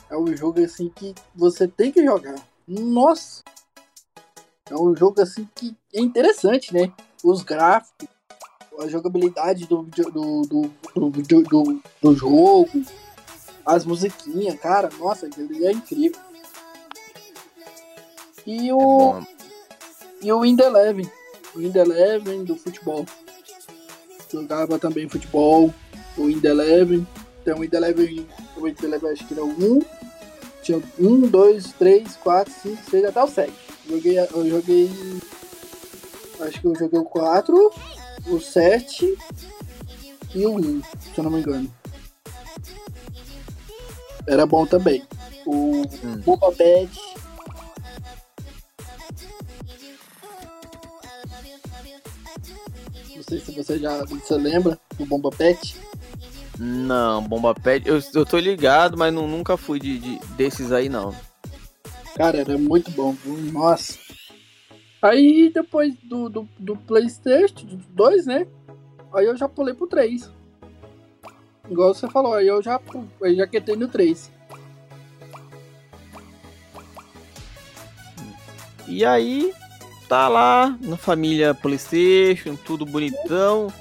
é 0.09 0.17
um 0.17 0.35
jogo 0.35 0.63
assim 0.63 0.89
que 0.89 1.15
você 1.35 1.67
tem 1.67 1.91
que 1.91 2.03
jogar. 2.05 2.35
Nossa! 2.67 3.43
É 4.69 4.75
um 4.75 4.95
jogo 4.95 5.21
assim 5.21 5.47
que 5.55 5.75
é 5.93 6.01
interessante, 6.01 6.73
né? 6.73 6.91
Os 7.23 7.41
gráficos, 7.41 8.07
a 8.79 8.87
jogabilidade 8.87 9.65
do, 9.65 9.83
do, 9.83 10.41
do, 10.43 10.71
do, 10.93 11.81
do, 12.01 12.15
jogo, 12.15 12.69
as 13.65 13.85
musiquinhas, 13.85 14.59
cara, 14.59 14.89
nossa, 14.99 15.27
ele 15.37 15.65
é 15.65 15.71
incrível. 15.71 16.21
E 18.45 18.71
o. 18.71 19.19
É 19.19 19.36
e 20.21 20.31
o 20.31 20.41
Wind 20.41 20.59
Eleven. 20.59 21.09
O 21.53 21.59
Wind 21.59 21.75
Eleven 21.75 22.43
do 22.43 22.55
futebol. 22.55 23.05
Jogava 24.31 24.77
também 24.77 25.07
futebol. 25.07 25.73
O 26.17 26.25
Wind 26.25 26.43
Eleven. 26.43 27.07
Tem 27.43 27.53
o 27.53 27.59
Wind 27.59 27.73
Eleven. 27.73 28.27
O 28.55 28.61
Wind 28.61 28.81
Eleven 28.83 29.11
acho 29.11 29.27
que 29.27 29.33
era 29.33 29.43
o 29.43 29.49
1. 29.49 29.81
Tinha 30.61 30.81
1, 30.99 31.21
2, 31.21 31.73
3, 31.73 32.15
4, 32.17 32.53
5, 32.61 32.89
6 32.89 33.05
até 33.05 33.23
o 33.23 33.27
7. 33.27 33.53
Joguei, 33.89 34.19
eu 34.19 34.49
joguei 34.49 34.89
Acho 36.39 36.61
que 36.61 36.67
eu 36.67 36.75
joguei 36.75 36.99
o 36.99 37.05
4, 37.05 37.73
o 38.27 38.39
7 38.39 39.17
e 40.35 40.45
o 40.45 40.55
1, 40.55 40.81
se 40.83 41.17
eu 41.17 41.23
não 41.23 41.31
me 41.31 41.39
engano. 41.39 41.73
Era 44.27 44.45
bom 44.45 44.65
também. 44.65 45.03
O 45.45 45.81
hum. 45.81 46.21
Boba 46.23 46.51
Pet. 46.51 46.91
Sei 53.27 53.39
se 53.39 53.51
você 53.51 53.77
já 53.77 54.03
você 54.05 54.35
lembra 54.35 54.79
do 54.97 55.05
Bomba 55.05 55.29
Pet. 55.29 55.75
Não, 56.57 57.21
Bomba 57.21 57.53
Pet, 57.53 57.87
eu, 57.87 58.01
eu 58.13 58.25
tô 58.25 58.37
ligado, 58.37 58.97
mas 58.97 59.13
não, 59.13 59.27
nunca 59.27 59.57
fui 59.57 59.79
de, 59.79 59.99
de, 59.99 60.19
desses 60.35 60.71
aí 60.71 60.89
não. 60.89 61.13
Cara, 62.15 62.39
era 62.39 62.57
muito 62.57 62.89
bom, 62.91 63.15
nossa. 63.51 63.99
Aí 65.01 65.51
depois 65.53 65.93
do, 66.03 66.29
do, 66.29 66.49
do 66.57 66.75
Playstation 66.75 67.79
2, 67.89 68.25
né? 68.25 68.47
Aí 69.13 69.25
eu 69.25 69.37
já 69.37 69.47
pulei 69.47 69.73
pro 69.73 69.87
3. 69.87 70.31
Igual 71.69 71.93
você 71.93 72.07
falou, 72.09 72.33
aí 72.33 72.47
eu 72.47 72.61
já, 72.63 72.79
eu 73.21 73.35
já 73.35 73.45
quetei 73.45 73.75
no 73.75 73.87
3. 73.87 74.31
E 78.87 79.05
aí, 79.05 79.53
tá 80.07 80.27
lá 80.27 80.77
na 80.81 80.97
família 80.97 81.53
Playstation, 81.53 82.55
tudo 82.55 82.85
bonitão. 82.85 83.71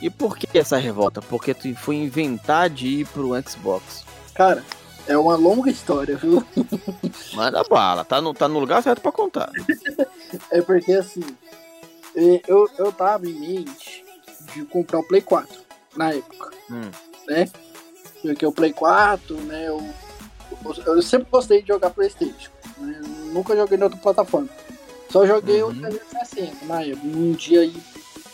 E 0.00 0.10
por 0.10 0.36
que 0.36 0.58
essa 0.58 0.76
revolta? 0.76 1.22
Porque 1.22 1.54
tu 1.54 1.74
foi 1.74 1.96
inventar 1.96 2.68
de 2.68 2.86
ir 2.86 3.06
pro 3.06 3.30
Xbox. 3.42 4.04
Cara, 4.34 4.62
é 5.06 5.16
uma 5.16 5.36
longa 5.36 5.70
história, 5.70 6.16
viu? 6.16 6.44
Manda 7.34 7.64
bala, 7.64 8.04
tá 8.04 8.20
no, 8.20 8.34
tá 8.34 8.46
no 8.46 8.58
lugar 8.58 8.82
certo 8.82 9.00
pra 9.00 9.12
contar. 9.12 9.50
é 10.50 10.60
porque 10.60 10.92
assim, 10.92 11.24
é, 12.14 12.42
eu, 12.46 12.68
eu 12.78 12.92
tava 12.92 13.26
em 13.26 13.34
mente 13.34 14.04
de 14.54 14.64
comprar 14.64 14.98
o 14.98 15.04
Play 15.04 15.22
4 15.22 15.60
na 15.96 16.12
época. 16.12 16.50
Hum. 16.70 16.90
Né? 17.26 17.48
Porque 18.20 18.44
o 18.44 18.52
Play 18.52 18.72
4, 18.72 19.36
né? 19.42 19.68
Eu, 19.68 19.82
eu 20.86 21.02
sempre 21.02 21.28
gostei 21.30 21.62
de 21.62 21.68
jogar 21.68 21.90
Playstation. 21.90 22.50
Né? 22.78 23.00
Nunca 23.32 23.56
joguei 23.56 23.78
em 23.78 23.82
outra 23.82 23.98
plataforma. 23.98 24.48
Só 25.10 25.26
joguei 25.26 25.62
uhum. 25.62 25.70
o 25.70 25.74
360 25.74 26.66
na 26.66 26.82
época. 26.82 27.06
Um 27.06 27.32
dia 27.32 27.60
aí 27.60 27.74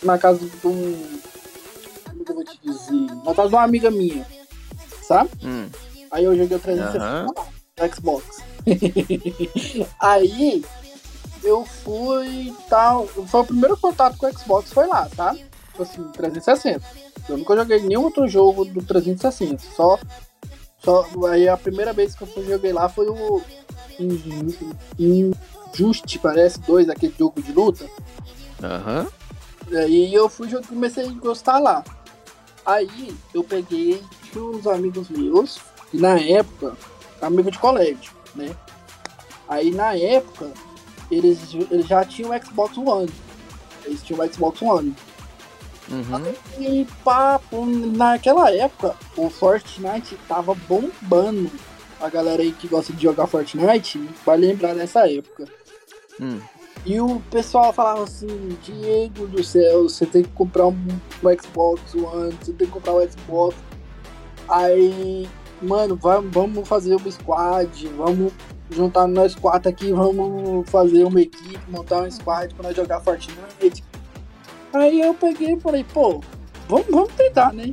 na 0.02 0.18
casa 0.18 0.44
de 0.44 0.66
um 0.66 1.20
como 2.12 2.24
que 2.24 2.30
eu 2.30 2.34
vou 2.34 2.44
te 2.44 2.58
dizer? 2.62 3.14
Na 3.24 3.34
casa 3.34 3.48
de 3.48 3.54
uma 3.54 3.62
amiga 3.62 3.90
minha, 3.90 4.26
sabe? 5.02 5.30
Hum. 5.42 5.68
Aí 6.10 6.24
eu 6.24 6.36
joguei 6.36 6.56
o 6.56 6.60
360 6.60 7.04
uhum. 7.04 7.34
no 7.78 7.94
Xbox. 7.94 8.42
aí 9.98 10.64
eu 11.42 11.64
fui 11.64 12.54
tal. 12.68 13.06
Foi 13.06 13.40
o 13.40 13.46
primeiro 13.46 13.76
contato 13.76 14.16
com 14.16 14.26
o 14.26 14.38
Xbox, 14.38 14.72
foi 14.72 14.86
lá, 14.86 15.08
tá? 15.16 15.34
Tipo 15.34 15.82
assim, 15.82 16.02
360. 16.12 16.80
Eu 17.28 17.38
nunca 17.38 17.56
joguei 17.56 17.80
nenhum 17.80 18.04
outro 18.04 18.28
jogo 18.28 18.64
do 18.64 18.82
360. 18.82 19.62
Só. 19.74 19.98
só 20.78 21.08
aí 21.26 21.48
a 21.48 21.56
primeira 21.56 21.92
vez 21.92 22.14
que 22.14 22.22
eu 22.22 22.46
joguei 22.46 22.72
lá 22.72 22.88
foi 22.88 23.08
o. 23.08 23.42
Injusti, 25.74 26.18
parece, 26.18 26.60
dois, 26.60 26.88
aquele 26.88 27.14
jogo 27.18 27.40
de 27.40 27.52
luta. 27.52 27.86
Aham. 28.62 29.06
Uhum. 29.70 29.78
Aí 29.78 30.12
eu 30.12 30.28
fui 30.28 30.48
comecei 30.62 31.06
a 31.06 31.12
gostar 31.12 31.58
lá. 31.58 31.82
Aí 32.64 33.14
eu 33.32 33.42
peguei, 33.42 34.02
uns 34.36 34.66
amigos 34.66 35.08
meus, 35.08 35.58
e 35.92 35.98
na 35.98 36.18
época, 36.18 36.76
amigo 37.20 37.50
de 37.50 37.58
colégio, 37.58 38.12
né? 38.34 38.54
Aí 39.48 39.70
na 39.70 39.94
época, 39.94 40.50
eles, 41.10 41.38
eles 41.70 41.86
já 41.86 42.04
tinham 42.04 42.30
o 42.30 42.44
Xbox 42.44 42.76
One. 42.78 43.10
Eles 43.84 44.02
tinham 44.02 44.24
o 44.24 44.32
Xbox 44.32 44.62
One. 44.62 44.94
Uhum. 45.90 46.34
E 46.58 46.86
papo, 47.04 47.66
naquela 47.66 48.50
época, 48.50 48.96
o 49.16 49.28
Fortnite 49.28 50.16
tava 50.28 50.54
bombando. 50.54 51.50
A 52.00 52.08
galera 52.08 52.42
aí 52.42 52.52
que 52.52 52.66
gosta 52.66 52.92
de 52.92 53.02
jogar 53.02 53.26
Fortnite 53.26 53.98
vai 54.24 54.36
lembrar 54.36 54.74
dessa 54.74 55.08
época. 55.08 55.46
Hum. 56.20 56.40
E 56.84 57.00
o 57.00 57.20
pessoal 57.30 57.72
falava 57.72 58.02
assim, 58.02 58.56
Diego 58.62 59.26
do 59.28 59.42
céu, 59.44 59.84
você 59.84 60.04
tem 60.04 60.22
que 60.22 60.30
comprar 60.30 60.66
um, 60.66 60.74
um 60.74 61.40
Xbox 61.40 61.94
One, 61.94 62.36
você 62.40 62.52
tem 62.52 62.66
que 62.66 62.72
comprar 62.72 62.94
um 62.94 63.08
Xbox. 63.08 63.56
Aí, 64.48 65.28
mano, 65.60 65.94
vamos, 65.94 66.32
vamos 66.32 66.68
fazer 66.68 66.96
uma 66.96 67.10
squad, 67.10 67.88
vamos 67.96 68.32
juntar 68.70 69.06
nós 69.06 69.34
quatro 69.34 69.68
aqui, 69.68 69.92
vamos 69.92 70.68
fazer 70.68 71.04
uma 71.04 71.20
equipe, 71.20 71.60
montar 71.68 72.02
um 72.02 72.10
squad 72.10 72.52
pra 72.54 72.64
nós 72.64 72.76
jogar 72.76 73.00
Fortnite. 73.00 73.84
Aí 74.72 75.00
eu 75.00 75.14
peguei 75.14 75.54
e 75.54 75.60
falei, 75.60 75.84
pô, 75.84 76.20
vamos, 76.68 76.86
vamos 76.90 77.12
tentar, 77.14 77.52
né? 77.52 77.72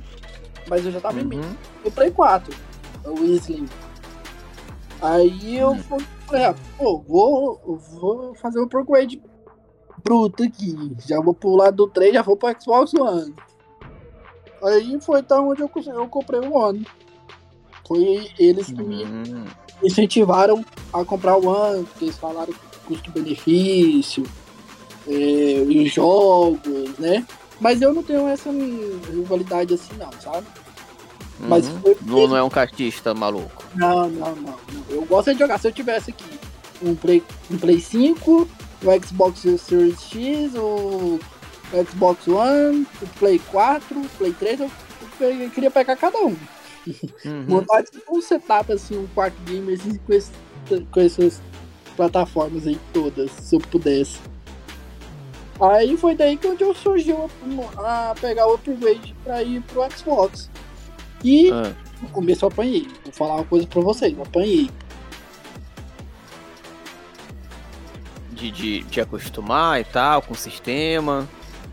Mas 0.67 0.85
eu 0.85 0.91
já 0.91 1.01
tava 1.01 1.17
uhum. 1.17 1.23
em 1.23 1.27
mim. 1.27 1.57
Eu 1.83 1.91
Play 1.91 2.11
4, 2.11 2.53
o 3.05 3.21
Weasley. 3.21 3.65
Aí 5.01 5.57
eu 5.57 5.69
uhum. 5.69 5.99
Ah, 6.33 6.55
pô, 6.77 6.99
vou, 6.99 7.79
vou 7.99 8.35
fazer 8.35 8.59
um 8.59 8.63
upgrade 8.63 9.21
bruto 10.03 10.43
aqui. 10.43 10.95
Já 11.07 11.19
vou 11.19 11.33
pular 11.33 11.71
do 11.71 11.87
3, 11.87 12.13
já 12.13 12.21
vou 12.21 12.37
pro 12.37 12.55
Xbox 12.59 12.93
One. 12.93 13.33
Aí 14.63 14.99
foi 15.01 15.19
então 15.19 15.49
onde 15.49 15.61
eu, 15.61 15.71
eu 15.87 16.07
comprei 16.07 16.39
o 16.41 16.53
One. 16.53 16.85
Foi 17.87 18.29
eles 18.37 18.67
que 18.67 18.83
me 18.83 19.03
uhum. 19.03 19.45
incentivaram 19.83 20.63
a 20.93 21.03
comprar 21.03 21.37
o 21.37 21.47
One, 21.47 21.85
porque 21.85 22.05
eles 22.05 22.17
falaram 22.17 22.53
custo-benefício, 22.85 24.23
é, 25.07 25.63
os 25.67 25.91
jogos, 25.91 26.97
né? 26.97 27.25
Mas 27.59 27.81
eu 27.81 27.93
não 27.93 28.03
tenho 28.03 28.27
essa 28.27 28.51
rivalidade 28.51 29.73
assim 29.73 29.93
não, 29.97 30.11
sabe? 30.13 30.47
Mas 31.39 31.67
uhum. 31.67 31.79
foi... 31.81 31.97
não, 32.01 32.27
não 32.27 32.37
é 32.37 32.43
um 32.43 32.49
cartista 32.49 33.13
maluco. 33.13 33.63
Não, 33.75 34.09
não, 34.09 34.35
não, 34.35 34.41
não, 34.71 34.83
Eu 34.89 35.05
gosto 35.05 35.33
de 35.33 35.39
jogar. 35.39 35.57
Se 35.57 35.67
eu 35.67 35.71
tivesse 35.71 36.11
aqui 36.11 36.39
um 36.81 36.95
Play, 36.95 37.23
um 37.49 37.57
Play 37.57 37.79
5, 37.79 38.47
o 38.83 39.05
Xbox 39.05 39.39
Series 39.39 40.01
X, 40.01 40.53
o 40.55 41.19
Xbox 41.89 42.27
One, 42.27 42.85
o 43.01 43.07
Play 43.19 43.39
4, 43.51 43.99
o 43.99 44.09
Play 44.17 44.33
3, 44.33 44.59
eu, 44.61 44.71
eu 45.21 45.49
queria 45.49 45.71
pegar 45.71 45.95
cada 45.95 46.17
um. 46.19 46.35
Uhum. 47.25 47.45
Montar 47.47 47.83
um 48.09 48.21
setup 48.21 48.71
assim, 48.71 48.97
um 48.97 49.07
quarto 49.07 49.35
gamer 49.45 49.79
assim, 49.79 49.97
com, 49.97 50.13
esse, 50.13 50.31
com 50.91 50.99
essas 50.99 51.41
plataformas 51.95 52.65
aí 52.65 52.79
todas, 52.93 53.31
se 53.31 53.55
eu 53.55 53.59
pudesse. 53.59 54.19
Aí 55.59 55.97
foi 55.97 56.15
daí 56.15 56.37
que 56.37 56.47
onde 56.47 56.63
eu 56.63 56.73
surgiu 56.73 57.29
a, 57.77 58.11
a 58.11 58.15
pegar 58.15 58.47
o 58.47 58.53
upgrade 58.53 59.13
pra 59.23 59.43
ir 59.43 59.61
pro 59.63 59.85
Xbox. 59.91 60.49
E 61.23 61.51
ah. 61.51 61.73
no 62.01 62.09
começo 62.09 62.45
eu 62.45 62.49
apanhei. 62.49 62.87
Vou 63.03 63.13
falar 63.13 63.35
uma 63.35 63.45
coisa 63.45 63.67
pra 63.67 63.81
vocês, 63.81 64.15
eu 64.15 64.23
apanhei. 64.23 64.69
De, 68.31 68.51
de, 68.51 68.83
de 68.83 69.01
acostumar 69.01 69.81
e 69.81 69.83
tal, 69.83 70.21
com 70.21 70.33
o 70.33 70.37
sistema. 70.37 71.27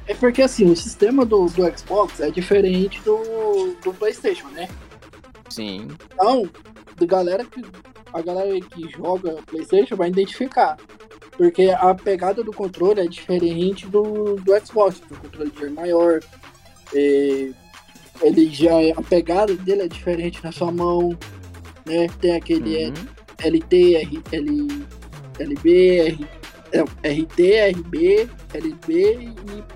É 0.06 0.14
porque 0.14 0.42
assim, 0.42 0.70
o 0.70 0.76
sistema 0.76 1.24
do, 1.24 1.46
do 1.46 1.78
Xbox 1.78 2.20
é 2.20 2.30
diferente 2.30 3.00
do, 3.02 3.76
do 3.82 3.92
Playstation, 3.92 4.48
né? 4.48 4.68
Sim. 5.48 5.88
Então, 6.12 6.48
a 7.00 7.04
galera 7.04 7.44
que, 7.44 7.64
a 8.12 8.22
galera 8.22 8.60
que 8.60 8.88
joga 8.90 9.42
Playstation 9.46 9.96
vai 9.96 10.08
identificar. 10.08 10.76
Porque 11.36 11.70
a 11.70 11.94
pegada 11.94 12.42
do 12.42 12.52
controle 12.52 13.00
é 13.00 13.06
diferente 13.06 13.86
do, 13.86 14.36
do 14.36 14.66
Xbox. 14.66 15.02
O 15.10 15.16
controle 15.16 15.52
é 15.60 15.68
maior, 15.68 16.20
é, 16.94 17.50
ele 18.22 18.52
já 18.52 18.82
é, 18.82 18.92
a 18.92 19.02
pegada 19.02 19.54
dele 19.54 19.82
é 19.82 19.88
diferente 19.88 20.42
na 20.42 20.52
sua 20.52 20.70
mão, 20.70 21.16
né? 21.84 22.06
Tem 22.20 22.36
aquele 22.36 22.86
uhum. 22.86 22.94
LT, 23.42 23.94
R, 23.96 24.22
L, 24.32 24.86
LB, 25.38 25.98
R, 25.98 26.28
é, 26.72 26.80
RT, 27.08 27.76
RB, 27.76 28.28
LB 28.54 29.30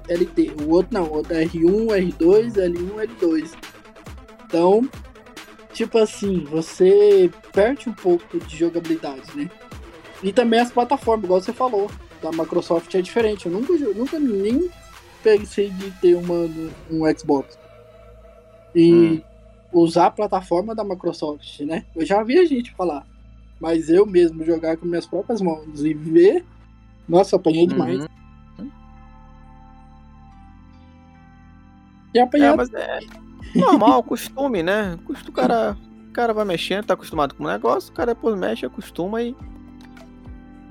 e 0.08 0.12
LT. 0.12 0.52
O 0.62 0.70
outro 0.70 0.92
não, 0.92 1.04
o 1.04 1.16
outro 1.16 1.34
é 1.34 1.44
R1, 1.44 1.86
R2, 1.86 2.52
L1, 2.54 3.08
L2. 3.08 3.50
Então, 4.44 4.88
tipo 5.72 5.98
assim, 5.98 6.44
você 6.44 7.30
perde 7.52 7.88
um 7.88 7.92
pouco 7.92 8.38
de 8.38 8.56
jogabilidade, 8.56 9.22
né? 9.36 9.50
E 10.22 10.32
também 10.32 10.60
as 10.60 10.70
plataformas, 10.70 11.24
igual 11.24 11.40
você 11.40 11.52
falou, 11.52 11.90
da 12.20 12.30
Microsoft 12.30 12.94
é 12.94 13.00
diferente. 13.00 13.46
Eu 13.46 13.52
nunca, 13.52 13.72
nunca 13.72 14.18
nem 14.18 14.68
pensei 15.22 15.70
de 15.70 15.90
ter 15.92 16.14
uma, 16.14 16.48
um 16.90 17.18
Xbox 17.18 17.59
e 18.74 18.92
hum. 18.92 19.22
usar 19.72 20.06
a 20.06 20.10
plataforma 20.10 20.74
da 20.74 20.84
Microsoft, 20.84 21.60
né? 21.60 21.84
Eu 21.94 22.04
já 22.04 22.22
vi 22.22 22.38
a 22.38 22.44
gente 22.44 22.72
falar, 22.72 23.06
mas 23.60 23.88
eu 23.88 24.06
mesmo 24.06 24.44
jogar 24.44 24.76
com 24.76 24.86
minhas 24.86 25.06
próprias 25.06 25.40
mãos 25.40 25.84
e 25.84 25.94
ver, 25.94 26.44
nossa, 27.08 27.36
apanhei 27.36 27.66
demais. 27.66 28.00
Uhum. 28.58 28.70
E 32.14 32.18
apanhar. 32.18 32.52
É, 32.52 32.56
mas 32.56 32.72
é 32.72 33.00
normal, 33.54 34.02
costume, 34.04 34.62
né? 34.62 34.98
O 35.08 35.32
cara, 35.32 35.76
o 36.08 36.12
cara 36.12 36.32
vai 36.32 36.44
mexendo, 36.44 36.86
tá 36.86 36.94
acostumado 36.94 37.34
com 37.34 37.44
o 37.44 37.48
negócio, 37.48 37.90
o 37.90 37.94
cara 37.94 38.14
depois 38.14 38.38
mexe, 38.38 38.66
acostuma 38.66 39.22
e, 39.22 39.36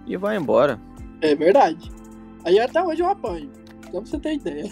e 0.08 0.18
vai 0.18 0.38
embora. 0.38 0.80
É 1.22 1.36
verdade. 1.36 1.92
Aí 2.46 2.60
até 2.60 2.82
hoje 2.82 3.02
eu 3.02 3.10
apanho. 3.10 3.50
Só 3.92 4.02
pra 4.02 4.02
você 4.02 4.20
ter 4.20 4.36
ideia. 4.36 4.66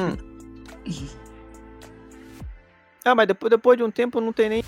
Hum. 0.00 1.16
Ah, 3.06 3.14
mas 3.14 3.28
depois, 3.28 3.48
depois 3.48 3.78
de 3.78 3.84
um 3.84 3.90
tempo 3.90 4.20
não 4.20 4.32
tem 4.32 4.48
nem 4.48 4.64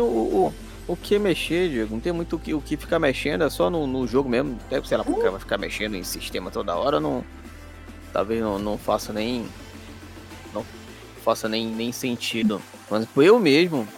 o, 0.00 0.04
o, 0.04 0.54
o 0.86 0.96
que 0.96 1.18
mexer, 1.18 1.68
Diego. 1.68 1.92
Não 1.92 2.00
tem 2.00 2.12
muito 2.12 2.36
o 2.36 2.38
que, 2.38 2.54
o 2.54 2.60
que 2.60 2.76
ficar 2.76 3.00
mexendo, 3.00 3.42
é 3.42 3.50
só 3.50 3.68
no, 3.68 3.88
no 3.88 4.06
jogo 4.06 4.28
mesmo. 4.28 4.56
Até, 4.66 4.80
sei 4.84 4.96
lá, 4.96 5.02
porque 5.02 5.28
vai 5.28 5.40
ficar 5.40 5.58
mexendo 5.58 5.96
em 5.96 6.04
sistema 6.04 6.48
toda 6.48 6.76
hora, 6.76 7.00
não. 7.00 7.24
Talvez 8.12 8.40
não, 8.40 8.56
não 8.56 8.78
faça 8.78 9.12
nem. 9.12 9.44
Não 10.54 10.64
faça 11.24 11.48
nem, 11.48 11.66
nem 11.66 11.90
sentido. 11.90 12.62
Mas 12.88 13.04
eu 13.16 13.40
mesmo, 13.40 13.88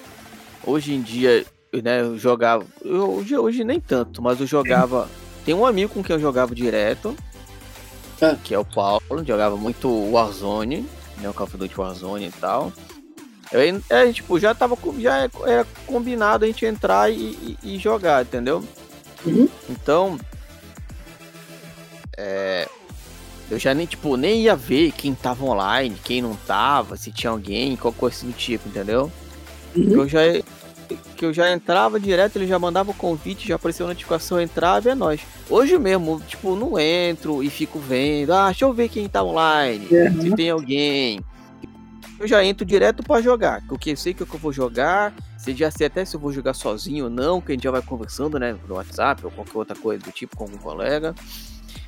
hoje 0.64 0.95
em 0.95 1.03
dia, 1.03 1.45
né, 1.70 2.01
eu 2.01 2.18
jogava. 2.18 2.64
Eu, 2.82 3.16
hoje, 3.16 3.37
hoje 3.37 3.64
nem 3.64 3.80
tanto, 3.80 4.22
mas 4.22 4.41
eu 4.41 4.47
jogava. 4.47 5.11
Tem 5.45 5.55
um 5.55 5.66
amigo 5.66 5.93
com 5.93 6.03
quem 6.03 6.16
eu 6.16 6.20
jogava 6.20 6.55
direto. 6.55 7.14
É. 8.18 8.35
Que 8.43 8.55
é 8.55 8.59
o 8.59 8.64
Paulo, 8.64 9.03
jogava 9.26 9.59
muito 9.59 9.91
Warzone, 10.11 10.89
né? 11.20 11.28
O 11.28 11.35
Call 11.35 11.47
of 11.47 11.59
Duty 11.59 11.78
Warzone 11.78 12.28
e 12.28 12.32
tal. 12.32 12.72
Eu, 13.55 13.81
é, 13.89 14.13
tipo, 14.13 14.37
já 14.41 14.53
tava 14.53 14.77
já 14.99 15.31
era 15.47 15.65
combinado 15.87 16.45
a 16.45 16.49
gente 16.49 16.67
entrar 16.67 17.09
e, 17.09 17.57
e, 17.63 17.75
e 17.75 17.79
jogar, 17.79 18.25
entendeu? 18.25 18.65
Uhum. 19.25 19.49
Então, 19.71 20.19
é, 22.17 22.69
eu 23.49 23.57
já 23.57 23.73
nem, 23.73 23.87
tipo, 23.87 24.17
nem 24.17 24.43
ia 24.43 24.57
ver 24.57 24.91
quem 24.91 25.15
tava 25.15 25.45
online, 25.45 25.97
quem 26.03 26.21
não 26.21 26.35
tava, 26.35 26.97
se 26.97 27.13
tinha 27.13 27.31
alguém, 27.31 27.77
qualquer 27.77 28.01
coisa 28.01 28.27
do 28.27 28.33
tipo, 28.33 28.69
entendeu? 28.69 29.09
Uhum. 29.77 30.01
Eu 30.01 30.09
já 30.09 30.21
que 31.17 31.25
eu 31.25 31.33
já 31.33 31.51
entrava 31.53 31.99
direto, 31.99 32.37
ele 32.37 32.47
já 32.49 32.59
mandava 32.59 32.91
o 32.91 32.95
convite, 32.95 33.49
já 33.49 33.55
apareceu 33.55 33.87
a 33.87 33.91
notificação, 33.91 34.39
eu 34.39 34.45
entrava 34.45 34.89
e 34.89 34.93
é 34.93 34.95
nóis. 34.97 35.21
Hoje 35.49 35.79
mesmo, 35.79 36.21
tipo, 36.27 36.57
não 36.57 36.79
entro 36.79 37.41
e 37.41 37.49
fico 37.49 37.79
vendo, 37.79 38.33
ah, 38.33 38.47
deixa 38.47 38.65
eu 38.65 38.73
ver 38.73 38.89
quem 38.89 39.09
tá 39.09 39.23
online, 39.23 39.87
uhum. 39.91 40.23
se 40.23 40.31
tem 40.35 40.51
alguém. 40.51 41.21
Eu 42.19 42.29
já 42.29 42.45
entro 42.45 42.65
direto 42.65 43.03
para 43.03 43.21
jogar, 43.21 43.62
porque 43.67 43.91
eu 43.91 43.97
sei 43.97 44.15
que 44.15 44.23
eu 44.23 44.27
vou 44.27 44.53
jogar, 44.53 45.12
você 45.37 45.55
já 45.55 45.71
sei 45.71 45.89
até 45.89 46.05
se 46.05 46.15
eu 46.15 46.21
vou 46.21 46.33
jogar 46.33 46.55
sozinho 46.55 47.05
ou 47.05 47.11
não, 47.11 47.41
que 47.41 47.53
a 47.53 47.55
gente 47.55 47.65
já 47.65 47.71
vai 47.71 47.83
conversando, 47.83 48.39
né, 48.39 48.57
no 48.69 48.75
WhatsApp 48.77 49.25
ou 49.25 49.31
qualquer 49.31 49.59
outra 49.59 49.77
coisa 49.77 50.03
do 50.03 50.12
tipo 50.12 50.37
com 50.37 50.45
algum 50.45 50.59
colega. 50.59 51.15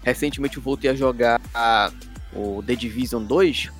Recentemente 0.03 0.57
eu 0.57 0.63
voltei 0.63 0.91
a 0.91 0.95
jogar 0.95 1.41
a, 1.55 1.93
o 2.35 2.63
The 2.63 2.75
Division 2.75 3.23
2, 3.23 3.71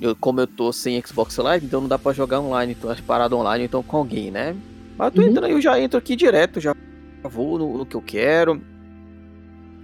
eu, 0.00 0.16
como 0.16 0.40
eu 0.40 0.46
tô 0.46 0.72
sem 0.72 1.00
Xbox 1.04 1.36
Live, 1.36 1.66
então 1.66 1.82
não 1.82 1.88
dá 1.88 1.98
para 1.98 2.14
jogar 2.14 2.40
online, 2.40 2.74
tô 2.74 2.88
as 2.88 3.00
paradas 3.00 3.38
online, 3.38 3.64
então 3.64 3.82
com 3.82 3.98
alguém, 3.98 4.30
né? 4.30 4.56
Mas 4.96 5.08
eu 5.08 5.12
tô 5.12 5.20
uhum. 5.20 5.28
entrando, 5.28 5.50
eu 5.50 5.60
já 5.60 5.78
entro 5.78 5.98
aqui 5.98 6.16
direto, 6.16 6.58
já 6.58 6.74
vou 7.22 7.58
no, 7.58 7.78
no, 7.78 7.84
que 7.84 7.94
eu 7.94 8.02
quero. 8.02 8.62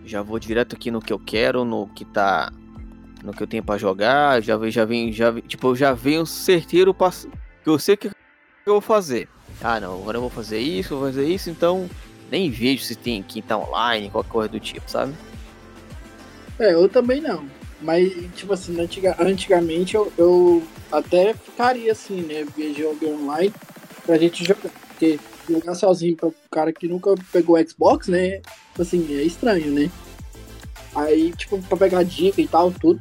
Já 0.06 0.22
vou 0.22 0.38
direto 0.38 0.74
aqui 0.74 0.90
no 0.90 1.02
que 1.02 1.12
eu 1.12 1.18
quero, 1.18 1.64
no 1.64 1.86
que 1.88 2.04
tá 2.04 2.50
no 3.26 3.32
que 3.32 3.42
eu 3.42 3.46
tenho 3.46 3.62
para 3.62 3.76
jogar, 3.76 4.40
já 4.40 4.56
vem, 4.56 4.70
já 4.70 4.84
vem, 4.84 5.12
já 5.12 5.32
tipo, 5.42 5.68
eu 5.68 5.76
já 5.76 5.92
venho 5.92 6.24
certeiro 6.24 6.94
que 6.94 7.68
eu 7.68 7.78
sei 7.78 7.96
que 7.96 8.06
eu 8.06 8.12
vou 8.64 8.80
fazer. 8.80 9.28
Ah, 9.60 9.80
não, 9.80 10.00
agora 10.00 10.16
eu 10.16 10.20
vou 10.20 10.30
fazer 10.30 10.58
isso, 10.58 10.96
vou 10.96 11.06
fazer 11.06 11.26
isso, 11.26 11.50
então 11.50 11.88
nem 12.30 12.50
vejo 12.50 12.84
se 12.84 12.94
tem 12.94 13.22
quem 13.22 13.42
tá 13.42 13.58
online, 13.58 14.10
qualquer 14.10 14.30
coisa 14.30 14.48
do 14.48 14.60
tipo, 14.60 14.88
sabe? 14.90 15.12
É, 16.58 16.72
eu 16.72 16.88
também 16.88 17.20
não. 17.20 17.44
Mas, 17.80 18.10
tipo 18.34 18.52
assim, 18.52 18.80
antiga, 18.80 19.16
antigamente 19.18 19.94
eu, 19.94 20.10
eu 20.16 20.62
até 20.90 21.34
ficaria 21.34 21.92
assim, 21.92 22.22
né? 22.22 22.46
Jogo 22.74 23.06
online 23.06 23.52
pra 24.04 24.16
gente 24.16 24.44
jogar. 24.44 24.70
Porque 24.88 25.18
jogar 25.48 25.74
sozinho 25.74 26.16
pra 26.16 26.28
um 26.28 26.34
cara 26.50 26.72
que 26.72 26.88
nunca 26.88 27.14
pegou 27.30 27.58
Xbox, 27.66 28.08
né? 28.08 28.38
Tipo 28.38 28.82
assim, 28.82 29.16
é 29.16 29.22
estranho, 29.22 29.72
né? 29.72 29.90
Aí, 30.96 31.30
tipo, 31.32 31.60
pra 31.62 31.76
pegar 31.76 32.02
dica 32.02 32.40
e 32.40 32.48
tal, 32.48 32.72
tudo. 32.72 32.98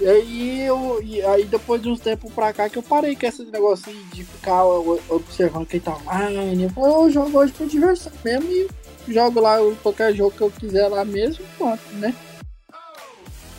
E 0.00 0.06
aí 0.06 0.60
eu. 0.60 1.02
E 1.02 1.20
aí 1.22 1.44
depois 1.44 1.82
de 1.82 1.88
uns 1.88 1.98
tempos 1.98 2.32
pra 2.32 2.52
cá 2.52 2.68
que 2.68 2.78
eu 2.78 2.82
parei 2.82 3.16
com 3.16 3.26
esse 3.26 3.44
negócio 3.44 3.92
de 4.12 4.22
ficar 4.24 4.64
observando 4.64 5.66
quem 5.66 5.80
tá 5.80 5.96
online. 5.96 6.64
Eu 6.64 6.70
falei, 6.70 6.94
eu 6.94 7.10
jogo 7.10 7.38
hoje 7.38 7.52
por 7.52 7.66
diversão 7.66 8.12
mesmo 8.24 8.48
e 8.48 8.68
jogo 9.12 9.40
lá 9.40 9.56
qualquer 9.82 10.14
jogo 10.14 10.30
que 10.30 10.42
eu 10.42 10.50
quiser 10.50 10.86
lá 10.86 11.04
mesmo, 11.04 11.44
pronto, 11.56 11.82
né? 11.94 12.14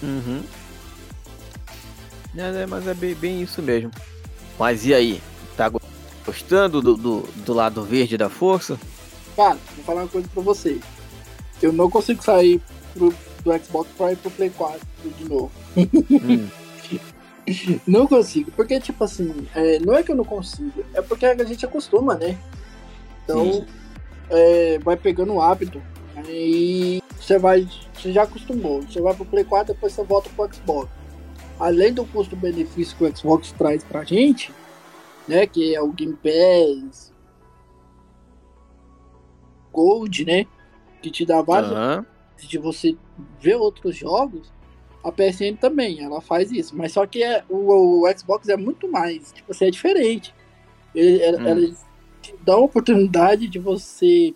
Uhum. 0.01 0.41
É, 2.37 2.65
mas 2.65 2.87
é 2.87 2.93
bem, 2.93 3.13
bem, 3.15 3.41
isso 3.41 3.61
mesmo. 3.61 3.91
Mas 4.57 4.85
e 4.85 4.93
aí? 4.93 5.21
Tá 5.57 5.69
gostando 6.25 6.81
do, 6.81 6.95
do, 6.95 7.21
do, 7.35 7.53
lado 7.53 7.83
verde 7.83 8.17
da 8.17 8.29
força? 8.29 8.79
Cara, 9.35 9.57
vou 9.75 9.83
falar 9.83 10.01
uma 10.03 10.07
coisa 10.07 10.27
pra 10.33 10.41
você. 10.41 10.79
Eu 11.61 11.73
não 11.73 11.89
consigo 11.89 12.23
sair 12.23 12.61
pro, 12.93 13.13
do 13.49 13.65
Xbox 13.65 13.89
pra 13.97 14.11
ir 14.11 14.17
pro 14.17 14.31
Play 14.31 14.49
4 14.51 14.79
de 15.17 15.25
novo. 15.25 15.51
Hum. 15.75 16.47
não 17.87 18.05
consigo. 18.05 18.51
Porque, 18.51 18.79
tipo 18.79 19.03
assim, 19.03 19.47
é, 19.55 19.79
não 19.79 19.95
é 19.95 20.03
que 20.03 20.11
eu 20.11 20.15
não 20.15 20.23
consigo, 20.23 20.83
é 20.93 21.01
porque 21.01 21.25
a 21.25 21.43
gente 21.43 21.65
acostuma, 21.65 22.15
né? 22.15 22.37
Então, 23.23 23.65
é, 24.29 24.79
vai 24.79 24.95
pegando 24.95 25.33
o 25.33 25.41
hábito. 25.41 25.81
Aí 26.15 27.01
você 27.19 27.37
vai, 27.39 27.67
você 27.93 28.11
já 28.11 28.23
acostumou. 28.23 28.81
Você 28.81 29.01
vai 29.01 29.13
pro 29.15 29.25
Play 29.25 29.43
4, 29.43 29.73
depois 29.73 29.93
você 29.93 30.03
volta 30.03 30.29
pro 30.35 30.53
Xbox. 30.53 30.89
Além 31.59 31.93
do 31.93 32.05
custo-benefício 32.05 32.95
que 32.97 33.03
o 33.03 33.17
Xbox 33.17 33.51
traz 33.51 33.83
pra 33.83 34.03
gente, 34.03 34.53
né, 35.27 35.45
que 35.45 35.75
é 35.75 35.81
o 35.81 35.91
Game 35.91 36.15
Pass 36.15 37.13
Gold, 39.71 40.25
né, 40.25 40.45
que 41.01 41.11
te 41.11 41.25
dá 41.25 41.41
vários 41.41 41.71
uhum. 41.71 42.05
de 42.37 42.57
você 42.57 42.97
ver 43.39 43.55
outros 43.55 43.95
jogos. 43.95 44.51
A 45.03 45.11
PSN 45.11 45.55
também, 45.59 46.03
ela 46.03 46.19
faz 46.19 46.51
isso, 46.51 46.75
mas 46.75 46.91
só 46.91 47.05
que 47.05 47.23
é, 47.23 47.43
o, 47.49 48.03
o 48.03 48.17
Xbox 48.17 48.49
é 48.49 48.57
muito 48.57 48.91
mais, 48.91 49.31
tipo, 49.31 49.51
assim, 49.51 49.65
é 49.65 49.71
diferente. 49.71 50.35
Ele, 50.93 51.37
hum. 51.37 51.47
ela 51.47 51.75
te 52.21 52.35
dá 52.43 52.53
a 52.53 52.57
oportunidade 52.57 53.47
de 53.47 53.59
você 53.59 54.33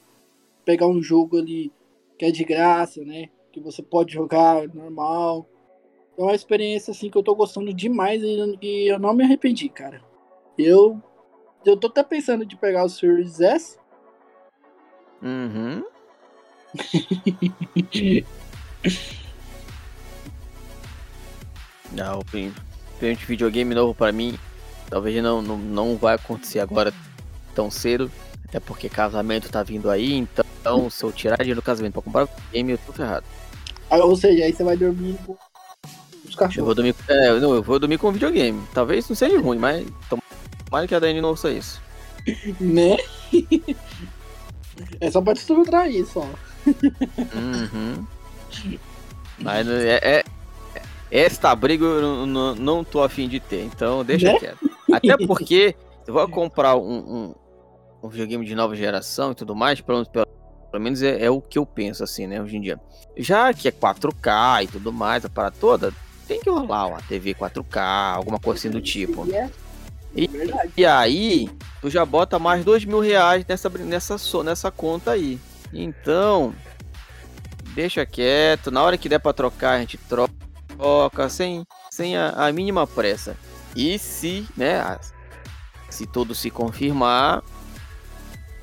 pegar 0.63 0.88
um 0.88 1.01
jogo 1.01 1.38
ali 1.38 1.71
que 2.17 2.25
é 2.25 2.31
de 2.31 2.43
graça, 2.43 3.03
né? 3.03 3.29
Que 3.51 3.59
você 3.59 3.84
pode 3.84 4.13
jogar 4.13 4.67
normal. 4.73 5.47
É 6.17 6.21
uma 6.21 6.36
experiência 6.36 6.91
assim 6.91 7.09
que 7.09 7.17
eu 7.17 7.23
tô 7.23 7.36
gostando 7.36 7.73
demais 7.73 8.21
e, 8.23 8.88
eu 8.88 8.99
não 8.99 9.13
me 9.13 9.23
arrependi, 9.23 9.67
cara. 9.67 10.01
Eu 10.57 11.01
eu 11.65 11.77
tô 11.77 11.88
até 11.88 12.03
pensando 12.03 12.45
de 12.45 12.57
pegar 12.57 12.84
o 12.84 12.89
Series 12.89 13.39
S. 13.39 13.77
Uhum. 15.21 15.84
não, 21.91 22.19
o 22.19 22.25
de 22.99 23.25
videogame 23.25 23.75
novo 23.75 23.93
para 23.93 24.11
mim, 24.11 24.38
talvez 24.89 25.21
não, 25.21 25.41
não, 25.41 25.57
não 25.57 25.97
vai 25.97 26.15
acontecer 26.15 26.59
agora 26.59 26.93
tão 27.53 27.69
cedo. 27.69 28.11
Até 28.47 28.59
porque 28.59 28.88
casamento 28.88 29.49
tá 29.49 29.63
vindo 29.63 29.89
aí, 29.89 30.13
então 30.13 30.89
se 30.89 31.03
eu 31.03 31.11
tirar 31.11 31.38
dinheiro 31.38 31.59
do 31.59 31.65
casamento 31.65 31.93
pra 31.93 32.01
comprar 32.03 32.27
game, 32.51 32.71
eu 32.71 32.77
tô 32.77 32.93
ferrado. 32.93 33.25
Ah, 33.89 33.97
ou 33.97 34.15
seja, 34.15 34.43
aí 34.45 34.53
você 34.53 34.63
vai 34.63 34.77
dormir 34.77 35.17
com 35.25 35.36
os 36.27 36.36
cachorros. 36.36 36.57
Eu 36.57 36.65
vou 36.65 36.75
dormir, 36.75 36.95
é, 37.07 37.39
não, 37.39 37.55
eu 37.55 37.63
vou 37.63 37.79
dormir 37.79 37.97
com 37.97 38.11
videogame. 38.11 38.61
Talvez 38.73 39.09
não 39.09 39.15
seja 39.15 39.39
ruim, 39.39 39.57
mas 39.57 39.88
tomara 40.69 40.88
que 40.88 40.95
a 40.95 40.99
Dani 40.99 41.19
não 41.19 41.29
ouça 41.29 41.51
isso. 41.51 41.81
né? 42.59 42.97
é 45.01 45.11
só 45.11 45.21
pra 45.21 45.34
te 45.34 45.41
subtrair 45.41 46.05
só. 46.05 46.27
uhum. 46.67 48.05
Mas 49.39 49.68
é, 49.68 49.99
é, 50.04 50.24
esta 51.10 51.56
briga 51.56 51.86
eu 51.86 52.26
não, 52.26 52.56
não 52.56 52.84
tô 52.84 53.01
afim 53.01 53.28
de 53.28 53.39
ter, 53.39 53.64
então 53.64 54.04
deixa 54.04 54.32
né? 54.32 54.39
quieto. 54.39 54.70
Até 54.91 55.26
porque 55.26 55.76
eu 56.08 56.14
vou 56.14 56.28
comprar 56.28 56.76
um, 56.76 56.97
um 56.97 57.36
um 58.04 58.10
videogame 58.10 58.45
de 58.45 58.54
nova 58.54 58.76
geração 58.76 59.32
e 59.32 59.36
tudo 59.36 59.56
mais, 59.56 59.80
pelo, 59.80 60.06
pelo, 60.06 60.28
pelo 60.70 60.84
menos 60.84 61.01
é, 61.01 61.24
é, 61.24 61.32
o 61.32 61.39
que 61.39 61.58
eu 61.58 61.66
penso 61.66 62.04
assim, 62.04 62.28
né, 62.28 62.41
hoje 62.41 62.58
em 62.58 62.62
dia. 62.62 62.80
Já 63.16 63.54
que 63.54 63.68
é 63.68 63.72
4K 63.72 64.66
e 64.66 64.68
tudo 64.68 64.91
mais, 64.91 65.24
a 65.24 65.30
parada 65.30 65.56
toda, 65.58 65.93
tem 66.28 66.41
que 66.41 66.49
rolar 66.49 66.88
uma 66.88 67.01
TV 67.01 67.34
4K, 67.34 68.16
alguma 68.16 68.39
coisa 68.39 68.60
assim 68.60 68.70
do 68.70 68.82
tipo. 68.82 69.26
É 69.34 69.49
e, 70.16 70.30
e 70.78 70.86
aí, 70.86 71.49
tu 71.82 71.89
já 71.89 72.06
bota 72.06 72.38
mais 72.38 72.64
dois 72.64 72.84
mil 72.86 72.99
reais 72.99 73.45
nessa, 73.47 73.70
nessa, 73.70 74.43
nessa 74.43 74.70
conta 74.70 75.12
aí. 75.12 75.39
Então, 75.72 76.54
deixa 77.74 78.05
quieto, 78.05 78.71
na 78.71 78.82
hora 78.82 78.97
que 78.97 79.09
der 79.09 79.19
para 79.19 79.34
trocar, 79.34 79.71
a 79.71 79.80
gente 79.80 79.97
troca, 79.97 81.30
sem, 81.30 81.65
sem 81.91 82.15
a, 82.15 82.30
a 82.30 82.51
mínima 82.51 82.88
pressa. 82.88 83.36
E 83.76 83.97
se, 83.97 84.47
né, 84.55 84.99
se 85.89 86.05
tudo 86.05 86.36
se 86.36 86.49
confirmar, 86.49 87.43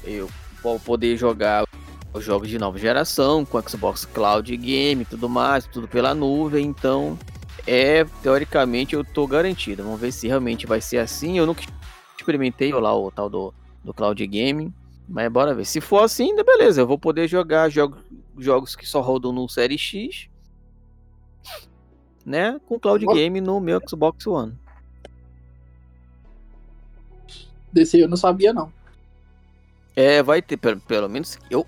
eu 0.05 0.29
vou 0.63 0.79
poder 0.79 1.17
jogar 1.17 1.65
os 2.13 2.25
jogos 2.25 2.49
de 2.49 2.59
nova 2.59 2.79
geração 2.79 3.45
com 3.45 3.61
Xbox 3.63 4.05
Cloud 4.05 4.57
Game 4.57 5.05
tudo 5.05 5.29
mais, 5.29 5.67
tudo 5.67 5.87
pela 5.87 6.15
nuvem, 6.15 6.67
então 6.67 7.19
é 7.67 8.05
teoricamente 8.23 8.95
eu 8.95 9.05
tô 9.05 9.27
garantido. 9.27 9.85
Vamos 9.85 10.01
ver 10.01 10.13
se 10.13 10.27
realmente 10.27 10.67
vai 10.67 10.81
ser 10.81 10.99
assim. 10.99 11.39
Eu 11.39 11.47
nunca 11.47 11.63
experimentei 12.19 12.73
lá 12.73 12.97
o 12.97 13.11
tal 13.11 13.29
do, 13.29 13.55
do 13.85 13.95
Cloud 13.95 14.25
Game, 14.27 14.73
mas 15.09 15.31
bora 15.31 15.55
ver. 15.55 15.65
Se 15.65 15.81
for 15.81 16.03
assim, 16.03 16.35
beleza, 16.37 16.81
eu 16.81 16.87
vou 16.87 16.99
poder 16.99 17.29
jogar 17.29 17.69
jogos, 17.69 18.01
jogos 18.45 18.77
que 18.77 18.87
só 18.87 19.01
rodam 19.01 19.33
no 19.33 19.49
Série 19.49 19.79
X, 19.79 20.29
né? 22.25 22.61
Com 22.67 22.79
Cloud. 22.79 23.05
Game 23.07 23.41
no 23.41 23.61
meu 23.61 23.81
Xbox 23.87 24.27
One. 24.27 24.59
Desse 27.73 28.01
eu 28.01 28.09
não 28.09 28.17
sabia, 28.17 28.53
não. 28.53 28.73
É, 29.95 30.23
vai 30.23 30.41
ter, 30.41 30.57
pelo, 30.57 30.81
pelo 30.81 31.09
menos 31.09 31.39
eu, 31.51 31.67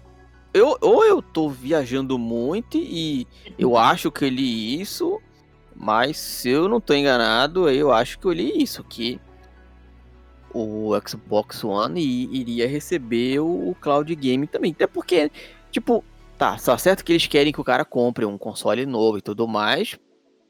eu. 0.52 0.76
Ou 0.80 1.04
eu 1.04 1.20
tô 1.20 1.48
viajando 1.48 2.18
muito 2.18 2.78
e 2.78 3.26
eu 3.58 3.76
acho 3.76 4.10
que 4.10 4.24
eu 4.24 4.28
li 4.28 4.80
isso, 4.80 5.20
mas 5.74 6.18
se 6.18 6.48
eu 6.48 6.68
não 6.68 6.80
tô 6.80 6.94
enganado, 6.94 7.68
eu 7.68 7.92
acho 7.92 8.18
que 8.18 8.26
eu 8.26 8.32
li 8.32 8.62
isso, 8.62 8.82
que 8.84 9.20
o 10.54 10.90
Xbox 11.06 11.64
One 11.64 12.00
iria 12.00 12.68
receber 12.68 13.40
o 13.40 13.74
Cloud 13.80 14.14
Game 14.14 14.46
também. 14.46 14.72
Até 14.72 14.86
porque, 14.86 15.30
tipo, 15.70 16.04
tá, 16.42 16.56
tá 16.56 16.78
certo 16.78 17.04
que 17.04 17.12
eles 17.12 17.26
querem 17.26 17.52
que 17.52 17.60
o 17.60 17.64
cara 17.64 17.84
compre 17.84 18.24
um 18.24 18.36
console 18.38 18.84
novo 18.86 19.18
e 19.18 19.22
tudo 19.22 19.46
mais. 19.46 19.98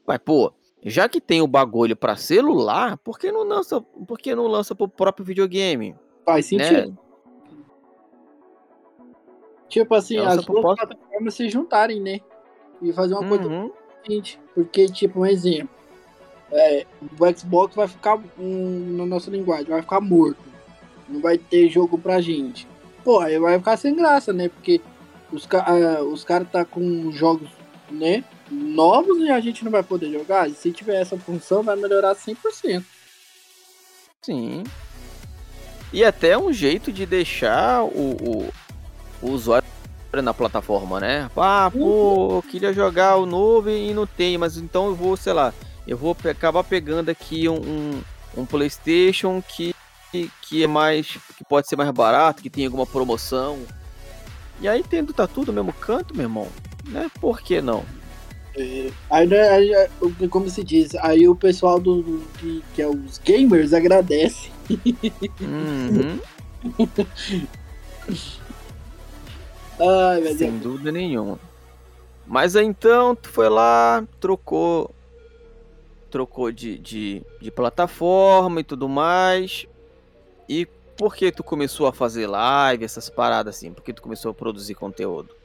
Mas, 0.07 0.17
pô, 0.17 0.51
já 0.83 1.07
que 1.07 1.21
tem 1.21 1.41
o 1.41 1.47
bagulho 1.47 1.95
pra 1.95 2.15
celular, 2.15 2.97
por 2.97 3.17
que 3.19 3.31
não 3.31 3.43
lança, 3.43 3.79
por 3.81 4.17
que 4.17 4.33
não 4.35 4.47
lança 4.47 4.73
pro 4.75 4.87
próprio 4.87 5.25
videogame? 5.25 5.95
Faz 6.25 6.45
sentido. 6.47 6.89
Né? 6.91 6.97
Tipo 9.69 9.95
assim, 9.95 10.17
Ela 10.17 10.29
as 10.29 10.35
só 10.35 10.41
duas 10.41 10.61
proposta- 10.61 10.87
plataformas 10.87 11.33
se 11.33 11.49
juntarem, 11.49 11.99
né? 11.99 12.19
E 12.81 12.91
fazer 12.93 13.13
uma 13.15 13.27
coisa 13.27 13.47
Uhum. 13.47 13.71
diferente. 14.01 14.39
Porque, 14.53 14.85
tipo, 14.87 15.19
um 15.21 15.25
exemplo. 15.25 15.69
é, 16.55 16.85
o 17.19 17.35
Xbox 17.35 17.75
vai 17.75 17.87
ficar, 17.87 18.21
hum, 18.37 18.95
na 18.95 19.07
nossa 19.07 19.31
linguagem, 19.31 19.65
vai 19.65 19.81
ficar 19.81 19.99
morto. 19.99 20.37
Não 21.09 21.19
vai 21.19 21.35
ter 21.35 21.67
jogo 21.67 21.97
pra 21.97 22.21
gente. 22.21 22.67
Pô, 23.03 23.19
aí 23.21 23.39
vai 23.39 23.57
ficar 23.57 23.75
sem 23.75 23.95
graça, 23.95 24.31
né? 24.31 24.49
Porque 24.49 24.79
os, 25.33 25.47
ah, 25.51 26.03
os 26.03 26.23
caras 26.23 26.47
tá 26.49 26.63
com 26.63 27.11
jogos, 27.11 27.49
né? 27.89 28.23
Novos 28.51 29.17
e 29.19 29.31
a 29.31 29.39
gente 29.39 29.65
não 29.65 29.71
vai 29.71 29.81
poder 29.81 30.11
jogar. 30.11 30.47
E 30.47 30.53
se 30.53 30.71
tiver 30.71 31.01
essa 31.01 31.17
função, 31.17 31.63
vai 31.63 31.75
melhorar 31.75 32.15
100%. 32.15 32.83
Sim. 34.21 34.63
E 35.91 36.03
até 36.03 36.37
um 36.37 36.53
jeito 36.53 36.91
de 36.91 37.05
deixar 37.05 37.83
o, 37.83 38.15
o, 38.21 38.53
o 39.21 39.31
usuário 39.31 39.67
na 40.21 40.33
plataforma, 40.33 40.99
né? 40.99 41.29
Ah, 41.35 41.71
pô, 41.73 42.37
eu 42.37 42.43
queria 42.43 42.71
jogar 42.71 43.17
o 43.17 43.25
novo 43.25 43.69
e 43.69 43.93
não 43.93 44.05
tem, 44.05 44.37
mas 44.37 44.57
então 44.57 44.87
eu 44.87 44.95
vou, 44.95 45.17
sei 45.17 45.33
lá, 45.33 45.51
eu 45.87 45.97
vou 45.97 46.15
acabar 46.29 46.63
pegando 46.63 47.09
aqui 47.09 47.49
um, 47.49 47.55
um, 47.55 48.01
um 48.37 48.45
PlayStation 48.45 49.41
que, 49.41 49.73
que 50.41 50.63
é 50.63 50.67
mais. 50.67 51.17
que 51.35 51.43
pode 51.43 51.67
ser 51.67 51.75
mais 51.75 51.89
barato, 51.89 52.43
que 52.43 52.49
tem 52.49 52.65
alguma 52.65 52.85
promoção. 52.85 53.59
E 54.59 54.67
aí 54.67 54.83
tendo 54.83 55.13
tá 55.13 55.27
tudo 55.27 55.51
no 55.51 55.63
mesmo 55.63 55.73
canto, 55.79 56.13
meu 56.15 56.23
irmão, 56.23 56.47
né? 56.87 57.09
Por 57.19 57.41
que 57.41 57.61
não? 57.61 57.83
Aí, 59.09 59.25
né, 59.27 59.49
aí, 59.49 59.73
é, 59.73 59.89
como 60.29 60.47
se 60.47 60.63
diz, 60.63 60.93
aí 60.95 61.27
o 61.27 61.35
pessoal 61.35 61.79
do, 61.79 62.03
do- 62.03 62.27
que, 62.37 62.63
que 62.75 62.81
é 62.81 62.87
os 62.87 63.17
gamers 63.17 63.73
agradece. 63.73 64.51
Uhum, 65.41 66.19
Ai, 69.79 70.21
mas 70.21 70.35
é, 70.35 70.37
sem 70.37 70.57
dúvida 70.59 70.91
nenhuma. 70.91 71.39
Mas 72.25 72.55
aí 72.55 72.65
então, 72.65 73.15
tu 73.15 73.29
foi 73.29 73.49
lá, 73.49 74.05
trocou. 74.19 74.93
Trocou 76.09 76.51
de, 76.51 76.77
de, 76.77 77.23
de 77.41 77.49
plataforma 77.51 78.61
e 78.61 78.63
tudo 78.63 78.87
mais. 78.87 79.65
E 80.47 80.67
por 80.97 81.15
que 81.15 81.31
tu 81.31 81.43
começou 81.43 81.87
a 81.87 81.93
fazer 81.93 82.27
live, 82.27 82.85
essas 82.85 83.09
paradas 83.09 83.55
assim? 83.55 83.73
Por 83.73 83.83
que 83.83 83.93
tu 83.93 84.01
começou 84.01 84.31
a 84.31 84.33
produzir 84.33 84.75
conteúdo? 84.75 85.35